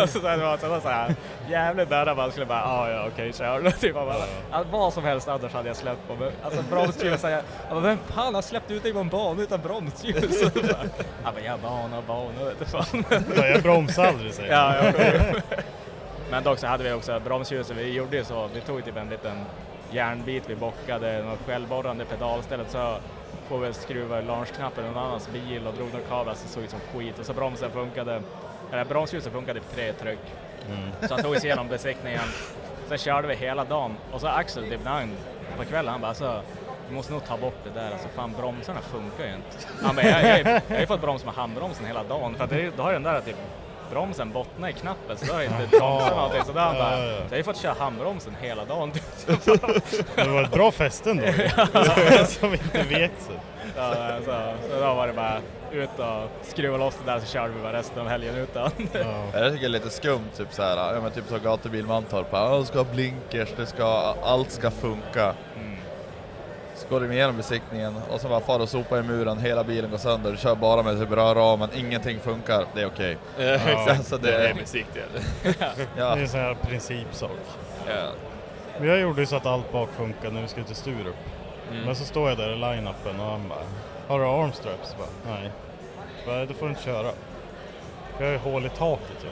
så 0.06 0.18
det 0.18 0.36
var 0.36 0.56
så, 0.56 0.80
så 0.80 0.88
här, 0.88 1.14
jävligt 1.48 1.90
nära 1.90 2.14
man 2.14 2.30
skulle 2.30 2.46
bara, 2.46 2.64
ah, 2.64 2.90
ja 2.90 3.06
okej 3.12 3.32
kör. 3.32 3.70
typ, 3.80 3.94
bara, 3.94 4.14
alltså, 4.50 4.72
vad 4.72 4.92
som 4.92 5.04
helst 5.04 5.28
annars 5.28 5.52
hade 5.52 5.68
jag 5.68 5.76
släppt 5.76 6.08
på. 6.08 6.14
Men, 6.14 6.32
alltså 6.42 6.62
bromsljus, 6.70 7.22
jag, 7.22 7.32
jag 7.32 7.42
bara, 7.70 7.80
vem 7.80 7.98
fan 7.98 8.34
har 8.34 8.42
släppt 8.42 8.70
ut 8.70 8.82
dig 8.82 8.92
på 8.92 8.98
en 8.98 9.08
bana 9.08 9.42
utan 9.42 9.60
bromsljus? 9.60 10.40
Så 10.54 10.60
bara, 10.60 11.34
jag 11.34 11.44
ja 11.44 11.58
bana 11.62 11.98
och 11.98 12.04
bana 12.04 12.44
vet 12.44 12.58
du 12.58 12.64
fan. 12.64 13.04
Ja, 13.36 13.46
jag 13.46 13.62
bromsar 13.62 14.06
aldrig, 14.06 14.34
säger 14.34 14.52
ja, 14.52 14.74
jag 14.76 14.94
Men 16.30 16.44
dock 16.44 16.58
så 16.58 16.66
hade 16.66 16.84
vi 16.84 16.92
också 16.92 17.20
bromsljuset, 17.20 17.76
vi 17.76 17.92
gjorde 17.92 18.16
ju 18.16 18.24
så, 18.24 18.48
vi 18.54 18.60
tog 18.60 18.84
typ 18.84 18.96
en 18.96 19.08
liten 19.08 19.44
järnbit, 19.92 20.50
vi 20.50 20.56
bockade 20.56 21.22
något 21.22 21.46
självborrande 21.46 22.04
pedalstället 22.04 22.70
så 22.70 22.96
får 23.48 23.58
vi 23.58 23.72
skruva 23.72 24.20
launchknappen 24.20 24.84
i 24.84 24.88
någon 24.88 25.04
annans 25.04 25.28
bil 25.32 25.66
och 25.66 25.74
drog 25.74 25.92
några 25.92 26.06
kablar 26.06 26.34
så 26.34 26.48
såg 26.48 26.62
ut 26.62 26.70
som 26.70 26.80
skit 26.80 27.18
och 27.18 27.26
så 27.26 27.32
bromsen 27.32 27.70
funkade, 27.70 28.22
eller 28.72 28.84
bromsljuset 28.84 29.32
funkade 29.32 29.60
på 29.60 29.74
tre 29.74 29.92
tryck. 29.92 30.18
Mm. 30.68 31.08
Så 31.08 31.14
han 31.14 31.22
tog 31.22 31.32
oss 31.32 31.44
igenom 31.44 31.68
besiktningen. 31.68 32.24
Sen 32.88 32.98
körde 32.98 33.28
vi 33.28 33.34
hela 33.34 33.64
dagen 33.64 33.96
och 34.12 34.20
så 34.20 34.26
Axel 34.26 34.68
typ 34.70 34.84
när 34.84 34.90
han, 34.90 35.10
på 35.56 35.64
kvällen 35.64 35.92
han 35.92 36.00
bara 36.00 36.08
alltså, 36.08 36.42
vi 36.88 36.94
måste 36.94 37.12
nog 37.12 37.24
ta 37.24 37.36
bort 37.36 37.64
det 37.64 37.80
där, 37.80 37.92
alltså 37.92 38.08
fan 38.08 38.32
bromsarna 38.38 38.80
funkar 38.80 39.24
ju 39.24 39.34
inte. 39.34 39.66
Han 39.82 39.96
bara, 39.96 40.06
jag, 40.06 40.24
jag, 40.24 40.46
jag 40.46 40.62
har 40.68 40.80
ju 40.80 40.86
fått 40.86 41.00
broms 41.00 41.24
med 41.24 41.34
handbromsen 41.34 41.86
hela 41.86 42.02
dagen 42.02 42.34
för 42.34 42.44
att 42.44 42.50
det, 42.50 42.76
då 42.76 42.82
har 42.82 42.92
den 42.92 43.02
där 43.02 43.20
typ 43.20 43.36
bromsen 43.90 44.32
bottnat 44.32 44.70
i 44.70 44.72
knappen 44.72 45.16
så 45.16 45.24
då 45.26 45.32
har 45.32 45.38
det 45.40 45.44
inte 45.46 45.66
bromsat 45.78 46.16
någonting. 46.16 46.42
Så 46.46 46.52
då 46.52 46.60
han 46.60 46.74
bara, 46.74 46.98
Ja, 46.98 47.04
ja, 47.04 47.12
ja. 47.12 47.16
så 47.18 47.22
jag 47.24 47.30
har 47.30 47.36
ju 47.36 47.42
fått 47.44 47.56
köra 47.56 47.74
handbromsen 47.78 48.36
hela 48.40 48.64
dagen. 48.64 48.92
Det 50.16 50.28
var 50.28 50.42
ett 50.42 50.50
bra 50.50 50.70
fäste 50.72 51.10
ändå. 51.10 51.22
Som 52.26 52.52
inte 52.52 52.82
vek 52.82 53.10
sig. 53.18 53.36
Ja, 53.76 53.94
så, 54.24 54.32
så 54.70 54.80
då 54.80 54.94
var 54.94 55.06
det 55.06 55.12
bara 55.12 55.38
ut 55.72 55.98
och 55.98 56.46
skruva 56.46 56.76
loss 56.76 56.94
det 57.04 57.12
där 57.12 57.20
så 57.20 57.26
körde 57.26 57.52
vi 57.54 57.62
bara 57.62 57.72
resten 57.72 58.00
av 58.00 58.08
helgen 58.08 58.34
utan. 58.34 58.70
Jag 59.32 59.52
tycker 59.52 59.58
det 59.60 59.64
är 59.64 59.68
lite 59.68 59.90
skumt, 59.90 60.28
typ 60.36 60.48
så 60.52 60.62
här, 60.62 60.94
ja 60.94 61.00
men 61.00 61.10
typ 61.10 61.24
så 61.28 61.38
gatubil 61.38 61.86
Mantorp, 61.86 62.26
ja, 62.30 62.58
det 62.58 62.66
ska 62.66 62.78
ha 62.78 62.84
blinkers, 62.84 63.48
det 63.56 63.66
ska, 63.66 64.14
allt 64.22 64.50
ska 64.50 64.70
funka. 64.70 65.34
Mm. 65.56 65.77
Så 66.78 66.88
går 66.88 67.00
de 67.00 67.12
igenom 67.12 67.36
besiktningen 67.36 67.94
och 68.10 68.20
så 68.20 68.28
bara 68.28 68.40
far 68.40 68.60
och 68.60 68.68
sopar 68.68 68.98
i 68.98 69.02
muren, 69.02 69.38
hela 69.38 69.64
bilen 69.64 69.90
går 69.90 69.98
sönder, 69.98 70.36
kör 70.36 70.54
bara 70.54 70.82
med 70.82 71.00
typ 71.00 71.10
rörramen, 71.10 71.68
ingenting 71.74 72.20
funkar, 72.20 72.64
det 72.74 72.80
är 72.82 72.86
okej. 72.86 73.16
Ja, 73.38 73.44
exakt. 73.44 73.90
Alltså 73.90 74.18
det 74.18 74.30
det 74.30 74.48
är 74.48 74.54
besiktigad. 74.54 75.08
Ja. 75.42 75.74
Det 75.96 76.02
är 76.02 76.16
en 76.16 76.28
sån 76.28 76.40
här 76.40 76.54
principsak. 76.54 77.30
Ja. 77.88 78.10
Men 78.78 78.88
jag 78.88 79.00
gjorde 79.00 79.20
ju 79.20 79.26
så 79.26 79.36
att 79.36 79.46
allt 79.46 79.72
bak 79.72 79.88
funkar 79.96 80.30
när 80.30 80.42
vi 80.42 80.48
skulle 80.48 80.66
till 80.66 80.76
Sturup. 80.76 81.16
Mm. 81.70 81.84
Men 81.84 81.94
så 81.96 82.04
står 82.04 82.28
jag 82.28 82.38
där 82.38 82.52
i 82.52 82.56
line-upen 82.56 83.20
och 83.20 83.26
han 83.26 83.48
bara, 83.48 83.58
har 84.08 84.18
du 84.18 84.24
armstraps? 84.26 84.96
Bara, 84.98 85.34
Nej. 85.36 85.50
Bara, 86.26 86.46
då 86.46 86.54
får 86.54 86.66
du 86.66 86.70
inte 86.70 86.82
köra. 86.82 87.10
För 88.16 88.24
jag 88.24 88.26
har 88.26 88.32
ju 88.32 88.52
hål 88.52 88.66
i 88.66 88.68
taket 88.68 89.24
ju. 89.24 89.28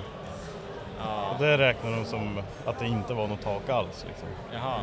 Och 1.33 1.43
det 1.43 1.59
räknar 1.59 1.91
de 1.91 2.05
som 2.05 2.43
att 2.67 2.79
det 2.79 2.87
inte 2.87 3.15
var 3.15 3.27
något 3.27 3.43
tak 3.43 3.69
alls 3.69 4.05
liksom. 4.09 4.29
Jaha. 4.53 4.81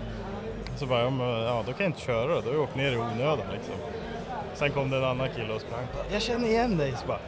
Så 0.76 0.86
bara, 0.86 1.00
ja, 1.04 1.10
men, 1.10 1.28
ja 1.30 1.64
då 1.68 1.74
kan 1.74 1.84
jag 1.84 1.90
inte 1.90 2.02
köra 2.02 2.28
då, 2.36 2.42
då 2.42 2.48
har 2.48 2.54
jag 2.54 2.64
åkt 2.64 2.76
ner 2.76 2.92
i 2.92 2.98
onödan 2.98 3.46
liksom. 3.54 3.74
Sen 4.56 4.72
kom 4.72 4.90
det 4.90 4.98
en 4.98 5.04
annan 5.04 5.30
kille 5.36 5.54
och 5.54 5.62
sprang 5.62 5.88
jag 6.12 6.22
känner 6.22 6.48
igen 6.48 6.78
dig. 6.78 6.94
Så 7.02 7.08
bara, 7.08 7.20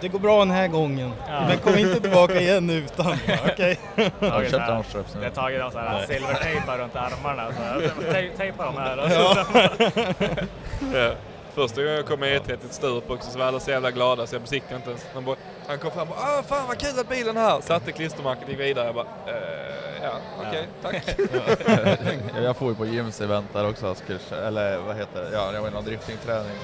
det 0.00 0.08
går 0.08 0.18
bra 0.18 0.38
den 0.38 0.50
här 0.50 0.68
gången, 0.68 1.12
Ja. 1.28 1.40
men 1.48 1.58
kom 1.58 1.78
inte 1.78 2.00
tillbaka 2.00 2.40
igen 2.40 2.70
utan. 2.70 3.06
Okej. 3.52 3.78
Nu? 3.96 4.10
Jag 4.20 4.30
har 4.30 5.30
tagit 5.30 5.60
någon 5.60 5.72
sån 5.72 5.80
här 5.80 6.06
silvertejpar 6.06 6.78
runt 6.78 6.96
armarna. 6.96 7.46
Så 7.52 8.12
Tejpa 8.36 8.64
dem 8.64 8.76
här. 8.76 9.10
Ja. 10.94 11.14
Första 11.54 11.80
gången 11.82 11.96
jag 11.96 12.06
kom 12.06 12.20
med 12.20 12.42
E30 12.42 12.56
till 12.56 12.70
Sturup 12.70 13.10
också 13.10 13.30
så 13.30 13.38
var 13.38 13.46
alla 13.46 13.60
så 13.60 13.70
jävla 13.70 13.90
glada 13.90 14.26
så 14.26 14.34
jag 14.34 14.42
besiktigade 14.42 14.76
inte 14.76 14.90
ens. 14.90 15.06
Han, 15.14 15.24
bara, 15.24 15.36
han 15.66 15.78
kom 15.78 15.90
fram 15.90 16.08
och 16.08 16.16
bara 16.16 16.38
ah, 16.38 16.42
fan 16.42 16.68
vad 16.68 16.78
kul 16.78 16.98
att 16.98 17.08
bilen 17.08 17.36
är 17.36 17.40
här! 17.40 17.60
Satte 17.60 17.92
klistermärket 17.92 18.48
gick 18.48 18.60
vidare. 18.60 18.86
Jag 18.86 18.94
bara 18.94 19.06
eh, 19.26 20.02
ja 20.02 20.12
okej 20.48 20.66
tack. 20.82 21.04
Ja, 22.34 22.40
jag 22.40 22.56
får 22.56 22.68
ju 22.68 22.74
på 22.74 22.86
Jims 22.86 23.20
event 23.20 23.46
där 23.52 23.68
också, 23.68 23.94
kö- 24.06 24.46
eller 24.46 24.78
vad 24.78 24.96
heter 24.96 25.20
det, 25.22 25.30
ja, 25.32 25.52
jag 25.52 25.72
någon 25.72 25.84
driftingträning. 25.84 26.56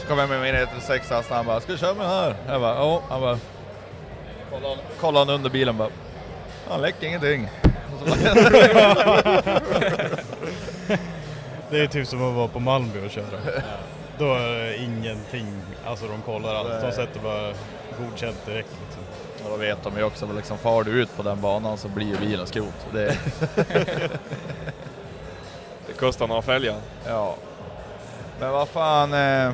Så 0.00 0.06
kom 0.06 0.18
jag 0.18 0.28
med 0.28 0.40
min 0.40 0.54
E36 0.54 1.18
och 1.30 1.36
han 1.36 1.46
bara, 1.46 1.60
ska 1.60 1.72
du 1.72 1.78
köra 1.78 1.94
med 1.94 2.04
den 2.06 2.12
här? 2.12 2.34
Jag 2.48 2.60
bara, 2.60 2.74
ja. 2.74 3.02
Han 3.08 3.20
bara, 3.20 3.38
kollade 5.00 5.26
han, 5.26 5.34
under 5.34 5.50
bilen 5.50 5.76
bara, 5.76 5.88
han 6.68 6.80
läcker 6.80 7.06
ingenting. 7.06 7.48
Och 8.00 8.08
Det 11.70 11.80
är 11.80 11.86
typ 11.86 12.08
som 12.08 12.28
att 12.28 12.34
vara 12.34 12.48
på 12.48 12.60
Malmö 12.60 13.04
och 13.04 13.10
köra. 13.10 13.24
Då 14.18 14.34
är 14.34 14.48
det 14.48 14.76
ingenting, 14.76 15.46
alltså 15.86 16.06
de 16.08 16.22
kollar 16.22 16.54
allt. 16.54 16.82
De 16.82 16.92
sätter 16.92 17.20
bara 17.20 17.52
godkänt 17.98 18.46
direkt 18.46 18.68
liksom. 18.86 19.02
Och 19.44 19.50
då 19.50 19.56
vet 19.56 19.82
de 19.82 19.96
ju 19.96 20.04
också, 20.04 20.28
liksom, 20.36 20.58
far 20.58 20.84
du 20.84 20.90
ut 20.90 21.16
på 21.16 21.22
den 21.22 21.40
banan 21.40 21.78
så 21.78 21.88
blir 21.88 22.06
ju 22.06 22.16
bilen 22.16 22.46
skrot. 22.46 22.86
Det, 22.92 23.18
Det 25.86 25.92
kostar 25.98 26.26
några 26.28 26.42
fälgar. 26.42 26.76
ja. 27.06 27.34
Men 28.40 28.50
vad 28.52 28.68
fan, 28.68 29.12
eh, 29.14 29.52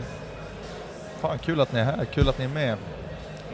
fan 1.20 1.38
kul 1.38 1.60
att 1.60 1.72
ni 1.72 1.80
är 1.80 1.84
här, 1.84 2.04
kul 2.04 2.28
att 2.28 2.38
ni 2.38 2.44
är 2.44 2.48
med. 2.48 2.76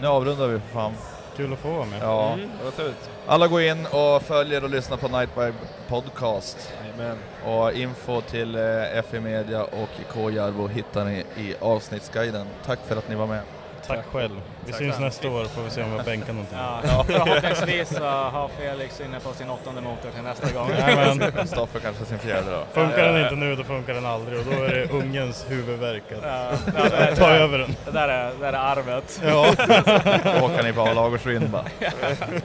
Nu 0.01 0.07
avrundar 0.07 0.47
vi 0.47 0.61
för 0.61 0.69
fan. 0.69 0.93
Kul 1.41 1.53
att 1.53 1.59
få 1.59 1.71
vara 1.71 1.87
med. 1.87 2.03
Ja. 2.03 2.33
Mm, 2.33 2.51
det 2.59 2.65
var 2.65 2.71
trevligt. 2.71 3.11
Alla 3.27 3.49
går 3.49 3.63
in 3.63 3.87
och 3.87 4.23
följer 4.23 4.65
och 4.65 4.71
lyssnar 4.71 4.97
på 4.97 5.09
Night 5.09 5.31
Vibe 5.37 5.55
Podcast. 5.89 6.73
Jajamän. 6.83 7.19
Och 7.47 7.73
info 7.73 8.21
till 8.21 8.55
eh, 8.55 9.03
FE 9.11 9.21
Media 9.21 9.65
och 9.65 9.89
K 10.13 10.31
Jarbo 10.31 10.67
hittar 10.67 11.05
ni 11.05 11.25
i 11.37 11.55
avsnittsguiden. 11.61 12.47
Tack 12.67 12.79
för 12.87 12.97
att 12.97 13.09
ni 13.09 13.15
var 13.15 13.27
med. 13.27 13.41
Tack 13.87 14.05
själv. 14.13 14.31
Vi 14.65 14.73
Tack 14.73 14.79
syns 14.81 14.93
själv. 14.95 15.05
nästa 15.05 15.29
år 15.29 15.45
får 15.45 15.63
vi 15.63 15.71
se 15.71 15.83
om 15.83 15.93
jag 15.93 16.05
bänkar 16.05 16.33
någonting. 16.33 16.59
ja, 16.59 17.05
förhoppningsvis 17.07 17.89
så 17.97 18.05
har 18.05 18.49
Felix 18.59 19.01
inne 19.01 19.21
på 19.21 19.33
sin 19.33 19.51
åttonde 19.51 19.81
motor 19.81 20.11
till 20.15 20.23
nästa 20.23 20.53
gång. 20.53 20.71
Jajamän. 20.79 21.33
Kristoffer 21.33 21.81
kanske 21.81 22.05
sin 22.05 22.19
fjärde 22.19 22.51
då. 22.51 22.63
Funkar 22.73 23.05
den 23.13 23.23
inte 23.23 23.35
nu, 23.35 23.57
då 23.57 23.65
funkar 23.65 23.95
den 23.95 24.07
aldrig 24.07 24.39
och 24.39 24.45
då 24.45 24.63
är 24.65 24.69
det 24.69 24.91
ungens 24.93 25.47
huvudvärk 25.49 26.03
att 26.13 26.19
Ja, 26.23 26.51
ja, 26.77 26.89
det 26.91 26.97
är- 26.97 27.17
ta 27.17 27.31
över 27.31 27.59
den. 27.59 27.77
Det 27.85 27.91
där 27.91 28.09
är, 28.09 28.25
det 28.25 28.41
där 28.41 28.53
är 28.53 28.59
arvet. 28.59 29.21
Ja. 29.25 29.49
Åker 30.45 30.63
ni 30.63 30.73
på 30.73 30.93
Lagersvind 30.95 31.49
bara. 31.51 31.65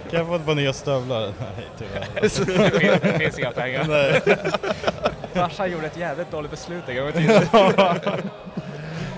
Kan 0.10 0.20
jag 0.20 0.28
få 0.28 0.36
ett 0.36 0.46
par 0.46 0.56
nya 0.56 0.74
stövlar? 0.74 1.22
Nej, 1.22 1.68
tyvärr. 1.78 2.08
Det 2.22 2.30
finns, 2.30 3.02
det 3.02 3.18
finns 3.20 3.40
inga 3.40 3.52
pengar. 3.52 3.86
Nej. 3.90 4.22
Farsan 5.34 5.72
gjorde 5.72 5.88
ett 5.88 5.98
jävligt 5.98 6.32
dåligt 6.32 6.52
beslut 6.52 6.84
en 6.90 6.96
gång 6.96 7.10
i 7.10 7.12
tiden. 7.12 7.44